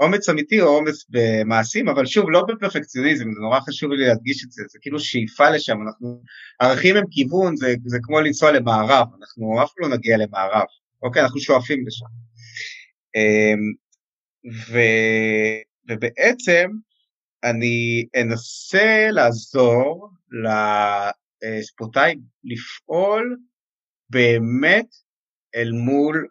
אומץ 0.00 0.28
אמיתי 0.28 0.60
או 0.60 0.66
אומץ 0.66 1.04
במעשים, 1.08 1.88
אבל 1.88 2.06
שוב, 2.06 2.30
לא 2.30 2.44
בפרפקציוניזם, 2.48 3.32
זה 3.32 3.40
נורא 3.40 3.60
חשוב 3.60 3.92
לי 3.92 4.06
להדגיש 4.06 4.44
את 4.44 4.52
זה, 4.52 4.62
זה 4.68 4.78
כאילו 4.82 5.00
שאיפה 5.00 5.50
לשם, 5.50 5.78
אנחנו, 5.86 6.22
ערכים 6.60 6.96
הם 6.96 7.04
כיוון, 7.10 7.56
זה, 7.56 7.74
זה 7.86 7.98
כמו 8.02 8.20
לנסוע 8.20 8.52
למערב, 8.52 9.06
אנחנו 9.20 9.62
אף 9.62 9.72
לא 9.78 9.88
נגיע 9.88 10.16
למערב, 10.16 10.66
אוקיי, 11.02 11.22
אנחנו 11.22 11.40
שואפים 11.40 11.86
לשם. 11.86 12.06
אמ, 13.16 13.72
ו, 14.70 14.78
ובעצם 15.88 16.70
אני 17.44 18.06
אנסה 18.22 19.08
לעזור 19.10 20.10
לספורטאי 21.42 22.14
לפעול 22.44 23.36
באמת 24.10 24.86
אל 25.54 25.72
מול 25.72 26.28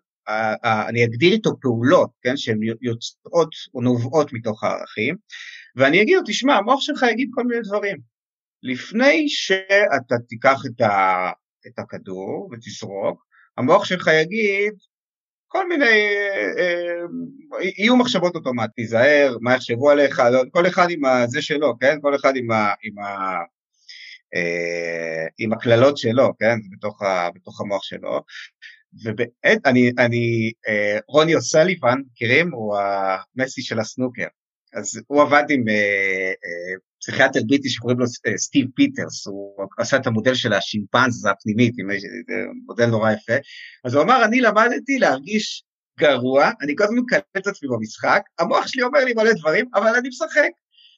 אני 0.89 1.05
אגדיר 1.05 1.33
איתו 1.33 1.59
פעולות, 1.61 2.09
כן, 2.21 2.37
שהן 2.37 2.59
יוצאות 2.81 3.49
או 3.73 3.81
נובעות 3.81 4.33
מתוך 4.33 4.63
הערכים, 4.63 5.15
ואני 5.75 6.01
אגיד 6.01 6.15
לו, 6.15 6.21
תשמע, 6.25 6.55
המוח 6.55 6.81
שלך 6.81 7.05
יגיד 7.11 7.29
כל 7.33 7.43
מיני 7.43 7.61
דברים. 7.61 7.97
לפני 8.63 9.29
שאתה 9.29 10.15
תיקח 10.29 10.61
את, 10.65 10.81
ה, 10.81 11.29
את 11.67 11.79
הכדור 11.79 12.49
ותזרוק, 12.51 13.25
המוח 13.57 13.85
שלך 13.85 14.09
יגיד 14.21 14.73
כל 15.47 15.67
מיני, 15.67 15.85
אה, 15.85 16.51
אה, 16.57 17.63
יהיו 17.77 17.97
מחשבות 17.97 18.35
אוטומטיות, 18.35 18.71
תיזהר, 18.75 19.37
מה 19.41 19.53
יחשבו 19.55 19.89
עליך, 19.89 20.19
לא, 20.19 20.43
כל 20.51 20.67
אחד 20.67 20.87
עם 20.89 21.01
זה 21.27 21.41
שלו, 21.41 21.79
כן? 21.79 21.97
כל 22.01 22.15
אחד 22.15 22.35
עם, 22.35 22.51
ה, 22.51 22.73
עם, 22.83 22.99
ה, 22.99 23.37
אה, 24.35 25.25
עם 25.37 25.53
הקללות 25.53 25.97
שלו, 25.97 26.33
כן? 26.39 26.55
בתוך, 26.71 27.01
ה, 27.01 27.29
בתוך 27.35 27.61
המוח 27.61 27.83
שלו, 27.83 28.21
ובעת, 29.03 29.59
אני, 29.65 29.91
אני, 29.99 30.51
אה, 30.67 30.99
רוני 31.07 31.35
או'סאליבן, 31.35 31.97
מכירים? 32.11 32.53
הוא 32.53 32.77
המסי 33.35 33.61
של 33.61 33.79
הסנוקר. 33.79 34.27
אז 34.73 35.01
הוא 35.07 35.21
עבד 35.21 35.43
עם 35.49 35.69
אה, 35.69 35.73
אה, 35.73 36.77
פסיכיאטר 37.01 37.39
בריטי 37.47 37.69
שקוראים 37.69 37.99
לו 37.99 38.05
אה, 38.27 38.37
סטיב 38.37 38.67
פיטרס, 38.75 39.27
הוא 39.27 39.67
עשה 39.79 39.97
את 39.97 40.07
המודל 40.07 40.33
של 40.33 40.53
השימפנזה 40.53 41.31
הפנימית, 41.31 41.73
עם, 41.79 41.87
מודל 42.65 42.85
נורא 42.85 43.11
יפה. 43.11 43.33
אז 43.85 43.93
הוא 43.93 44.03
אמר, 44.03 44.25
אני 44.25 44.41
למדתי 44.41 44.99
להרגיש 44.99 45.63
גרוע, 45.99 46.51
אני 46.61 46.75
כל 46.77 46.83
הזמן 46.83 46.97
מקלל 46.97 47.19
את 47.37 47.47
עצמי 47.47 47.69
במשחק, 47.69 48.21
המוח 48.39 48.67
שלי 48.67 48.83
אומר 48.83 49.05
לי 49.05 49.13
מלא 49.13 49.33
דברים, 49.33 49.65
אבל 49.75 49.95
אני 49.95 50.09
משחק. 50.09 50.49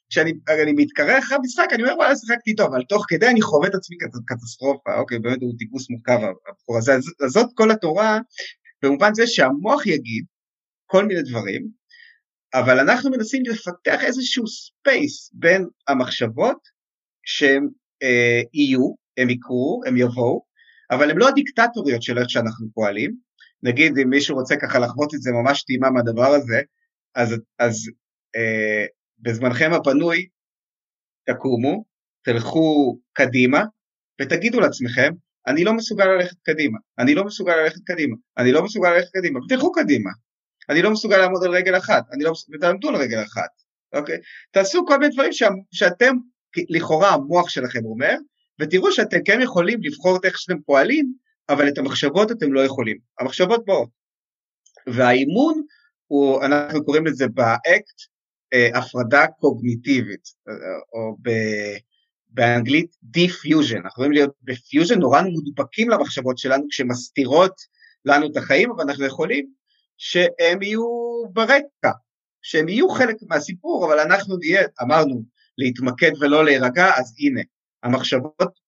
כשאני 0.10 0.72
מתחקר 0.75 1.19
אחרי 1.20 1.38
המשחק, 1.38 1.68
אני 1.72 1.84
אומר, 1.84 1.95
וואלה, 1.95 2.16
שיחקתי 2.16 2.55
טוב, 2.55 2.74
אבל 2.74 2.84
תוך 2.84 3.05
כדי 3.07 3.28
אני 3.28 3.41
חווה 3.41 3.68
את 3.68 3.76
עצמי 3.76 3.97
קטסטרופה, 4.26 4.95
אוקיי, 4.99 5.20
באמת 5.20 5.41
הוא 5.41 5.53
טיפוס 5.57 5.89
מורכב, 5.89 6.20
הבחור 6.49 6.78
הזה. 6.78 6.93
אז, 6.93 7.03
זאת 7.28 7.49
כל 7.55 7.72
התורה, 7.72 8.20
במובן 8.84 9.14
זה 9.14 9.28
שהמוח 9.28 9.86
יגיד 9.88 10.26
כל 10.86 11.05
מיני 11.05 11.22
דברים, 11.22 11.68
אבל 12.53 12.80
אנחנו 12.80 13.12
מנסים 13.12 13.43
לפתח 13.45 14.03
איזשהו 14.03 14.47
space 14.47 15.32
בין 15.34 15.68
המחשבות 15.88 16.57
שהם 17.24 17.68
אה, 18.03 18.41
יהיו, 18.53 18.93
הם 19.18 19.30
יקרו, 19.30 19.82
הם 19.86 19.97
יבואו, 19.97 20.43
אבל 20.91 21.12
הם 21.12 21.18
לא 21.18 21.28
הדיקטטוריות 21.28 22.01
של 22.01 22.18
איך 22.18 22.30
שאנחנו 22.30 22.68
פועלים. 22.74 23.16
נגיד 23.64 23.97
אם 23.97 24.10
מישהו 24.10 24.36
רוצה 24.36 24.55
ככה 24.55 24.80
לחוות 24.80 25.14
את 25.14 25.22
זה 25.22 25.32
ממש 25.32 25.64
טעימה 25.64 25.89
מהדבר 25.89 26.28
הזה, 26.28 26.62
אז, 27.16 27.36
אז 27.60 27.89
אה, 28.36 28.86
בזמנכם 29.22 29.72
הפנוי 29.74 30.28
תקומו, 31.26 31.86
תלכו 32.24 32.99
קדימה 33.13 33.63
ותגידו 34.22 34.59
לעצמכם, 34.59 35.11
אני 35.47 35.63
לא 35.63 35.74
מסוגל 35.74 36.05
ללכת 36.05 36.36
קדימה, 36.43 36.78
אני 36.99 37.15
לא 37.15 37.26
מסוגל 37.26 37.55
ללכת 37.55 37.82
קדימה, 37.86 38.15
אני 38.38 38.51
לא 38.51 38.63
מסוגל 38.63 38.89
ללכת 38.89 39.09
קדימה, 39.13 39.39
ותלכו 39.39 39.72
קדימה. 39.72 40.09
אני 40.70 40.82
לא 40.82 40.91
מסוגל 40.91 41.17
לעמוד 41.17 41.43
על 41.43 41.51
רגל 41.51 41.78
אחת, 41.78 42.03
אני 42.13 42.24
לא 42.24 42.32
מסוגל, 42.32 42.57
ותעמדו 42.57 42.89
על 42.89 42.95
רגל 42.95 43.24
אחת, 43.24 43.49
אוקיי? 43.93 44.17
תעשו 44.51 44.86
כל 44.86 44.97
מיני 44.97 45.13
דברים 45.13 45.34
ש... 45.34 45.43
שאתם, 45.72 46.15
לכאורה 46.70 47.09
המוח 47.09 47.49
שלכם 47.49 47.86
אומר, 47.86 48.15
ותראו 48.59 48.91
שאתם 48.91 49.17
כן 49.26 49.41
יכולים 49.41 49.80
לבחור 49.84 50.17
את 50.17 50.26
איך 50.26 50.39
שאתם 50.39 50.61
פועלים, 50.61 51.13
אבל 51.49 51.67
את 51.67 51.78
המחשבות 51.78 52.32
אתם 52.32 52.53
לא 52.53 52.65
יכולים. 52.65 52.97
המחשבות 53.20 53.65
באות. 53.65 53.89
והאימון 54.88 55.61
הוא, 56.07 56.45
אנחנו 56.45 56.86
קוראים 56.86 57.05
לזה 57.05 57.28
באקט, 57.28 58.01
הפרדה 58.73 59.27
קוגניטיבית, 59.27 60.27
אה, 60.47 60.53
או 60.93 61.17
ב, 61.21 61.29
באנגלית 62.29 62.95
defusion, 63.03 63.75
אנחנו 63.75 63.89
יכולים 63.89 64.11
להיות 64.11 64.33
בפיוז'ן, 64.43 64.99
נורא 64.99 65.21
מודבקים 65.21 65.89
למחשבות 65.89 66.37
שלנו 66.37 66.65
שמסתירות 66.69 67.53
לנו 68.05 68.27
את 68.31 68.37
החיים, 68.37 68.71
אבל 68.71 68.83
אנחנו 68.83 69.05
יכולים 69.05 69.49
שהם 69.97 70.61
יהיו 70.61 70.83
ברקע, 71.33 71.91
שהם 72.41 72.69
יהיו 72.69 72.89
חלק 72.89 73.15
מהסיפור, 73.29 73.85
אבל 73.85 73.99
אנחנו 73.99 74.37
נהיה, 74.37 74.61
אמרנו, 74.81 75.23
להתמקד 75.57 76.11
ולא 76.19 76.45
להירגע, 76.45 76.91
אז 76.97 77.15
הנה, 77.19 77.41
המחשבות 77.83 78.59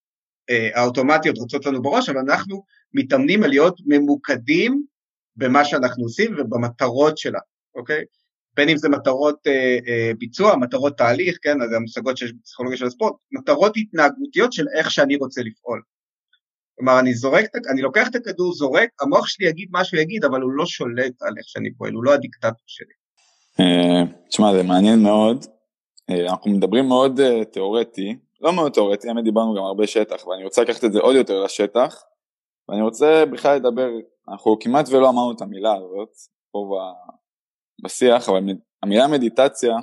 אה, 0.50 0.70
האוטומטיות 0.74 1.38
רצות 1.38 1.66
לנו 1.66 1.82
בראש, 1.82 2.10
אבל 2.10 2.20
אנחנו 2.20 2.64
מתאמנים 2.94 3.44
על 3.44 3.50
להיות 3.50 3.80
ממוקדים 3.86 4.86
במה 5.36 5.66
שאנחנו 5.66 6.04
עושים 6.04 6.36
ובמטרות 6.38 7.18
שלה, 7.18 7.40
אוקיי? 7.76 8.04
בין 8.56 8.70
אם 8.70 8.78
זה 8.78 8.90
מטרות 8.90 9.48
אה, 9.48 9.78
אה, 9.88 10.12
ביצוע, 10.18 10.56
מטרות 10.56 10.98
תהליך, 10.98 11.38
כן, 11.42 11.62
אז 11.62 11.74
המושגות 11.74 12.18
שיש 12.18 12.34
בפסיכולוגיה 12.34 12.78
של 12.78 12.86
הספורט, 12.86 13.14
מטרות 13.32 13.74
התנהגותיות 13.78 14.54
של 14.54 14.66
איך 14.78 14.92
שאני 14.92 15.16
רוצה 15.16 15.42
לפעול. 15.42 15.82
כלומר, 16.76 17.00
אני 17.00 17.14
זורק, 17.14 17.46
אני 17.74 17.82
לוקח 17.82 18.08
את 18.08 18.16
הכדור, 18.16 18.54
זורק, 18.54 18.90
המוח 19.02 19.28
שלי 19.28 19.48
יגיד 19.48 19.68
מה 19.72 19.84
שהוא 19.84 20.00
יגיד, 20.00 20.26
אבל 20.26 20.42
הוא 20.42 20.52
לא 20.52 20.66
שולט 20.66 21.22
על 21.22 21.34
איך 21.38 21.48
שאני 21.48 21.74
פועל, 21.74 21.94
הוא 21.94 22.04
לא 22.04 22.14
הדיקטטור 22.14 22.66
שלי. 22.68 22.94
תשמע, 24.30 24.54
זה 24.54 24.64
מעניין 24.64 25.04
מאוד. 25.04 25.46
אנחנו 26.30 26.52
מדברים 26.52 26.88
מאוד 26.88 27.20
תיאורטי, 27.52 28.16
לא 28.42 28.54
מאוד 28.54 28.72
תיאורטי, 28.72 29.10
האמת 29.10 29.24
דיברנו 29.24 29.54
גם 29.56 29.64
הרבה 29.64 29.88
שטח, 29.88 30.28
ואני 30.28 30.44
רוצה 30.44 30.62
לקחת 30.62 30.84
את 30.84 30.94
זה 30.94 31.00
עוד 31.00 31.16
יותר 31.16 31.44
לשטח, 31.44 32.04
ואני 32.70 32.82
רוצה 32.82 33.24
בכלל 33.34 33.56
לדבר, 33.56 33.90
אנחנו 34.30 34.58
כמעט 34.60 34.90
ולא 34.90 35.10
אמרנו 35.10 35.32
את 35.32 35.42
המילה 35.42 35.74
הזאת 35.76 36.10
בשיח, 37.82 38.30
אבל 38.30 38.40
המילה 38.84 39.08
מדיטציה 39.08 39.74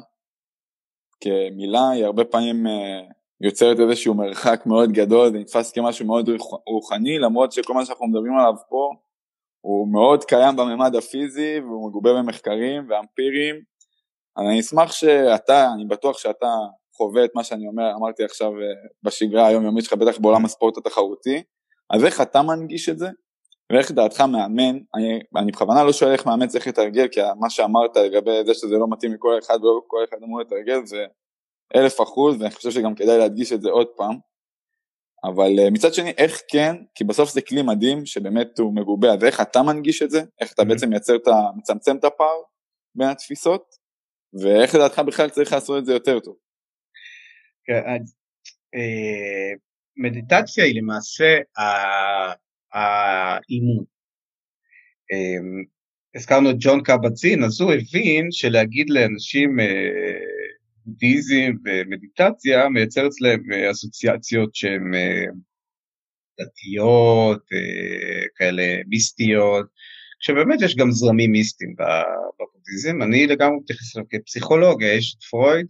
כמילה 1.20 1.90
היא 1.90 2.05
הרבה 2.05 2.24
פעמים 2.24 2.66
אה, 2.66 3.01
יוצרת 3.40 3.80
איזשהו 3.80 4.14
מרחק 4.14 4.62
מאוד 4.66 4.92
גדול, 4.92 5.30
זה 5.32 5.38
נתפס 5.38 5.72
כמשהו 5.72 6.07
מאוד 6.07 6.30
רוחני, 6.66 7.18
למרות 7.18 7.53
שכל 7.53 7.74
מה 7.74 7.84
שאנחנו 7.84 8.07
מדברים 8.07 8.38
עליו 8.38 8.55
פה 8.68 8.90
הוא 9.61 9.92
מאוד 9.92 10.24
קיים 10.24 10.57
בממד 10.57 10.94
הפיזי 10.96 11.61
והוא 11.61 11.88
מגובה 11.88 12.11
במחקרים 12.14 12.86
ואמפיריים. 12.88 13.57
אני 14.38 14.61
אשמח 14.61 14.92
שאתה, 14.92 15.68
אני 15.74 15.84
בטוח 15.84 16.18
שאתה 16.18 16.55
חווה 16.96 17.24
את 17.24 17.30
מה 17.34 17.44
שאני 17.44 17.66
אומר, 17.66 17.94
אמרתי 17.96 18.24
עכשיו 18.24 18.53
אה, 18.61 18.66
בשגרה 19.03 19.46
היומיומית 19.46 19.84
שלך, 19.84 19.92
בטח 19.92 20.18
בעולם 20.18 20.44
הספורט 20.44 20.76
התחרותי, 20.76 21.42
אז 21.90 22.05
איך 22.05 22.20
אתה 22.20 22.42
מנגיש 22.42 22.88
את 22.88 22.99
זה? 22.99 23.09
ואיך 23.73 23.91
דעתך 23.91 24.21
מאמן, 24.21 24.79
אני, 24.95 25.21
אני 25.37 25.53
בכוונה 25.53 25.85
לא 25.85 25.93
שואל 25.93 26.12
איך 26.12 26.27
מאמן 26.27 26.47
צריך 26.47 26.66
לתרגל, 26.66 27.09
כי 27.09 27.21
מה 27.41 27.51
שאמרת 27.51 27.97
לגבי 27.97 28.45
זה 28.47 28.55
שזה 28.55 28.75
לא 28.75 28.87
מתאים 28.91 29.12
לכל 29.14 29.39
אחד 29.39 29.59
ולא 29.64 29.81
כל 29.87 30.05
אחד 30.09 30.16
אמור 30.23 30.41
לתרגל 30.41 30.87
זה 30.87 31.07
אלף 31.77 32.01
אחוז, 32.01 32.41
ואני 32.41 32.51
חושב 32.51 32.71
שגם 32.71 32.95
כדאי 32.95 33.19
להדגיש 33.19 33.53
את 33.53 33.62
זה 33.62 33.71
עוד 33.71 33.87
פעם. 33.97 34.14
אבל 35.25 35.59
אה, 35.59 35.71
מצד 35.71 35.95
שני, 35.95 36.11
איך 36.11 36.43
כן, 36.49 36.77
כי 36.95 37.05
בסוף 37.05 37.31
זה 37.31 37.43
כלי 37.43 37.62
מדהים 37.62 38.07
שבאמת 38.07 38.59
הוא 38.59 38.75
מגובה, 38.75 39.14
אז 39.14 39.25
איך 39.25 39.41
אתה 39.41 39.62
מנגיש 39.62 40.03
את 40.03 40.11
זה, 40.11 40.23
איך 40.41 40.53
אתה 40.53 40.62
mm-hmm. 40.62 40.64
בעצם 40.64 40.89
מייצר 40.89 41.16
את 41.16 41.29
ה... 41.29 41.33
מצמצם 41.57 41.97
את 41.97 42.05
הפער 42.05 42.43
בין 42.95 43.09
התפיסות, 43.09 43.64
ואיך 44.43 44.75
לדעתך 44.75 44.99
בכלל 44.99 45.31
צריך 45.31 45.53
לעשות 45.53 45.79
את 45.79 45.87
זה 45.87 45.93
יותר 45.93 46.21
טוב. 46.21 46.37
כן, 47.64 47.83
אז 47.95 48.14
אה, 48.75 49.53
מדיטציה 49.97 50.64
היא 50.64 50.83
למעשה 50.83 51.39
האימון. 52.79 53.85
אמ, 55.12 55.64
הזכרנו 56.14 56.51
את 56.51 56.57
ג'ון 56.59 56.83
קבצין, 56.83 57.45
אז 57.45 57.61
הוא 57.61 57.72
הבין 57.72 58.33
שלהגיד 58.33 58.91
לאנשים 58.91 59.61
אה, 59.61 59.66
בודהיזם 60.87 61.53
ומדיטציה 61.64 62.68
מייצר 62.68 63.07
אצלם 63.07 63.53
אה, 63.53 63.70
אסוציאציות 63.70 64.55
שהן 64.55 64.93
דתיות, 66.41 67.43
כאלה 68.37 68.76
מיסטיות, 68.87 69.66
כשבאמת 70.20 70.62
יש 70.62 70.76
גם 70.76 70.91
זרמים 70.91 71.33
מיסטיים 71.33 71.74
בבודהיזם, 72.41 73.03
אני 73.03 73.26
לגמרי 73.26 73.57
מתייחס 73.62 73.97
אליו 73.97 74.07
כפסיכולוג, 74.11 74.83
יש 74.83 75.14
את 75.18 75.24
פרויד, 75.24 75.66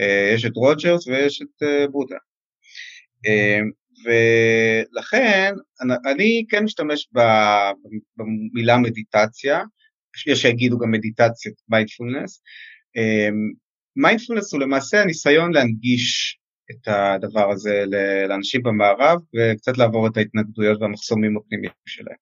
אה, 0.00 0.30
יש 0.34 0.44
את 0.44 0.56
רוג'רס 0.56 1.06
ויש 1.06 1.42
את 1.42 1.62
אה, 1.62 1.86
בודה. 1.88 2.16
אה, 4.08 4.82
ולכן 4.92 5.54
אני 6.12 6.44
כן 6.48 6.64
משתמש 6.64 7.08
במילה 8.16 8.78
מדיטציה, 8.78 9.62
יש 10.26 10.42
שיגידו 10.42 10.78
גם 10.78 10.90
מדיטציית 10.90 11.54
מיינדפולנס. 11.68 12.42
מיינדפולנס 13.96 14.52
הוא 14.52 14.60
למעשה 14.60 15.02
הניסיון 15.02 15.54
להנגיש 15.54 16.38
את 16.70 16.88
הדבר 16.88 17.50
הזה 17.50 17.84
לאנשים 18.28 18.62
במערב 18.62 19.20
וקצת 19.36 19.78
לעבור 19.78 20.06
את 20.06 20.16
ההתנגדויות 20.16 20.82
והמחסומים 20.82 21.36
הפנימיים 21.36 21.72
שלהם. 21.86 22.16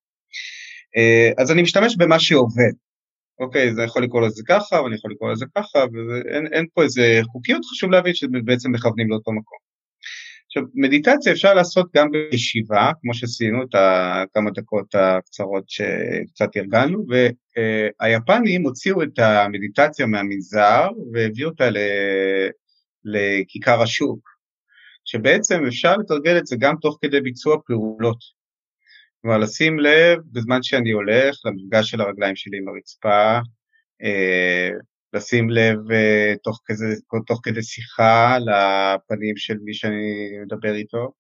אז 1.39 1.53
אני 1.53 1.63
משתמש 1.63 1.97
במה 1.97 2.19
שעובד, 2.19 2.73
אוקיי, 3.41 3.75
זה 3.75 3.83
יכול 3.83 4.03
לקרוא 4.03 4.27
לזה 4.27 4.43
ככה, 4.49 4.83
ואני 4.83 4.95
יכול 4.95 5.13
לקרוא 5.13 5.33
לזה 5.33 5.47
ככה, 5.57 5.79
ואין 5.79 6.67
פה 6.75 6.83
איזה 6.83 7.21
חוקיות, 7.33 7.65
חשוב 7.65 7.91
להבין 7.91 8.15
שבעצם 8.15 8.73
מכוונים 8.73 9.11
לאותו 9.11 9.33
מקום. 9.33 9.64
עכשיו, 10.57 10.69
מדיטציה 10.75 11.33
אפשר 11.33 11.55
לעשות 11.55 11.87
גם 11.97 12.11
בישיבה, 12.11 12.91
כמו 13.03 13.15
שעשינו 13.15 13.63
את 13.63 13.75
הכמה 13.75 14.51
דקות 14.51 14.95
הקצרות 14.95 15.65
שקצת 15.69 16.57
ארגנו, 16.57 17.05
והיפנים 18.01 18.63
הוציאו 18.63 19.03
את 19.03 19.19
המדיטציה 19.19 20.07
מהמנזר 20.07 20.89
והביאו 21.13 21.49
אותה 21.49 21.69
לכיכר 23.05 23.83
השוק, 23.83 24.29
שבעצם 25.05 25.67
אפשר 25.67 25.97
לתרגל 25.97 26.39
את 26.39 26.47
זה 26.47 26.57
גם 26.59 26.75
תוך 26.81 26.99
כדי 27.03 27.21
ביצוע 27.21 27.57
פעולות. 27.67 28.19
כלומר 29.23 29.39
לשים 29.39 29.79
לב 29.79 30.19
בזמן 30.33 30.63
שאני 30.63 30.91
הולך 30.91 31.37
למפגש 31.45 31.91
של 31.91 32.01
הרגליים 32.01 32.37
שלי 32.37 32.59
עם 32.59 32.69
הרצפה, 32.69 33.39
אה, 34.03 34.71
לשים 35.15 35.51
לב 35.51 35.91
אה, 35.93 36.35
תוך, 36.43 36.61
כזה, 36.67 36.87
תוך 37.27 37.41
כדי 37.43 37.63
שיחה 37.63 38.39
לפנים 38.39 39.37
של 39.37 39.59
מי 39.65 39.75
שאני 39.75 40.39
מדבר 40.45 40.75
איתו, 40.75 41.13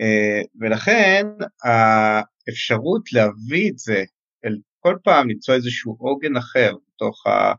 אה, 0.00 0.42
ולכן 0.60 1.26
האפשרות 1.64 3.12
להביא 3.12 3.70
את 3.70 3.78
זה, 3.78 4.04
אל, 4.44 4.56
כל 4.80 4.96
פעם 5.04 5.28
למצוא 5.28 5.54
איזשהו 5.54 5.96
עוגן 5.98 6.36
אחר 6.36 6.74
בתוך, 6.94 7.26
ה, 7.26 7.52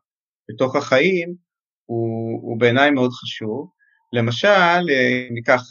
בתוך 0.50 0.76
החיים, 0.76 1.36
הוא, 1.86 2.42
הוא 2.42 2.60
בעיניי 2.60 2.92
מאוד 2.92 3.12
חשוב. 3.12 3.70
למשל, 4.14 4.80
ניקח 5.32 5.62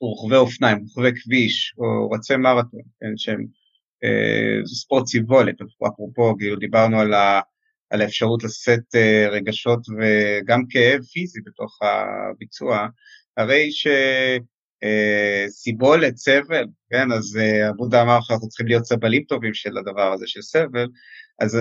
רוכבי 0.00 0.36
אופניים, 0.36 0.78
רוכבי 0.78 1.10
כביש 1.22 1.74
או 1.78 2.10
רצי 2.10 2.36
מרתון, 2.36 2.80
כן, 3.00 3.16
שהם 3.16 3.46
אה, 4.04 4.66
ספורט 4.66 5.06
סיבולת, 5.06 5.54
אפרופו 5.86 6.36
כאילו 6.38 6.56
דיברנו 6.56 7.00
על, 7.00 7.14
ה, 7.14 7.40
על 7.90 8.00
האפשרות 8.00 8.44
לשאת 8.44 8.94
אה, 8.94 9.28
רגשות 9.30 9.80
וגם 9.98 10.62
כאב 10.68 11.02
פיזי 11.02 11.40
בתוך 11.46 11.78
הביצוע, 11.82 12.86
הרי 13.36 13.70
שסיבולת, 14.82 16.12
אה, 16.12 16.16
סבל, 16.16 16.64
כן, 16.90 17.12
אז 17.12 17.38
אה, 17.40 17.70
אבודה 17.70 18.02
אמר 18.02 18.20
שאנחנו 18.20 18.48
צריכים 18.48 18.66
להיות 18.66 18.84
סבלים 18.84 19.22
טובים 19.24 19.54
של 19.54 19.78
הדבר 19.78 20.12
הזה 20.12 20.26
של 20.26 20.42
סבל, 20.42 20.86
אז 21.40 21.58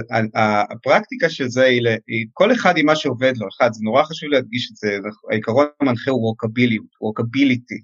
הפרקטיקה 0.70 1.30
של 1.30 1.48
זה 1.48 1.64
היא, 1.64 2.26
כל 2.34 2.54
אחד 2.54 2.78
עם 2.78 2.86
מה 2.86 2.96
שעובד 2.96 3.34
לו, 3.38 3.48
אחד, 3.58 3.74
זה 3.74 3.80
נורא 3.84 4.04
חשוב 4.04 4.30
להדגיש 4.30 4.72
את 4.72 4.76
זה, 4.76 4.98
העיקרון 5.32 5.66
המנחה 5.82 6.12
הוא 6.12 6.28
ווקביליות, 6.28 6.86
ווקביליטי, 7.02 7.80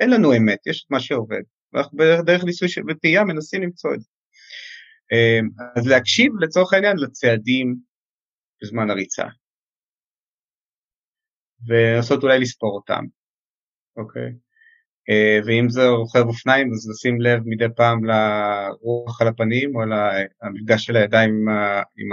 אין 0.00 0.10
לנו 0.10 0.36
אמת, 0.36 0.66
יש 0.66 0.84
את 0.84 0.90
מה 0.90 1.00
שעובד, 1.00 1.42
ואנחנו 1.72 1.98
בדרך 1.98 2.44
ניסוי 2.44 2.68
וטעייה 2.88 3.24
מנסים 3.24 3.62
למצוא 3.62 3.94
את 3.94 4.00
זה. 4.00 4.08
אמ, 5.12 5.48
אז 5.76 5.86
להקשיב 5.86 6.32
לצורך 6.40 6.72
העניין 6.72 6.96
לצעדים 6.96 7.76
בזמן 8.62 8.90
הריצה, 8.90 9.24
ולנסות 11.68 12.22
אולי 12.22 12.38
לספור 12.38 12.74
אותם, 12.74 13.04
אוקיי? 13.96 14.32
אה, 15.10 15.38
ואם 15.46 15.68
זה 15.68 15.88
רוכב 15.88 16.26
אופניים 16.26 16.72
אז 16.72 16.90
לשים 16.90 17.20
לב 17.20 17.42
מדי 17.46 17.64
פעם 17.76 18.04
לרוח 18.04 19.20
על 19.20 19.28
הפנים 19.28 19.76
או 19.76 19.80
למפגש 20.42 20.86
של 20.86 20.96
הידיים 20.96 21.46
עם 21.96 22.10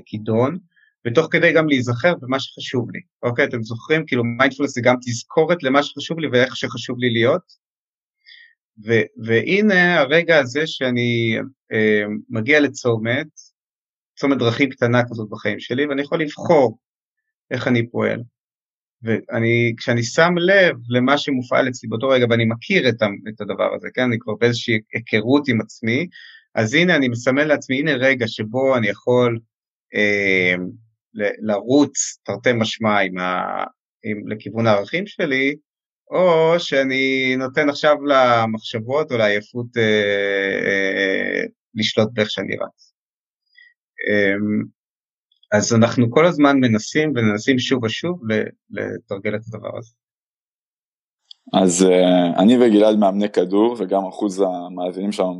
הכידון. 0.00 0.58
ותוך 1.06 1.28
כדי 1.30 1.52
גם 1.52 1.68
להיזכר 1.68 2.14
במה 2.20 2.40
שחשוב 2.40 2.90
לי. 2.90 3.00
אוקיי, 3.22 3.44
אתם 3.44 3.62
זוכרים? 3.62 4.06
כאילו 4.06 4.24
מיינדפולנס 4.24 4.74
זה 4.74 4.80
גם 4.84 4.96
תזכורת 5.00 5.62
למה 5.62 5.82
שחשוב 5.82 6.18
לי 6.18 6.28
ואיך 6.28 6.56
שחשוב 6.56 6.98
לי 6.98 7.10
להיות. 7.10 7.61
ו- 8.86 9.24
והנה 9.24 10.00
הרגע 10.00 10.38
הזה 10.38 10.66
שאני 10.66 11.36
אה, 11.72 12.02
מגיע 12.30 12.60
לצומת, 12.60 13.26
צומת 14.16 14.38
דרכים 14.38 14.70
קטנה 14.70 15.02
כזאת 15.10 15.28
בחיים 15.30 15.60
שלי, 15.60 15.86
ואני 15.86 16.02
יכול 16.02 16.20
לבחור 16.20 16.78
איך 17.50 17.68
אני 17.68 17.90
פועל. 17.90 18.22
ואני, 19.02 19.74
כשאני 19.76 20.02
שם 20.02 20.34
לב 20.38 20.76
למה 20.88 21.18
שמופעל 21.18 21.68
אצלי 21.68 21.88
באותו 21.88 22.08
רגע, 22.08 22.26
ואני 22.30 22.44
מכיר 22.44 22.88
את, 22.88 22.94
את 23.28 23.40
הדבר 23.40 23.74
הזה, 23.74 23.88
כן, 23.94 24.02
אני 24.02 24.18
כבר 24.18 24.34
באיזושהי 24.34 24.78
היכרות 24.94 25.48
עם 25.48 25.60
עצמי, 25.60 26.06
אז 26.54 26.74
הנה 26.74 26.96
אני 26.96 27.08
מסמן 27.08 27.48
לעצמי, 27.48 27.78
הנה 27.78 27.92
רגע 27.92 28.28
שבו 28.28 28.76
אני 28.76 28.88
יכול 28.88 29.38
אה, 29.94 30.54
לרוץ 31.42 32.18
תרתי 32.24 32.52
משמע 32.52 33.00
עם 33.00 33.18
ה... 33.18 33.64
עם... 34.04 34.28
לכיוון 34.28 34.66
הערכים 34.66 35.06
שלי, 35.06 35.56
או 36.12 36.54
שאני 36.60 37.36
נותן 37.36 37.68
עכשיו 37.68 37.96
למחשבות 38.04 39.12
או 39.12 39.16
לעייפות 39.16 39.76
אה, 39.76 39.82
אה, 40.66 41.42
לשלוט 41.74 42.08
באיך 42.12 42.30
שאני 42.30 42.56
רץ. 42.56 42.94
אה, 44.08 44.34
אז 45.52 45.74
אנחנו 45.74 46.10
כל 46.10 46.26
הזמן 46.26 46.56
מנסים 46.60 47.12
ומנסים 47.16 47.58
שוב 47.58 47.84
ושוב 47.84 48.20
לתרגל 48.70 49.36
את 49.36 49.40
הדבר 49.48 49.78
הזה. 49.78 49.92
אז 51.52 51.82
uh, 51.82 52.40
אני 52.42 52.56
וגלעד 52.56 52.96
מאמני 52.96 53.28
כדור 53.28 53.76
וגם 53.78 54.06
אחוז 54.06 54.40
המאזינים 54.40 55.12
שם 55.12 55.32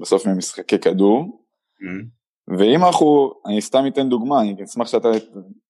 בסוף 0.00 0.26
ממשחקי 0.26 0.78
כדור. 0.78 1.20
Mm-hmm. 1.20 2.58
ואם 2.58 2.84
אנחנו, 2.84 3.32
אני 3.46 3.60
סתם 3.60 3.84
אתן 3.88 4.08
דוגמה, 4.08 4.40
אני 4.40 4.64
אשמח 4.64 4.88
שאתה 4.88 5.08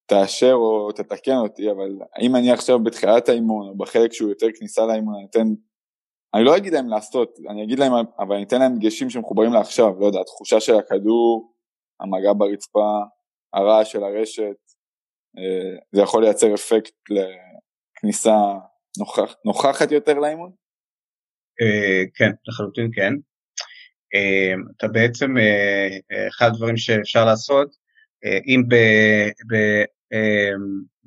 תאשר 0.08 0.52
או 0.52 0.92
תתקן 0.92 1.36
אותי, 1.36 1.70
אבל 1.70 1.90
אם 2.20 2.36
אני 2.36 2.52
עכשיו 2.52 2.78
בתחילת 2.84 3.28
האימון 3.28 3.68
או 3.68 3.76
בחלק 3.76 4.12
שהוא 4.12 4.28
יותר 4.28 4.46
כניסה 4.58 4.86
לאימון, 4.86 5.14
אני 5.14 5.26
אתן 5.30 5.48
אני 6.34 6.44
לא 6.44 6.56
אגיד 6.56 6.72
להם 6.72 6.88
לעשות, 6.88 7.38
אני 7.50 7.64
אגיד 7.64 7.78
להם, 7.78 7.92
אבל 8.18 8.34
אני 8.34 8.44
אתן 8.44 8.58
להם 8.58 8.78
דגשים 8.78 9.10
שמחוברים 9.10 9.52
לעכשיו, 9.52 10.00
לא 10.00 10.06
יודע, 10.06 10.20
התחושה 10.20 10.60
של 10.60 10.74
הכדור, 10.74 11.52
המגע 12.00 12.32
ברצפה, 12.38 12.98
הרעש 13.52 13.92
של 13.92 14.04
הרשת, 14.04 14.56
אה, 15.38 15.78
זה 15.92 16.02
יכול 16.02 16.24
לייצר 16.24 16.54
אפקט 16.54 16.94
לכניסה 17.10 18.36
נוכח, 18.98 19.34
נוכחת 19.44 19.92
יותר 19.92 20.14
לאימון? 20.14 20.50
אה, 21.60 22.02
כן, 22.14 22.30
לחלוטין 22.48 22.90
כן. 22.94 23.12
אה, 24.14 24.54
אתה 24.76 24.88
בעצם, 24.88 25.34
אחד 26.28 26.46
הדברים 26.46 26.76
שאפשר 26.76 27.24
לעשות, 27.24 27.88
אם 28.46 28.62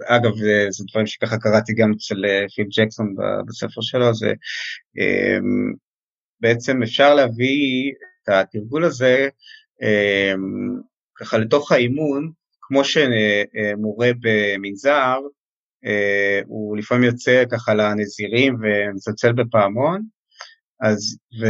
אגב, 0.04 0.32
זה 0.70 0.84
דברים 0.92 1.08
שככה 1.08 1.38
קראתי 1.38 1.74
גם 1.74 1.92
אצל 1.92 2.24
פיל 2.56 2.68
ג'קסון 2.78 3.16
בספר 3.48 3.82
שלו, 3.82 4.14
זה 4.14 4.34
בעצם 6.40 6.84
אפשר 6.84 7.14
להביא 7.16 7.92
את 8.24 8.30
התרגול 8.30 8.84
הזה 8.86 9.28
ככה 11.16 11.38
לתוך 11.38 11.72
האימון, 11.72 12.32
כמו 12.62 12.82
שמורה 12.84 14.10
במנזר, 14.22 15.18
אה, 15.86 16.42
הוא 16.46 16.78
לפעמים 16.78 17.04
יוצא 17.04 17.44
ככה 17.52 17.74
לנזירים 17.74 18.56
ומצלצל 18.62 19.32
בפעמון, 19.32 20.02
אז, 20.82 21.18
ו, 21.42 21.46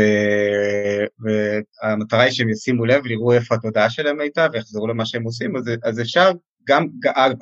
והמטרה 1.19 2.21
היא 2.21 2.31
שהם 2.31 2.49
ישימו 2.49 2.85
לב 2.85 3.01
ויראו 3.03 3.33
איפה 3.33 3.55
התודעה 3.55 3.89
שלהם 3.89 4.19
הייתה 4.19 4.47
ויחזרו 4.53 4.87
למה 4.87 5.05
שהם 5.05 5.23
עושים, 5.23 5.55
אז, 5.55 5.63
אז 5.83 6.01
אפשר 6.01 6.31
גם, 6.67 6.87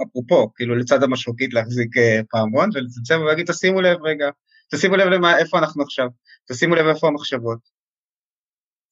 אפרופו, 0.04 0.54
כאילו 0.56 0.76
לצד 0.76 1.04
המשרוקית 1.04 1.54
להחזיק 1.54 1.98
אה, 1.98 2.20
פעמון 2.30 2.70
ולצלצל 2.74 3.18
ולהגיד 3.18 3.46
תשימו 3.46 3.82
לב 3.82 3.98
רגע, 4.04 4.30
תשימו 4.72 4.96
לב 4.96 5.08
למה, 5.08 5.38
איפה 5.38 5.60
אנחנו 5.60 5.84
עכשיו, 5.84 6.08
תשימו 6.52 6.76
לב 6.76 6.86
איפה 6.86 7.08
המחשבות, 7.08 7.60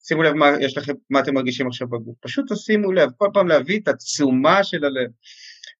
שימו 0.02 0.22
לב 0.22 0.32
מה 0.32 0.46
יש 0.60 0.76
לכם, 0.76 0.92
מה 1.10 1.20
אתם 1.20 1.34
מרגישים 1.34 1.66
עכשיו 1.66 1.88
בגוף, 1.88 2.16
פשוט 2.20 2.52
תשימו 2.52 2.92
לב, 2.92 3.10
כל 3.16 3.28
פעם 3.34 3.48
להביא 3.48 3.80
את 3.80 3.88
התשומה 3.88 4.64
של 4.64 4.84
הלב, 4.84 5.10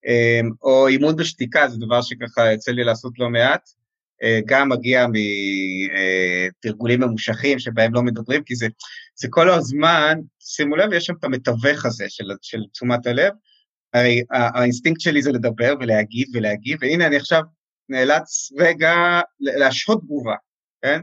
אמ, 0.07 0.51
או 0.62 0.88
אימון 0.88 1.16
בשתיקה, 1.16 1.68
זה 1.68 1.76
דבר 1.86 2.03
שככה 2.03 2.53
יוצא 2.53 2.72
לי 2.72 2.84
לעשות 2.84 3.12
לא 3.18 3.30
מעט, 3.30 3.68
אה, 4.22 4.40
גם 4.46 4.68
מגיע 4.68 5.07
מתרגולים 6.62 7.01
ממושכים 7.01 7.59
שבהם 7.59 7.94
לא 7.94 8.03
מדברים, 8.03 8.42
כי 8.44 8.55
זה, 8.55 8.66
זה 9.14 9.28
כל 9.30 9.51
הזמן, 9.51 10.18
שימו 10.40 10.76
לב, 10.76 10.92
יש 10.92 11.07
שם 11.07 11.14
את 11.18 11.24
המתווך 11.24 11.84
הזה 11.84 12.05
של, 12.09 12.24
של 12.42 12.59
תשומת 12.72 13.07
הלב, 13.07 13.32
הרי 13.95 14.22
האינסטינקט 14.30 15.01
שלי 15.01 15.22
זה 15.22 15.32
לדבר 15.32 15.74
ולהגיב 15.80 16.28
ולהגיב, 16.34 16.78
והנה 16.80 17.07
אני 17.07 17.16
עכשיו 17.16 17.43
נאלץ 17.89 18.53
רגע 18.59 19.20
להשהות 19.41 20.01
תגובה, 20.01 20.34
כן? 20.82 21.01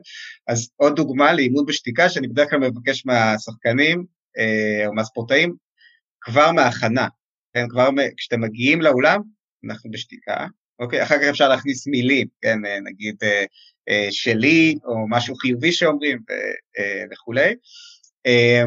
אז 0.48 0.70
עוד 0.76 0.96
דוגמה 0.96 1.34
לאימון 1.34 1.66
בשתיקה 1.66 2.10
שאני 2.10 2.28
בדרך 2.28 2.50
כלל 2.50 2.60
מבקש 2.60 3.06
מהשחקנים 3.06 4.06
אה, 4.38 4.88
או 4.88 4.94
מהספורטאים, 4.94 5.56
כבר 6.22 6.52
מההכנה, 6.52 7.08
כן? 7.54 7.70
כבר 7.70 7.90
כשאתם 8.18 8.42
מגיעים 8.42 8.82
לאולם, 8.82 9.22
אנחנו 9.66 9.92
בשתיקה, 9.92 10.48
אוקיי? 10.80 11.04
אחר 11.04 11.16
כך 11.18 11.24
אפשר 11.30 11.50
להכניס 11.50 11.88
מילים, 11.88 12.28
כן? 12.42 12.66
אה, 12.66 12.80
נגיד 12.80 13.16
אה, 13.90 14.08
שלי, 14.12 14.76
או 14.86 15.10
משהו 15.10 15.36
חיובי 15.36 15.72
שאומרים 15.72 16.20
וכולי. 17.12 17.56
אה, 18.26 18.64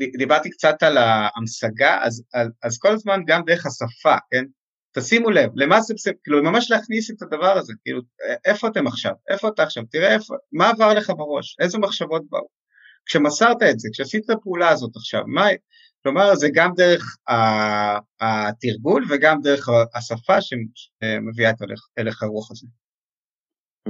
ודיברתי 0.00 0.48
אה, 0.48 0.52
קצת 0.52 0.82
על 0.82 0.96
ההמשגה, 0.98 1.98
אז, 2.02 2.22
אז, 2.34 2.48
אז 2.62 2.78
כל 2.78 2.88
הזמן 2.88 3.20
גם 3.26 3.42
דרך 3.46 3.66
השפה, 3.66 4.16
כן? 4.30 4.44
תשימו 4.92 5.30
לב, 5.30 5.50
למה 5.54 5.80
זה, 5.80 6.10
כאילו 6.24 6.42
ממש 6.42 6.70
להכניס 6.70 7.10
את 7.10 7.22
הדבר 7.22 7.58
הזה, 7.58 7.72
כאילו 7.82 8.00
איפה 8.44 8.68
אתם 8.68 8.86
עכשיו, 8.86 9.12
איפה 9.28 9.48
אתה 9.48 9.62
עכשיו, 9.62 9.82
תראה 9.90 10.14
איפה, 10.14 10.34
מה 10.52 10.68
עבר 10.70 10.94
לך 10.94 11.10
בראש, 11.10 11.56
איזה 11.60 11.78
מחשבות 11.78 12.22
באו, 12.30 12.48
כשמסרת 13.06 13.62
את 13.70 13.78
זה, 13.78 13.88
כשעשית 13.92 14.24
את 14.24 14.30
הפעולה 14.30 14.68
הזאת 14.68 14.96
עכשיו, 14.96 15.22
מה, 15.26 15.46
כלומר 16.02 16.34
זה 16.34 16.48
גם 16.54 16.70
דרך 16.76 17.16
התרגול 18.20 19.04
וגם 19.10 19.40
דרך 19.42 19.68
השפה 19.94 20.36
שמביאה 20.40 21.52
הלך 21.96 22.22
הרוח 22.22 22.50
הזה. 22.50 22.66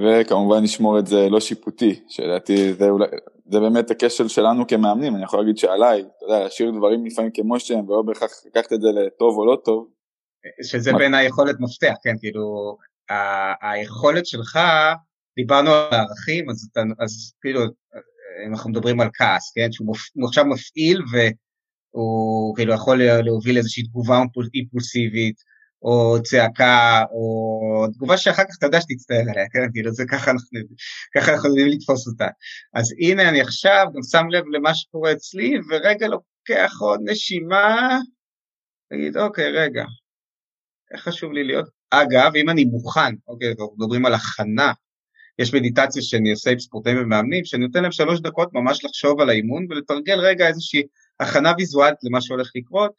וכמובן 0.03 0.63
לשמור 0.63 0.99
את 0.99 1.07
זה 1.07 1.29
לא 1.31 1.41
שיפוטי, 1.41 2.01
שלדעתי 2.09 2.75
זה, 2.75 2.89
זה 3.47 3.61
באמת 3.61 3.91
הכשל 3.91 4.29
שלנו 4.29 4.67
כמאמנים, 4.67 5.15
אני 5.15 5.25
יכול 5.25 5.41
להגיד 5.41 5.59
שעליי, 5.59 6.01
אתה 6.01 6.25
יודע, 6.25 6.45
להשאיר 6.45 6.71
דברים 6.71 7.07
לפעמים 7.07 7.31
כמו 7.35 7.61
שהם 7.61 7.89
ולא 7.89 8.03
בהכרח 8.03 8.31
לקחת 8.47 8.73
את 8.73 8.81
זה 8.81 8.89
לטוב 8.89 9.39
או 9.39 9.47
לא 9.47 9.59
טוב, 9.65 9.89
שזה 10.63 10.93
בעיניי 10.93 11.27
יכולת 11.27 11.57
מפתח, 11.61 11.95
כן, 12.03 12.19
כאילו, 12.19 12.77
היכולת 13.63 14.27
שלך, 14.27 14.59
דיברנו 15.37 15.71
על 15.71 15.89
הערכים, 15.91 16.51
אז, 16.51 16.71
אז 17.01 17.33
כאילו, 17.41 17.61
אם 18.47 18.53
אנחנו 18.53 18.71
מדברים 18.71 19.01
על 19.01 19.09
כעס, 19.15 19.53
כן, 19.55 19.73
שהוא 19.73 19.87
מופ, 19.87 19.99
עכשיו 20.25 20.45
מפעיל 20.45 21.03
והוא 21.13 22.57
כאילו 22.57 22.75
יכול 22.75 23.03
להוביל 23.03 23.57
איזושהי 23.57 23.83
תגובה 23.83 24.23
אימפולסיבית, 24.55 25.37
או 25.83 26.17
צעקה, 26.23 27.05
או 27.11 27.87
תגובה 27.93 28.17
שאחר 28.17 28.43
כך 28.43 28.57
אתה 28.59 28.67
יודע 28.67 28.81
שתצטער 28.81 29.21
עליה, 29.31 29.49
כן, 29.53 29.59
כאילו 29.73 29.93
זה 29.93 30.05
ככה 30.11 30.31
אנחנו, 30.31 30.61
ככה 31.17 31.33
אנחנו 31.33 31.49
יודעים 31.49 31.69
לתפוס 31.69 32.07
אותה. 32.07 32.27
אז 32.75 32.95
הנה 33.01 33.29
אני 33.29 33.41
עכשיו 33.41 33.87
גם 33.95 34.03
שם 34.11 34.27
לב 34.31 34.45
למה 34.53 34.75
שקורה 34.75 35.13
אצלי, 35.13 35.55
ורגע 35.71 36.09
לוקח 36.09 36.73
עוד 36.81 37.01
נשימה, 37.05 37.99
תגיד 38.91 39.17
אוקיי 39.17 39.51
רגע, 39.51 39.85
איך 40.95 41.03
חשוב 41.03 41.33
לי 41.33 41.45
להיות? 41.45 41.69
אגב, 41.91 42.37
אם 42.37 42.49
אני 42.49 42.65
מוכן, 42.65 43.15
אוקיי, 43.29 43.55
מדברים 43.77 44.07
על 44.07 44.15
הכנה, 44.15 44.73
יש 45.39 45.55
מדיטציה 45.55 46.03
שאני 46.03 46.31
עושה 46.31 46.51
עם 46.51 46.59
ספורטאים 46.59 46.97
ומאמנים, 47.03 47.45
שאני 47.45 47.67
נותן 47.67 47.83
להם 47.83 47.93
שלוש 47.93 48.21
דקות 48.21 48.49
ממש 48.53 48.85
לחשוב 48.85 49.21
על 49.21 49.29
האימון 49.29 49.67
ולתרגל 49.71 50.21
רגע 50.21 50.49
איזושהי 50.49 50.83
הכנה 51.21 51.53
ויזואלית 51.59 51.99
למה 52.03 52.21
שהולך 52.21 52.51
לקרות, 52.55 52.93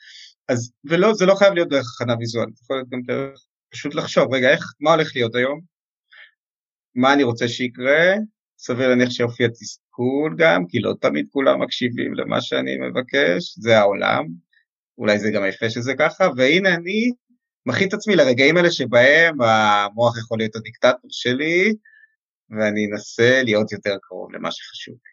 אז, 0.49 0.71
ולא, 0.85 1.13
זה 1.13 1.25
לא 1.25 1.35
חייב 1.35 1.53
להיות 1.53 1.69
דרך 1.69 1.85
הכנה 1.95 2.15
ויזואלית, 2.19 2.55
זה 2.55 2.61
יכול 2.63 2.75
להיות 2.75 2.89
גם 2.89 3.01
דרך 3.01 3.45
פשוט 3.69 3.95
לחשוב, 3.95 4.33
רגע, 4.33 4.49
איך, 4.49 4.73
מה 4.79 4.91
הולך 4.93 5.11
להיות 5.15 5.35
היום? 5.35 5.59
מה 6.95 7.13
אני 7.13 7.23
רוצה 7.23 7.47
שיקרה? 7.47 8.13
סביר 8.57 8.87
להניח 8.87 9.09
שיופיע 9.09 9.47
תסכול 9.47 10.35
גם, 10.37 10.67
כי 10.67 10.79
לא 10.79 10.93
תמיד 11.01 11.27
כולם 11.31 11.61
מקשיבים 11.61 12.13
למה 12.13 12.41
שאני 12.41 12.77
מבקש, 12.77 13.55
זה 13.57 13.77
העולם, 13.77 14.25
אולי 14.97 15.19
זה 15.19 15.31
גם 15.31 15.45
יפה 15.45 15.69
שזה 15.69 15.93
ככה, 15.99 16.27
והנה 16.37 16.75
אני 16.75 17.11
מכין 17.65 17.87
את 17.87 17.93
עצמי 17.93 18.15
לרגעים 18.15 18.57
האלה 18.57 18.71
שבהם 18.71 19.41
המוח 19.41 20.17
יכול 20.17 20.37
להיות 20.37 20.55
הדיקטטור 20.55 21.09
שלי, 21.09 21.73
ואני 22.49 22.87
אנסה 22.91 23.41
להיות 23.43 23.71
יותר 23.71 23.95
קרוב 24.01 24.31
למה 24.31 24.51
שחשוב 24.51 24.95
לי. 24.95 25.11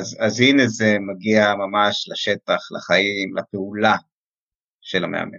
אז, 0.00 0.16
אז 0.20 0.40
הנה 0.40 0.66
זה 0.66 0.96
מגיע 1.00 1.54
ממש 1.54 2.08
לשטח, 2.10 2.72
לחיים, 2.72 3.36
לפעולה 3.36 3.96
של 4.92 5.04
המאמן. 5.04 5.38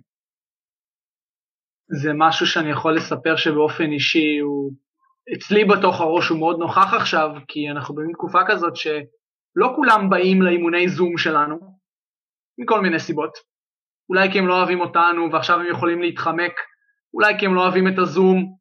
זה 2.02 2.12
משהו 2.16 2.46
שאני 2.46 2.72
יכול 2.72 2.96
לספר 2.96 3.36
שבאופן 3.36 3.92
אישי 3.92 4.40
הוא, 4.40 4.72
אצלי 5.34 5.66
בתוך 5.66 6.02
הראש 6.02 6.30
הוא 6.30 6.40
מאוד 6.40 6.60
נוכח 6.60 6.94
עכשיו, 6.94 7.30
כי 7.48 7.70
אנחנו 7.72 7.96
במין 7.96 8.14
תקופה 8.14 8.40
כזאת 8.48 8.76
שלא 8.76 9.74
כולם 9.76 10.10
באים 10.10 10.42
לאימוני 10.42 10.90
זום 10.90 11.18
שלנו, 11.18 11.60
מכל 12.58 12.82
מיני 12.82 13.00
סיבות. 13.00 13.34
אולי 14.10 14.32
כי 14.32 14.40
הם 14.40 14.48
לא 14.48 14.58
אוהבים 14.58 14.82
אותנו 14.82 15.32
ועכשיו 15.32 15.60
הם 15.60 15.72
יכולים 15.72 16.02
להתחמק, 16.02 16.54
אולי 17.14 17.40
כי 17.40 17.46
הם 17.46 17.56
לא 17.56 17.62
אוהבים 17.62 17.88
את 17.88 17.98
הזום 17.98 18.56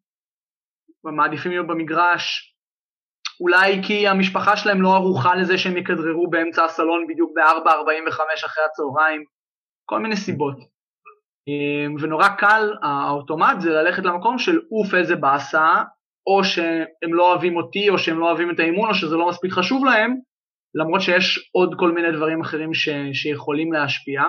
ומעדיפים 1.05 1.53
להיות 1.53 1.67
במגרש, 1.67 2.55
אולי 3.41 3.81
כי 3.87 4.09
המשפחה 4.09 4.57
שלהם 4.57 4.83
לא 4.83 4.95
ערוכה 4.95 5.35
לזה 5.35 5.59
שהם 5.59 5.77
יכדררו 5.77 6.31
באמצע 6.31 6.65
הסלון 6.65 7.07
בדיוק 7.09 7.31
ב-4.45 7.37 8.47
אחרי 8.47 8.65
הצהריים, 8.65 9.25
כל 9.85 9.99
מיני 9.99 10.17
סיבות. 10.17 10.72
אמ, 11.49 11.97
ונורא 12.01 12.29
קל, 12.29 12.75
האוטומט 12.83 13.61
זה 13.61 13.71
ללכת 13.71 14.05
למקום 14.05 14.39
של 14.39 14.59
אוף 14.73 14.95
איזה 14.95 15.17
באסה, 15.17 15.83
או 16.27 16.45
שהם 16.45 17.15
לא 17.15 17.31
אוהבים 17.33 17.57
אותי, 17.57 17.91
או 17.91 17.99
שהם 17.99 18.19
לא 18.19 18.27
אוהבים 18.29 18.51
את 18.51 18.61
האימון, 18.61 18.89
או 18.89 18.95
שזה 18.95 19.17
לא 19.17 19.29
מספיק 19.29 19.53
חשוב 19.53 19.85
להם, 19.85 20.15
למרות 20.75 21.01
שיש 21.01 21.51
עוד 21.53 21.75
כל 21.79 21.93
מיני 21.93 22.13
דברים 22.13 22.41
אחרים 22.41 22.75
ש, 22.75 22.89
שיכולים 23.13 23.73
להשפיע. 23.73 24.23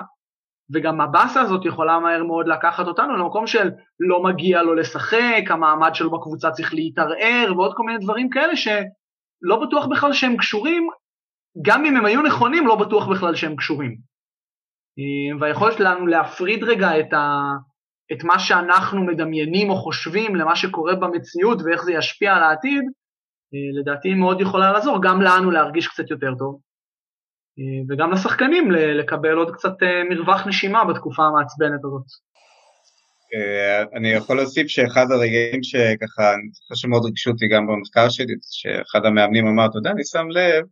וגם 0.74 1.00
הבאסה 1.00 1.40
הזאת 1.40 1.64
יכולה 1.64 1.98
מהר 1.98 2.24
מאוד 2.24 2.48
לקחת 2.48 2.86
אותנו 2.86 3.16
למקום 3.16 3.46
של 3.46 3.70
לא 4.00 4.22
מגיע 4.22 4.62
לו 4.62 4.74
לשחק, 4.74 5.44
המעמד 5.50 5.94
שלו 5.94 6.10
בקבוצה 6.10 6.50
צריך 6.50 6.74
להתערער 6.74 7.52
ועוד 7.56 7.72
כל 7.76 7.82
מיני 7.82 7.98
דברים 7.98 8.30
כאלה 8.30 8.56
שלא 8.56 9.66
בטוח 9.66 9.86
בכלל 9.86 10.12
שהם 10.12 10.36
קשורים, 10.36 10.88
גם 11.62 11.84
אם 11.84 11.96
הם 11.96 12.04
היו 12.04 12.22
נכונים 12.22 12.66
לא 12.66 12.76
בטוח 12.76 13.08
בכלל 13.08 13.34
שהם 13.34 13.56
קשורים. 13.56 14.13
אה, 14.98 15.38
והיכולת 15.40 15.76
שלנו 15.78 16.06
להפריד 16.06 16.64
רגע 16.64 17.00
את, 17.00 17.12
ה, 17.12 17.52
את 18.12 18.24
מה 18.24 18.38
שאנחנו 18.38 19.04
מדמיינים 19.04 19.70
או 19.70 19.76
חושבים 19.76 20.36
למה 20.36 20.56
שקורה 20.56 20.94
במציאות 20.94 21.58
ואיך 21.64 21.84
זה 21.84 21.92
ישפיע 21.92 22.34
על 22.34 22.42
העתיד, 22.42 22.82
אה, 23.54 23.80
לדעתי 23.80 24.14
מאוד 24.14 24.40
יכולה 24.40 24.72
לעזור 24.72 25.02
גם 25.02 25.22
לנו 25.22 25.50
להרגיש 25.50 25.88
קצת 25.88 26.10
יותר 26.10 26.34
טוב. 26.38 26.60
אה, 27.58 27.82
וגם 27.88 28.12
לשחקנים 28.12 28.70
לקבל 28.70 29.36
עוד 29.36 29.50
קצת 29.54 29.74
מרווח 30.10 30.46
נשימה 30.46 30.84
בתקופה 30.84 31.22
המעצבנת 31.22 31.80
הזאת. 31.84 32.04
אני 33.94 34.08
יכול 34.08 34.36
להוסיף 34.36 34.66
שאחד 34.66 35.06
הרגעים 35.10 35.62
שככה, 35.62 36.34
אני 36.34 36.48
זוכר 36.52 36.74
שמאוד 36.74 37.04
ריגשו 37.04 37.30
אותי 37.30 37.48
גם 37.48 37.66
במחקר 37.66 38.08
שלי, 38.08 38.34
שאחד 38.50 39.06
המאמנים 39.06 39.46
אמר, 39.46 39.66
אתה 39.66 39.78
יודע, 39.78 39.90
אני 39.90 40.04
שם 40.04 40.26
לב 40.30 40.64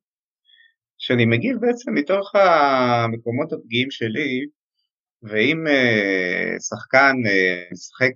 שאני 1.05 1.27
מגיב 1.27 1.57
בעצם 1.61 1.95
מתוך 1.95 2.35
המקומות 2.35 3.53
הפגיעים 3.53 3.91
שלי, 3.91 4.41
ואם 5.23 5.67
uh, 5.67 6.61
שחקן 6.61 7.17
uh, 7.27 7.73
משחק 7.73 8.11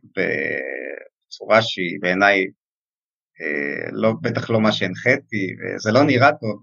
בצורה 1.26 1.62
שהיא 1.62 1.98
בעיניי 2.00 2.44
uh, 2.44 3.90
לא, 3.92 4.12
בטח 4.22 4.50
לא 4.50 4.60
מה 4.60 4.72
שהנחיתי, 4.72 5.46
וזה 5.58 5.90
לא 5.92 6.04
נראה 6.04 6.30
טוב, 6.40 6.62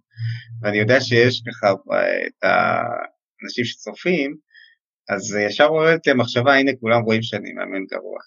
ואני 0.61 0.77
יודע 0.77 1.01
שיש 1.01 1.41
ככה 1.47 1.71
את 2.27 2.43
האנשים 2.43 3.65
שצופים, 3.65 4.35
אז 5.09 5.35
ישר 5.47 5.67
עוררת 5.67 6.07
לי 6.07 6.11
המחשבה, 6.11 6.53
הנה 6.55 6.71
כולם 6.79 7.01
רואים 7.01 7.21
שאני 7.21 7.53
מאמן 7.53 7.85
גרוע. 7.91 8.19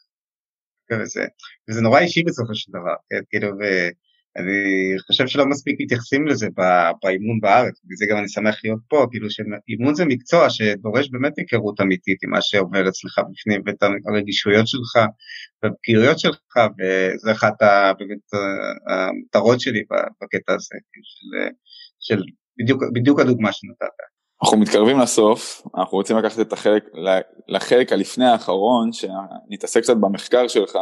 וזה, 0.93 1.25
וזה 1.71 1.81
נורא 1.81 2.01
אישי 2.01 2.23
בסופו 2.23 2.55
של 2.55 2.73
דבר, 2.73 2.95
כן, 3.11 3.21
כאילו, 3.29 3.49
אני 4.39 4.99
חושב 5.07 5.27
שלא 5.27 5.47
מספיק 5.47 5.77
מתייחסים 5.81 6.27
לזה 6.27 6.47
באימון 7.03 7.41
בארץ, 7.41 7.81
בגלל 7.85 8.11
גם 8.11 8.19
אני 8.19 8.29
שמח 8.29 8.61
להיות 8.65 8.81
פה, 8.89 9.07
כאילו 9.11 9.31
שאימון 9.31 9.95
זה 9.95 10.05
מקצוע 10.05 10.51
שדורש 10.51 11.11
באמת 11.11 11.39
היכרות 11.39 11.81
אמיתית 11.81 12.19
עם 12.25 12.31
מה 12.31 12.39
שעובר 12.41 12.89
אצלך 12.89 13.19
בפנים 13.31 13.63
ואת 13.67 13.83
הרגישויות 14.09 14.69
שלך 14.69 15.07
והבקיעויות 15.63 16.19
שלך, 16.19 16.57
וזה 16.57 17.33
אחת 17.33 17.55
המטרות 18.89 19.61
שלי 19.61 19.83
בקטע 20.23 20.55
הזה, 20.55 20.77
של, 21.03 21.49
של 22.01 22.23
בדיוק, 22.59 22.83
בדיוק 22.95 23.21
הדוגמה 23.21 23.53
שנתת. 23.53 23.87
אנחנו 24.43 24.59
מתקרבים 24.59 24.99
לסוף, 24.99 25.63
אנחנו 25.79 25.99
רוצים 25.99 26.17
לקחת 26.17 26.41
את 26.41 26.53
החלק, 26.53 26.85
לחלק 27.49 27.93
הלפני 27.93 28.27
האחרון, 28.27 28.91
שנתעסק 28.93 29.81
קצת 29.81 29.97
במחקר 29.97 30.49
שלך, 30.49 30.79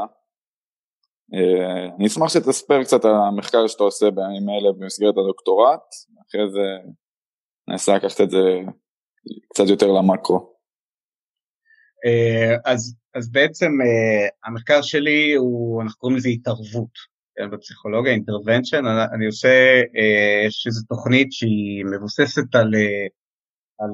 אני 1.96 2.06
אשמח 2.06 2.28
שתספר 2.28 2.82
קצת 2.84 3.04
על 3.04 3.14
המחקר 3.14 3.66
שאתה 3.66 3.84
עושה 3.84 4.10
בימים 4.10 4.48
אלה 4.48 4.72
במסגרת 4.72 5.14
הדוקטורט, 5.16 5.80
אחרי 6.28 6.50
זה 6.50 6.90
ננסה 7.68 7.96
לקחת 7.96 8.20
את 8.20 8.30
זה 8.30 8.60
קצת 9.52 9.64
יותר 9.68 9.86
למקרו. 9.86 10.54
אה, 12.06 12.56
אז, 12.64 12.96
אז 13.14 13.32
בעצם 13.32 13.66
אה, 13.66 14.28
המחקר 14.44 14.82
שלי 14.82 15.34
הוא, 15.34 15.82
אנחנו 15.82 15.98
קוראים 15.98 16.16
לזה 16.16 16.28
התערבות 16.28 17.14
בפסיכולוגיה, 17.52 18.12
אינטרוונשן, 18.12 18.84
אני 19.14 19.26
עושה, 19.26 19.48
יש 20.46 20.66
איזו 20.66 20.86
תוכנית 20.88 21.32
שהיא 21.32 21.84
מבוססת 21.84 22.54
על, 22.54 22.70
על 23.78 23.90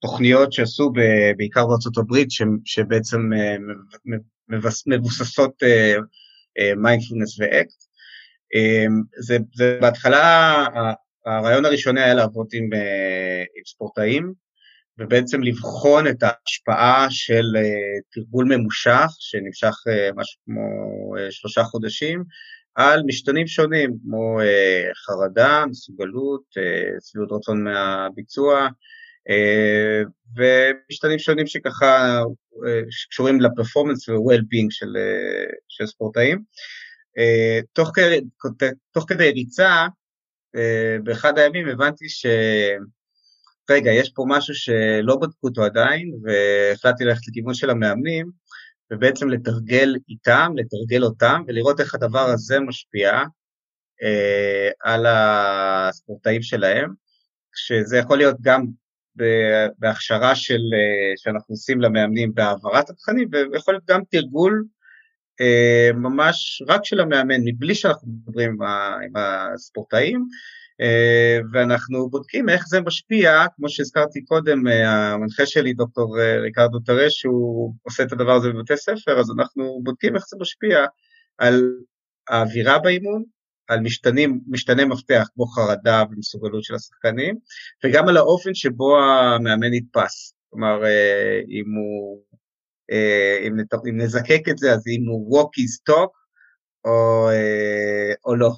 תוכניות 0.00 0.52
שעשו 0.52 0.92
בעיקר 1.36 1.66
בארצות 1.66 1.98
הברית, 1.98 2.28
שבעצם 2.64 3.18
מבוססות 4.88 5.62
מיינדפולנס 6.76 7.40
ואקט. 7.40 7.82
זה, 9.20 9.38
זה 9.54 9.78
בהתחלה, 9.80 10.66
הרעיון 11.26 11.64
הראשוני 11.64 12.02
היה 12.02 12.14
לעבוד 12.14 12.46
עם, 12.52 12.72
אה, 12.72 13.44
עם 13.56 13.64
ספורטאים, 13.66 14.32
ובעצם 14.98 15.42
לבחון 15.42 16.06
את 16.06 16.22
ההשפעה 16.22 17.06
של 17.10 17.56
אה, 17.56 18.00
תרגול 18.12 18.56
ממושך, 18.56 19.10
שנמשך 19.18 19.74
אה, 19.88 20.10
משהו 20.16 20.40
כמו 20.44 20.62
שלושה 21.30 21.64
חודשים, 21.64 22.24
על 22.74 23.02
משתנים 23.06 23.46
שונים, 23.46 23.96
כמו 24.02 24.38
חרדה, 25.06 25.64
מסוגלות, 25.66 26.42
שביעות 27.10 27.32
רצון 27.32 27.64
מהביצוע, 27.64 28.68
ומשתנים 30.36 31.18
שונים 31.18 31.46
שככה 31.46 32.20
שקשורים 32.90 33.40
לפרפורמנס 33.40 34.08
ו-well-being 34.08 34.66
של, 34.70 34.96
של 35.68 35.86
ספורטאים. 35.86 36.42
תוך 37.72 37.92
תוך 38.92 39.04
כדי 39.08 39.30
ריצה, 39.30 39.86
באחד 41.02 41.38
הימים 41.38 41.68
הבנתי 41.68 42.08
ש... 42.08 42.26
רגע, 43.70 43.90
יש 43.90 44.10
פה 44.14 44.24
משהו 44.28 44.54
שלא 44.54 45.16
בדקו 45.16 45.46
אותו 45.46 45.64
עדיין, 45.64 46.12
והחלטתי 46.22 47.04
ללכת 47.04 47.28
לכיוון 47.28 47.54
של 47.54 47.70
המאמנים, 47.70 48.30
ובעצם 48.92 49.28
לתרגל 49.28 49.94
איתם, 50.08 50.52
לתרגל 50.56 51.04
אותם, 51.04 51.42
ולראות 51.46 51.80
איך 51.80 51.94
הדבר 51.94 52.26
הזה 52.26 52.60
משפיע 52.60 53.22
אה, 54.02 54.70
על 54.80 55.06
הספורטאים 55.08 56.42
שלהם, 56.42 56.90
שזה 57.54 57.98
יכול 57.98 58.18
להיות 58.18 58.36
גם 58.40 58.66
בהכשרה 59.78 60.34
של, 60.34 60.60
אה, 60.74 61.12
שאנחנו 61.16 61.52
עושים 61.52 61.80
למאמנים 61.80 62.34
בהעברת 62.34 62.90
התכנים, 62.90 63.28
ויכול 63.52 63.74
להיות 63.74 63.84
גם 63.88 64.00
תרגול 64.10 64.64
אה, 65.40 65.90
ממש 65.94 66.62
רק 66.68 66.84
של 66.84 67.00
המאמן, 67.00 67.40
מבלי 67.44 67.74
שאנחנו 67.74 68.08
מדברים 68.08 68.50
עם, 68.50 68.62
עם 69.04 69.12
הספורטאים, 69.16 70.26
אה, 70.80 71.38
ואנחנו 71.52 72.10
בודקים 72.10 72.48
איך 72.48 72.64
זה 72.68 72.80
משפיע, 72.80 73.46
כמו 73.56 73.68
שהזכרתי 73.68 74.24
קודם, 74.24 74.66
המנחה 74.66 75.46
שלי, 75.46 75.72
דוקטור 75.72 76.18
ריקרדו 76.42 76.78
טרש, 76.78 77.20
שהוא 77.20 77.74
עושה 77.82 78.02
את 78.02 78.12
הדבר 78.12 78.32
הזה 78.32 78.48
בבתי 78.48 78.76
ספר, 78.76 79.20
אז 79.20 79.30
אנחנו 79.38 79.80
בודקים 79.82 80.16
איך 80.16 80.24
זה 80.28 80.36
משפיע 80.40 80.84
על 81.38 81.72
האווירה 82.28 82.78
באימון, 82.78 83.22
על 83.68 83.80
משתנים, 83.80 84.40
משתני 84.48 84.84
מפתח 84.84 85.28
כמו 85.34 85.46
חרדה 85.46 86.02
ומסוגלות 86.10 86.64
של 86.64 86.74
השחקנים, 86.74 87.36
וגם 87.84 88.08
על 88.08 88.16
האופן 88.16 88.54
שבו 88.54 88.98
המאמן 88.98 89.70
נתפס. 89.70 90.34
כלומר, 90.50 90.84
אה, 90.84 91.40
אם 91.48 91.64
הוא, 91.74 92.22
אה, 92.92 93.48
אם, 93.48 94.00
נזקק 94.00 94.48
את 94.50 94.58
זה, 94.58 94.72
אז 94.72 94.84
אם 94.88 95.08
הוא 95.08 95.38
walk 95.38 95.50
is 95.60 95.92
talk 95.92 96.10
או, 96.84 97.28
אה, 97.30 98.12
או 98.24 98.36
לא. 98.36 98.50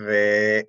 ו, 0.00 0.10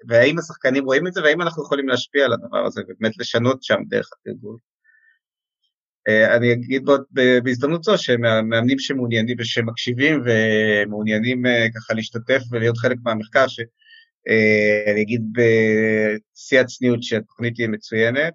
והאם 0.07 0.39
השחקנים 0.39 0.85
רואים 0.85 1.07
את 1.07 1.13
זה, 1.13 1.21
והאם 1.23 1.41
אנחנו 1.41 1.63
יכולים 1.63 1.87
להשפיע 1.87 2.25
על 2.25 2.33
הדבר 2.33 2.65
הזה, 2.65 2.81
ובאמת 2.81 3.17
לשנות 3.17 3.63
שם 3.63 3.77
דרך 3.87 4.09
התרגול. 4.13 4.57
אני 6.35 6.53
אגיד 6.53 6.85
בהזדמנות 7.43 7.83
זו 7.83 7.97
שמאמנים 7.97 8.79
שמעוניינים 8.79 9.37
ושמקשיבים 9.39 10.21
ומעוניינים 10.25 11.43
ככה 11.75 11.93
להשתתף 11.93 12.41
ולהיות 12.51 12.77
חלק 12.77 12.97
מהמחקר, 13.03 13.39
אה, 13.39 13.65
אני 14.93 15.01
אגיד 15.01 15.21
בשיא 15.33 16.59
הצניעות 16.59 17.03
שהתוכנית 17.03 17.53
תהיה 17.55 17.67
מצוינת, 17.67 18.33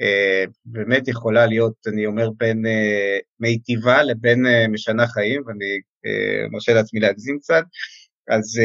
אה, 0.00 0.44
באמת 0.64 1.08
יכולה 1.08 1.46
להיות, 1.46 1.74
אני 1.86 2.06
אומר, 2.06 2.30
בין 2.30 2.66
אה, 2.66 3.18
מיטיבה 3.40 4.02
לבין 4.02 4.46
משנה 4.68 5.06
חיים, 5.06 5.42
ואני 5.46 5.80
מרשה 6.50 6.74
לעצמי 6.74 7.00
להגזים 7.00 7.38
קצת, 7.38 7.62
אז 8.28 8.60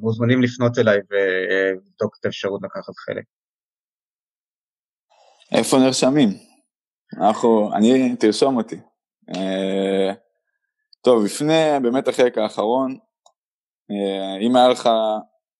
מוזמנים 0.00 0.42
לפנות 0.42 0.78
אליי 0.78 0.98
ולבדוק 1.10 2.16
את 2.20 2.24
האפשרות 2.24 2.60
לקחת 2.62 2.94
חלק. 2.96 3.24
איפה 5.52 5.76
נרשמים? 5.78 6.28
אנחנו, 7.20 7.70
אני, 7.74 8.16
תרשום 8.16 8.56
אותי. 8.56 8.76
טוב, 11.04 11.24
לפני 11.24 11.80
באמת 11.82 12.08
החלק 12.08 12.38
האחרון, 12.38 12.98
אם 14.40 14.56
היה 14.56 14.68
לך 14.68 14.88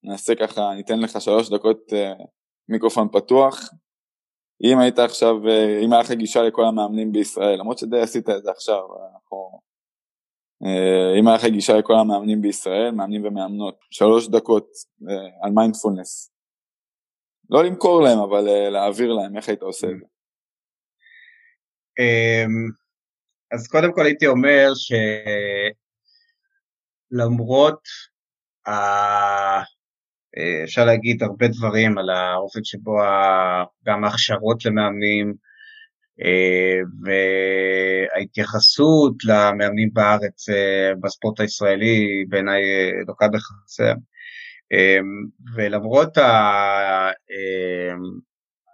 נעשה 0.03 0.35
ככה, 0.35 0.73
ניתן 0.75 0.99
לך 0.99 1.21
שלוש 1.21 1.49
דקות 1.49 1.93
אה, 1.93 2.13
מיקרופון 2.69 3.07
פתוח. 3.11 3.69
אם 4.63 4.79
היית 4.79 4.99
עכשיו, 4.99 5.47
אה, 5.47 5.79
אם 5.85 5.93
היה 5.93 6.01
לך 6.01 6.11
גישה 6.11 6.41
לכל 6.41 6.65
המאמנים 6.65 7.11
בישראל, 7.11 7.59
למרות 7.59 7.77
שדי 7.77 7.99
עשית 7.99 8.29
את 8.29 8.43
זה 8.43 8.51
עכשיו, 8.51 8.81
אנחנו... 9.13 9.59
אה, 10.65 11.19
אם 11.19 11.27
היה 11.27 11.37
לך 11.37 11.45
גישה 11.45 11.73
לכל 11.73 11.93
המאמנים 11.93 12.41
בישראל, 12.41 12.91
מאמנים 12.91 13.25
ומאמנות, 13.25 13.79
שלוש 13.91 14.27
דקות 14.27 14.67
על 15.41 15.51
מיינדפולנס. 15.51 16.31
לא 17.49 17.63
למכור 17.63 18.01
להם, 18.01 18.19
אבל 18.19 18.69
להעביר 18.69 19.13
להם, 19.13 19.37
איך 19.37 19.49
היית 19.49 19.61
עושה 19.61 19.87
את 19.87 19.99
זה? 19.99 20.05
אמ, 21.99 22.69
אז 23.51 23.67
קודם 23.67 23.93
כל 23.93 24.05
הייתי 24.05 24.27
אומר 24.27 24.67
שלמרות 27.13 27.81
אפשר 30.63 30.85
להגיד 30.85 31.23
הרבה 31.23 31.47
דברים 31.47 31.97
על 31.97 32.09
האופן 32.09 32.63
שבו 32.63 32.97
גם 33.85 34.03
ההכשרות 34.03 34.65
למאמנים 34.65 35.33
אה, 36.23 36.79
וההתייחסות 38.15 39.15
למאמנים 39.23 39.89
בארץ 39.93 40.49
אה, 40.49 40.91
בספורט 41.01 41.39
הישראלי 41.39 42.25
בעיניי 42.29 42.61
לוקה 43.07 43.27
בחסר. 43.27 43.93
ולמרות 45.55 46.17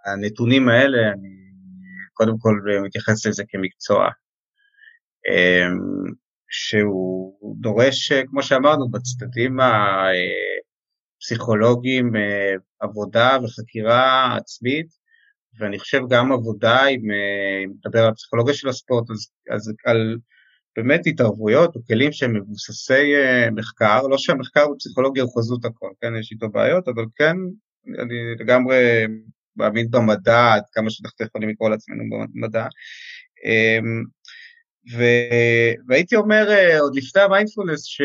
הנתונים 0.06 0.68
האלה, 0.68 0.98
אני 1.12 1.28
קודם 2.12 2.38
כל 2.38 2.60
מתייחס 2.84 3.26
לזה 3.26 3.42
כמקצוע. 3.48 4.08
שהוא 6.50 7.56
דורש, 7.60 8.12
כמו 8.12 8.42
שאמרנו, 8.42 8.90
בצדדים 8.90 9.58
פסיכולוגים, 9.60 10.43
אה, 12.16 12.54
עבודה 12.80 13.38
וחקירה 13.44 14.36
עצמית, 14.36 14.86
ואני 15.58 15.78
חושב 15.78 16.00
גם 16.10 16.32
עבודה, 16.32 16.86
אם 16.86 17.00
נדבר 17.68 18.02
על 18.02 18.08
הפסיכולוגיה 18.08 18.54
של 18.54 18.68
הספורט, 18.68 19.10
אז, 19.10 19.28
אז 19.50 19.72
על 19.84 20.16
באמת 20.76 21.00
התערבויות 21.06 21.76
או 21.76 21.80
כלים 21.86 22.12
שהם 22.12 22.36
מבוססי 22.36 23.12
מחקר, 23.52 24.02
לא 24.02 24.18
שהמחקר 24.18 24.66
בפסיכולוגיה 24.74 25.22
הוא 25.22 25.32
חזות 25.38 25.64
הכל, 25.64 25.90
כן, 26.00 26.16
יש 26.20 26.32
איתו 26.32 26.48
בעיות, 26.48 26.88
אבל 26.88 27.04
כן, 27.16 27.36
אני 27.86 28.14
לגמרי 28.40 29.06
מאמין 29.56 29.90
במדע, 29.90 30.52
עד 30.52 30.62
כמה 30.72 30.90
שאנחנו 30.90 31.26
יכולים 31.26 31.48
לקרוא 31.48 31.70
לעצמנו 31.70 32.04
במדע. 32.34 32.66
ו... 34.92 35.02
והייתי 35.88 36.16
אומר 36.16 36.48
עוד 36.80 36.96
לפני 36.96 37.22
המיינדפולנס 37.22 37.84
ש... 37.84 38.02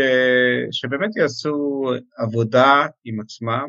שבאמת 0.72 1.16
יעשו 1.16 1.84
עבודה 2.18 2.86
עם 3.06 3.20
עצמם, 3.20 3.68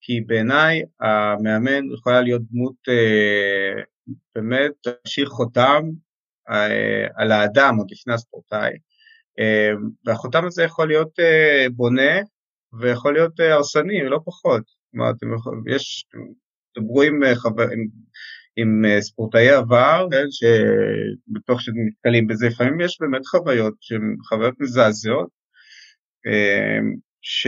כי 0.00 0.20
בעיניי 0.20 0.82
המאמן 1.00 1.92
יכולה 1.94 2.20
להיות 2.20 2.42
דמות 2.50 2.74
אה, 2.88 3.82
באמת 4.34 4.72
להשאיר 4.86 5.26
חותם 5.28 5.82
אה, 6.50 7.06
על 7.14 7.32
האדם 7.32 7.76
עוד 7.76 7.90
לפני 7.90 8.14
הספורטאי, 8.14 8.72
אה, 9.38 9.70
והחותם 10.04 10.46
הזה 10.46 10.62
יכול 10.62 10.88
להיות 10.88 11.20
אה, 11.20 11.66
בונה 11.72 12.20
ויכול 12.80 13.12
להיות 13.12 13.40
אה, 13.40 13.54
הרסני, 13.54 14.04
לא 14.04 14.20
פחות. 14.24 14.62
כלומר, 14.90 15.10
אתם 15.10 15.34
יכולים, 15.34 15.62
יש, 15.68 16.06
דברו 16.78 17.02
עם, 17.02 17.22
אה, 17.22 17.34
חבר, 17.34 17.62
עם, 17.62 17.86
עם 18.56 18.84
אה, 18.84 19.00
ספורטאי 19.00 19.50
עבר, 19.50 20.06
כן, 20.10 20.26
שבתוך 20.30 21.62
שאתם 21.62 21.76
נתקלים 21.88 22.26
בזה, 22.26 22.46
לפעמים 22.46 22.80
יש 22.80 22.98
באמת 23.00 23.26
חוויות 23.26 23.74
שהן 23.80 24.16
חוויות 24.28 24.54
מזעזעות, 24.60 25.28
ש... 27.22 27.46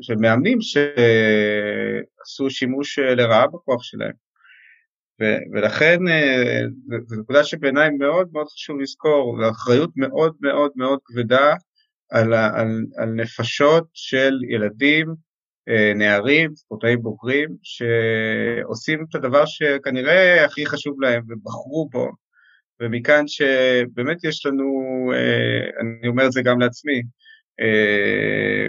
של 0.00 0.14
מאמנים 0.16 0.58
שעשו 0.60 2.50
שימוש 2.50 2.98
לרעה 2.98 3.46
בכוח 3.46 3.82
שלהם. 3.82 4.12
ו... 5.20 5.24
ולכן 5.52 5.98
זו 7.06 7.20
נקודה 7.20 7.44
שבעיניי 7.44 7.90
מאוד 7.90 8.28
מאוד 8.32 8.46
חשוב 8.46 8.80
לזכור, 8.80 9.38
זו 9.42 9.50
אחריות 9.50 9.90
מאוד 9.96 10.34
מאוד 10.40 10.70
מאוד 10.76 10.98
כבדה 11.04 11.54
על, 12.10 12.34
על, 12.34 12.84
על 12.96 13.08
נפשות 13.08 13.84
של 13.94 14.32
ילדים 14.48 15.08
אה, 15.08 15.14
נערים, 15.94 16.54
ספורטאים 16.54 17.02
בוגרים, 17.02 17.48
שעושים 17.62 19.04
את 19.08 19.14
הדבר 19.14 19.46
שכנראה 19.46 20.44
הכי 20.44 20.66
חשוב 20.66 21.00
להם 21.00 21.22
ובחרו 21.28 21.88
בו, 21.92 22.10
ומכאן 22.80 23.24
שבאמת 23.28 24.24
יש 24.24 24.46
לנו, 24.46 24.64
אה, 25.14 25.80
אני 25.80 26.08
אומר 26.08 26.26
את 26.26 26.32
זה 26.32 26.42
גם 26.44 26.60
לעצמי, 26.60 27.02
אה, 27.60 28.66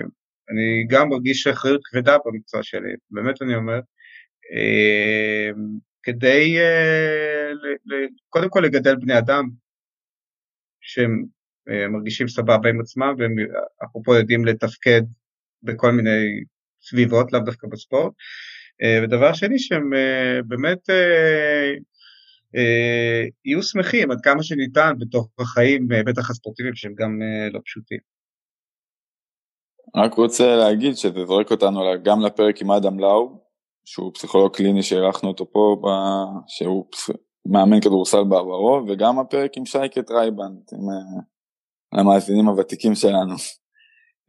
אני 0.50 0.86
גם 0.89 1.10
מרגיש 1.10 1.48
אחריות 1.48 1.82
כבדה 1.84 2.18
במקצוע 2.26 2.64
שלי, 2.64 2.94
באמת 3.12 3.41
אני 3.41 3.56
אומר, 3.56 3.80
כדי 6.04 6.58
קודם 8.30 8.50
כל 8.50 8.60
לגדל 8.60 8.96
בני 8.96 9.18
אדם 9.18 9.50
שהם 10.82 11.24
מרגישים 11.89 12.28
סבבה 12.28 12.70
עם 12.70 12.82
עצמם 12.82 13.16
והם 13.18 13.36
אפרופו 13.84 14.16
יודעים 14.16 14.46
לתפקד 14.46 15.02
בכל 15.64 15.91
מיני 15.91 16.44
סביבות, 16.84 17.34
לאו 17.34 17.42
דווקא 17.42 17.68
בספורט. 17.68 18.14
אה, 18.84 19.00
ודבר 19.04 19.34
שני, 19.34 19.60
שהם 19.60 19.94
אה, 19.94 20.42
באמת 20.48 20.90
אה, 20.90 21.74
יהיו 23.46 23.64
שמחים 23.64 24.12
עד 24.12 24.22
כמה 24.22 24.44
שניתן 24.44 24.94
בתוך 25.00 25.28
החיים, 25.40 25.88
בטח 25.88 26.30
הספורטיביים 26.30 26.76
שהם 26.76 26.94
גם 26.96 27.20
לא 27.54 27.60
פשוטים. 27.66 27.98
רק 29.96 30.14
רוצה 30.14 30.56
להגיד 30.56 30.96
שזה 30.96 31.26
זורק 31.26 31.52
אותנו 31.52 31.82
גם 32.04 32.22
לפרק 32.22 32.62
עם 32.62 32.72
אדם 32.72 33.00
לאו, 33.00 33.42
שהוא 33.86 34.14
פסיכולוג 34.14 34.56
קליני 34.56 34.84
שהערכנו 34.84 35.30
אותו 35.30 35.52
פה, 35.52 35.82
שהוא 36.48 36.86
מאמן 37.46 37.82
כדורסל 37.82 38.24
בעברו, 38.24 38.82
וגם 38.88 39.20
הפרק 39.20 39.52
עם 39.58 39.66
שייקה 39.66 40.02
טרייבנט, 40.02 40.74
עם 40.74 40.80
המאזינים 42.00 42.48
הוותיקים 42.48 42.96
שלנו. 42.96 43.36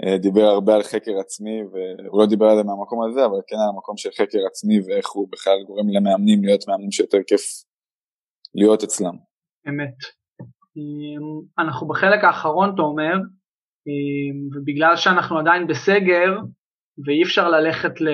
אה, 0.02 0.18
דיבר 0.18 0.42
הרבה 0.42 0.74
על 0.74 0.82
חקר 0.82 1.18
עצמי, 1.20 1.62
והוא 1.62 2.20
לא 2.20 2.26
דיבר 2.26 2.46
על 2.46 2.56
זה 2.56 2.62
מהמקום 2.62 3.02
הזה, 3.02 3.24
אבל 3.24 3.40
כן 3.46 3.56
על 3.56 3.68
המקום 3.74 3.96
של 3.96 4.10
חקר 4.10 4.38
עצמי 4.50 4.80
ואיך 4.80 5.10
הוא 5.10 5.28
בכלל 5.32 5.58
גורם 5.66 5.88
למאמנים 5.88 6.44
להיות 6.44 6.68
מאמנים 6.68 6.92
שיותר 6.92 7.18
כיף 7.26 7.42
להיות 8.54 8.82
אצלם. 8.82 9.16
אמת. 9.68 9.98
אמ, 10.76 11.64
אנחנו 11.64 11.88
בחלק 11.88 12.24
האחרון, 12.24 12.74
אתה 12.74 12.82
אומר, 12.82 13.14
אמ, 13.86 14.36
ובגלל 14.56 14.96
שאנחנו 14.96 15.38
עדיין 15.38 15.66
בסגר, 15.66 16.38
ואי 17.06 17.22
אפשר 17.22 17.48
ללכת, 17.48 18.00
ל... 18.00 18.08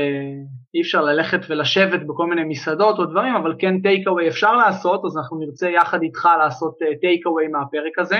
אי 0.74 0.80
אפשר 0.80 1.02
ללכת 1.02 1.40
ולשבת 1.48 2.00
בכל 2.08 2.26
מיני 2.26 2.44
מסעדות 2.44 2.98
או 2.98 3.04
דברים, 3.04 3.34
אבל 3.34 3.54
כן 3.58 3.80
טייק 3.80 4.08
אווי 4.08 4.28
אפשר 4.28 4.56
לעשות, 4.56 5.04
אז 5.04 5.16
אנחנו 5.16 5.38
נרצה 5.38 5.70
יחד 5.70 6.02
איתך 6.02 6.28
לעשות 6.38 6.78
טייק 7.00 7.26
אה, 7.26 7.48
מהפרק 7.52 7.98
הזה. 7.98 8.18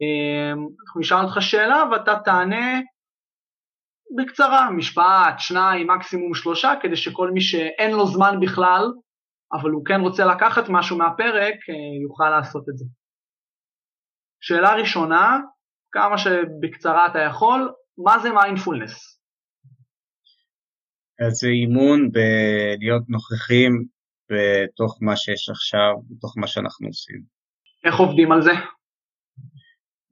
אמ, 0.00 0.68
אנחנו 0.86 1.00
נשאל 1.00 1.24
אותך 1.24 1.36
שאלה 1.40 1.84
ואתה 1.92 2.14
תענה 2.24 2.80
בקצרה, 4.16 4.70
משפט, 4.70 5.34
שניים, 5.38 5.90
מקסימום 5.90 6.34
שלושה, 6.34 6.72
כדי 6.82 6.96
שכל 6.96 7.30
מי 7.30 7.40
שאין 7.40 7.90
לו 7.90 8.06
זמן 8.06 8.40
בכלל, 8.40 8.84
אבל 9.52 9.70
הוא 9.70 9.84
כן 9.84 10.00
רוצה 10.00 10.24
לקחת 10.24 10.64
משהו 10.68 10.98
מהפרק, 10.98 11.54
אה, 11.70 12.02
יוכל 12.02 12.30
לעשות 12.30 12.68
את 12.68 12.78
זה. 12.78 12.84
שאלה 14.40 14.74
ראשונה, 14.74 15.38
כמה 15.92 16.18
שבקצרה 16.18 17.06
אתה 17.06 17.18
יכול, 17.18 17.72
מה 17.98 18.18
זה 18.18 18.30
מיינדפולנס? 18.30 19.20
אז 21.26 21.32
זה 21.32 21.48
אימון 21.48 22.10
בלהיות 22.12 23.02
נוכחים 23.08 23.84
בתוך 24.30 24.98
מה 25.00 25.16
שיש 25.16 25.48
עכשיו, 25.48 25.92
בתוך 26.10 26.34
מה 26.38 26.46
שאנחנו 26.46 26.86
עושים. 26.86 27.22
איך 27.84 27.94
עובדים 27.98 28.32
על 28.32 28.42
זה? 28.42 28.52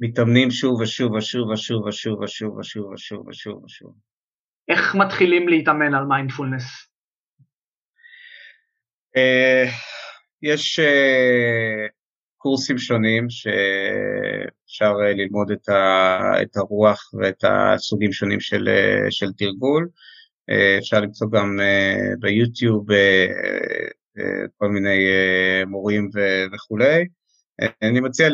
מתאמנים 0.01 0.51
שוב 0.51 0.81
ושוב 0.81 1.13
ושוב 1.13 1.51
ושוב 1.51 1.87
ושוב 1.87 2.21
ושוב 2.23 2.59
ושוב 2.59 2.93
ושוב 2.93 3.29
ושוב 3.29 3.65
ושוב. 3.65 3.95
איך 4.69 4.95
מתחילים 4.95 5.49
להתאמן 5.49 5.95
על 5.95 6.05
מיינדפולנס? 6.05 6.65
אה, 9.17 9.69
יש 10.43 10.79
אה, 10.79 11.91
קורסים 12.37 12.79
שונים 12.79 13.27
שאפשר 13.31 14.93
אה, 14.93 15.17
ללמוד 15.17 15.51
את, 15.51 15.69
ה, 15.69 16.43
את 16.43 16.57
הרוח 16.57 17.11
ואת 17.15 17.45
הסוגים 17.45 18.13
שונים 18.13 18.41
של, 18.41 18.69
של 19.11 19.33
תרגול. 19.33 19.89
אפשר 20.79 21.01
למצוא 21.01 21.29
גם 21.33 21.59
ביוטיוב 22.19 22.87
כל 24.57 24.69
מיני 24.69 24.99
מורים 25.67 26.11
וכולי. 26.55 27.05
אני 27.83 28.01
מציע 28.01 28.29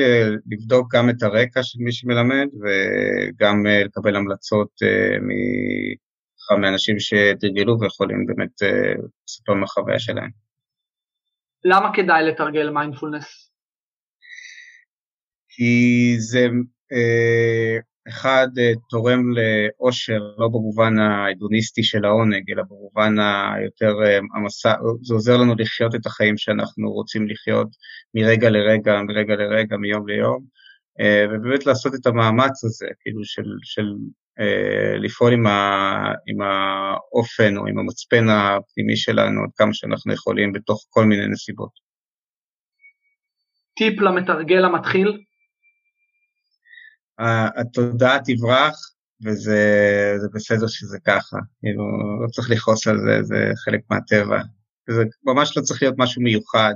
לבדוק 0.47 0.95
גם 0.95 1.11
את 1.11 1.23
הרקע 1.23 1.63
של 1.63 1.79
מי 1.83 1.93
שמלמד 1.93 2.47
וגם 2.55 3.67
אה, 3.67 3.85
לקבל 3.85 4.17
המלצות 4.17 4.71
אה, 4.83 6.57
מאנשים 6.61 6.97
שתרגלו 6.99 7.81
ויכולים 7.81 8.27
באמת 8.27 8.63
אה, 8.63 8.93
לספר 9.29 9.55
מהחוויה 9.55 9.99
שלהם. 9.99 10.31
למה 11.65 11.91
כדאי 11.95 12.25
לתרגל 12.25 12.71
מיינדפולנס? 12.71 13.51
כי 15.49 16.15
זה 16.19 16.47
אחד 18.09 18.49
אה, 18.59 18.73
תורם 18.91 19.23
לאושר, 19.37 20.19
לא 20.39 20.49
במובן 20.49 20.99
ההדוניסטי 20.99 21.83
של 21.83 22.05
העונג, 22.05 22.51
אלא 22.51 22.63
במובן 22.63 23.15
היותר, 23.19 23.95
אה, 24.05 24.19
המסע, 24.35 24.75
זה 25.03 25.15
עוזר 25.15 25.37
לנו 25.37 25.55
לחיות 25.59 25.95
את 25.95 26.07
החיים 26.07 26.39
שאנחנו 26.39 26.93
רוצים 26.93 27.29
לחיות 27.29 27.69
מרגע 28.15 28.51
לרגע, 28.51 29.03
מרגע 29.03 29.35
לרגע, 29.35 29.77
מיום 29.77 30.09
ליום, 30.09 30.45
אה, 31.01 31.25
ובאמת 31.31 31.67
לעשות 31.67 31.95
את 31.95 32.07
המאמץ 32.07 32.65
הזה, 32.65 32.87
כאילו 33.01 33.25
של, 33.25 33.45
של 33.63 33.87
לפעול 34.99 35.33
עם, 35.33 35.47
ה, 35.47 36.13
עם 36.27 36.41
האופן 36.41 37.57
או 37.57 37.67
עם 37.67 37.79
המצפן 37.79 38.29
הפנימי 38.29 38.97
שלנו 38.97 39.43
עד 39.43 39.51
כמה 39.57 39.75
שאנחנו 39.75 40.13
יכולים 40.13 40.53
בתוך 40.53 40.87
כל 40.91 41.05
מיני 41.05 41.27
נסיבות. 41.27 41.71
טיפ 43.77 44.01
למתרגל 44.01 44.65
המתחיל? 44.65 45.19
התודעה 47.19 48.19
תברח, 48.25 48.77
וזה 49.25 50.27
בסדר 50.35 50.67
שזה 50.67 50.99
ככה, 51.05 51.37
כאילו, 51.61 51.83
לא 52.23 52.29
צריך 52.29 52.51
לכעוס 52.51 52.87
על 52.87 52.99
זה, 52.99 53.23
זה 53.23 53.53
חלק 53.65 53.81
מהטבע. 53.91 54.41
זה 54.91 55.03
ממש 55.25 55.57
לא 55.57 55.63
צריך 55.63 55.83
להיות 55.83 55.95
משהו 55.99 56.23
מיוחד, 56.23 56.75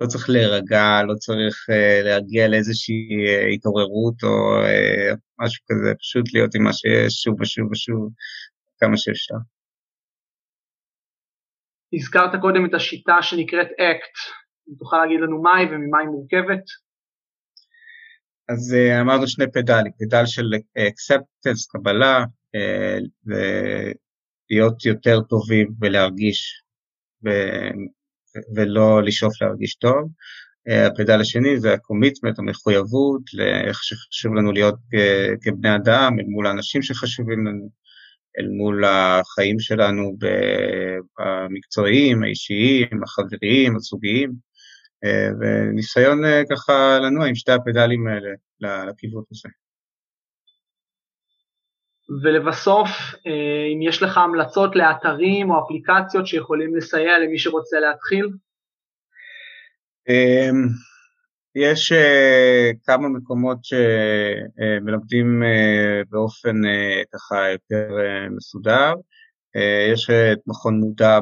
לא 0.00 0.06
צריך 0.06 0.30
להירגע, 0.30 1.02
לא 1.08 1.14
צריך 1.14 1.56
uh, 1.70 2.04
להגיע 2.04 2.48
לאיזושהי 2.48 3.08
uh, 3.08 3.54
התעוררות 3.54 4.22
או 4.22 4.62
uh, 4.64 5.16
משהו 5.38 5.64
כזה, 5.68 5.94
פשוט 5.98 6.34
להיות 6.34 6.54
עם 6.54 6.62
מה 6.62 6.72
שיש 6.72 7.12
שוב 7.12 7.40
ושוב 7.40 7.72
ושוב, 7.72 8.08
כמה 8.78 8.96
שאפשר. 8.96 9.34
הזכרת 11.94 12.40
קודם 12.40 12.66
את 12.66 12.74
השיטה 12.74 13.16
שנקראת 13.22 13.66
אקט, 13.66 14.16
תוכל 14.78 14.96
להגיד 14.96 15.20
לנו 15.20 15.42
מה 15.42 15.56
היא 15.56 15.68
וממה 15.70 15.98
היא 15.98 16.08
מורכבת? 16.08 16.64
אז 18.48 18.74
אה, 18.74 19.00
אמרנו 19.00 19.28
שני 19.28 19.44
פדלים, 19.52 19.92
פדל 19.98 20.26
של 20.26 20.50
acceptance, 20.88 21.66
קבלה, 21.66 22.24
אה, 22.56 23.28
ולהיות 24.50 24.84
יותר 24.84 25.20
טובים 25.20 25.72
בלהרגיש 25.80 26.62
ו, 27.24 27.30
ולא 28.54 29.02
לשאוף 29.02 29.42
להרגיש 29.42 29.74
טוב, 29.74 30.08
הפדל 30.68 31.20
השני 31.20 31.60
זה 31.60 31.72
ה 31.72 31.78
commitment, 31.78 32.38
המחויבות, 32.38 33.22
לאיך 33.34 33.84
שחשוב 33.84 34.34
לנו 34.34 34.52
להיות 34.52 34.74
כבני 35.42 35.76
אדם, 35.76 36.16
אל 36.20 36.24
מול 36.24 36.46
האנשים 36.46 36.82
שחשובים 36.82 37.46
לנו, 37.46 37.68
אל 38.38 38.48
מול 38.48 38.84
החיים 38.84 39.60
שלנו 39.60 40.16
המקצועיים, 41.18 42.22
האישיים, 42.22 43.02
החבריים, 43.02 43.76
הזוגיים, 43.76 44.32
וניסיון 45.40 46.22
ככה 46.50 46.98
לנוע 47.02 47.26
עם 47.26 47.34
שתי 47.34 47.52
הפדלים 47.52 48.06
האלה 48.06 48.30
לכיוון 48.60 49.22
הזה. 49.30 49.48
ולבסוף, 52.24 52.88
אם 53.74 53.82
יש 53.82 54.02
לך 54.02 54.18
המלצות 54.18 54.76
לאתרים 54.76 55.50
או 55.50 55.64
אפליקציות 55.64 56.26
שיכולים 56.26 56.76
לסייע 56.76 57.18
למי 57.18 57.38
שרוצה 57.38 57.76
להתחיל? 57.80 58.28
אמ, 60.08 60.68
יש 61.54 61.92
אה, 61.92 62.70
כמה 62.84 63.08
מקומות 63.08 63.58
שמלמדים 63.62 65.42
אה, 65.42 66.00
באופן 66.10 66.64
אה, 66.64 67.02
ככה 67.12 67.50
יותר 67.50 67.88
מסודר. 68.30 68.92
יש 69.92 70.10
את 70.10 70.38
מכון 70.46 70.80
מודע 70.80 71.18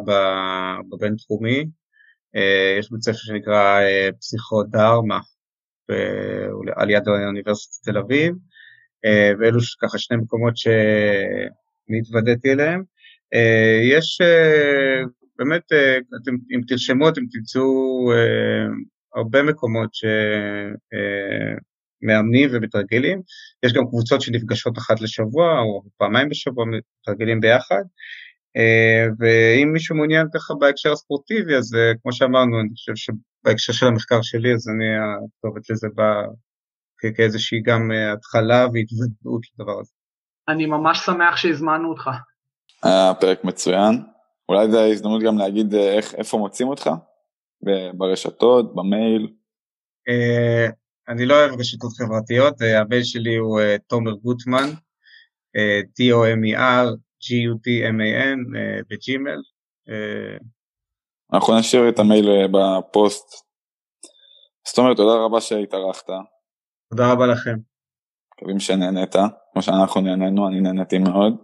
בבינתחומי, 0.90 1.66
יש 2.78 2.90
בית 2.90 3.02
ספר 3.02 3.16
שנקרא 3.16 3.80
פסיכו 4.20 4.62
דרמה 4.62 5.18
על 6.76 6.90
יד 6.90 7.08
אוניברסיטת 7.08 7.90
תל 7.90 7.98
אביב, 7.98 8.34
ואלו 9.40 9.60
ככה 9.82 9.98
שני 9.98 10.16
מקומות 10.16 10.54
שנתוודעתי 10.56 12.52
אליהם. 12.52 12.82
יש 13.90 14.20
באמת, 15.40 15.72
אה, 15.72 15.96
אתם, 16.22 16.34
אם 16.54 16.60
תרשמו 16.68 17.08
אתם 17.08 17.20
תמצאו 17.32 17.62
אה, 18.12 18.66
הרבה 19.14 19.42
מקומות 19.42 19.90
שמאמנים 22.02 22.50
אה, 22.50 22.56
ומתרגלים, 22.56 23.22
יש 23.62 23.72
גם 23.72 23.86
קבוצות 23.86 24.22
שנפגשות 24.22 24.78
אחת 24.78 25.00
לשבוע 25.00 25.60
או 25.60 25.82
פעמיים 25.96 26.28
בשבוע, 26.28 26.64
מתרגלים 26.64 27.40
ביחד, 27.40 27.82
ואם 29.18 29.72
מישהו 29.72 29.96
מעוניין 29.96 30.26
ככה 30.34 30.54
בהקשר 30.54 30.92
הספורטיבי, 30.92 31.56
אז 31.56 31.76
כמו 32.02 32.12
שאמרנו, 32.12 32.60
אני 32.60 32.68
חושב 32.74 32.92
שבהקשר 32.94 33.72
של 33.72 33.86
המחקר 33.86 34.22
שלי, 34.22 34.54
אז 34.54 34.68
אני 34.68 34.84
הכתובת 34.96 35.70
לזה 35.70 35.88
בא 35.94 36.22
כאיזושהי 37.16 37.62
גם 37.62 37.90
התחלה 38.14 38.66
והתוודעות 38.72 39.42
לדבר 39.54 39.80
הזה. 39.80 39.92
אני 40.48 40.66
ממש 40.66 40.98
שמח 40.98 41.36
שהזמנו 41.36 41.88
אותך. 41.88 42.10
היה 42.82 43.12
פרק 43.20 43.44
מצוין. 43.44 44.02
אולי 44.48 44.70
זו 44.70 44.80
ההזדמנות 44.80 45.22
גם 45.22 45.38
להגיד 45.38 45.74
אה, 45.74 45.92
איך, 45.92 46.14
איפה 46.14 46.38
מוצאים 46.38 46.68
אותך? 46.68 46.90
ברשתות, 47.94 48.74
במייל? 48.74 49.32
Uh, 50.10 50.72
אני 51.08 51.26
לא 51.26 51.34
אוהב 51.34 51.60
רשתות 51.60 51.90
חברתיות, 51.92 52.62
uh, 52.62 52.64
המייל 52.64 53.04
שלי 53.04 53.36
הוא 53.36 53.60
uh, 53.60 53.78
תומר 53.86 54.12
גוטמן, 54.12 54.68
T-O-M-E-R, 55.98 56.86
G-U-T-M-A-N, 57.22 58.38
בג'ימל. 58.90 59.40
אנחנו 61.34 61.58
נשאיר 61.58 61.88
את 61.88 61.98
המייל 61.98 62.28
בפוסט. 62.52 63.26
זאת 64.68 64.78
אומרת, 64.78 64.96
תודה 64.96 65.24
רבה 65.24 65.40
שהתארחת. 65.40 66.06
תודה 66.90 67.12
רבה 67.12 67.26
לכם. 67.26 67.54
מקווים 68.34 68.60
שנהנית, 68.60 69.14
כמו 69.52 69.62
שאנחנו 69.62 70.00
נהנינו, 70.00 70.48
אני 70.48 70.60
נהניתי 70.60 70.98
מאוד. 70.98 71.34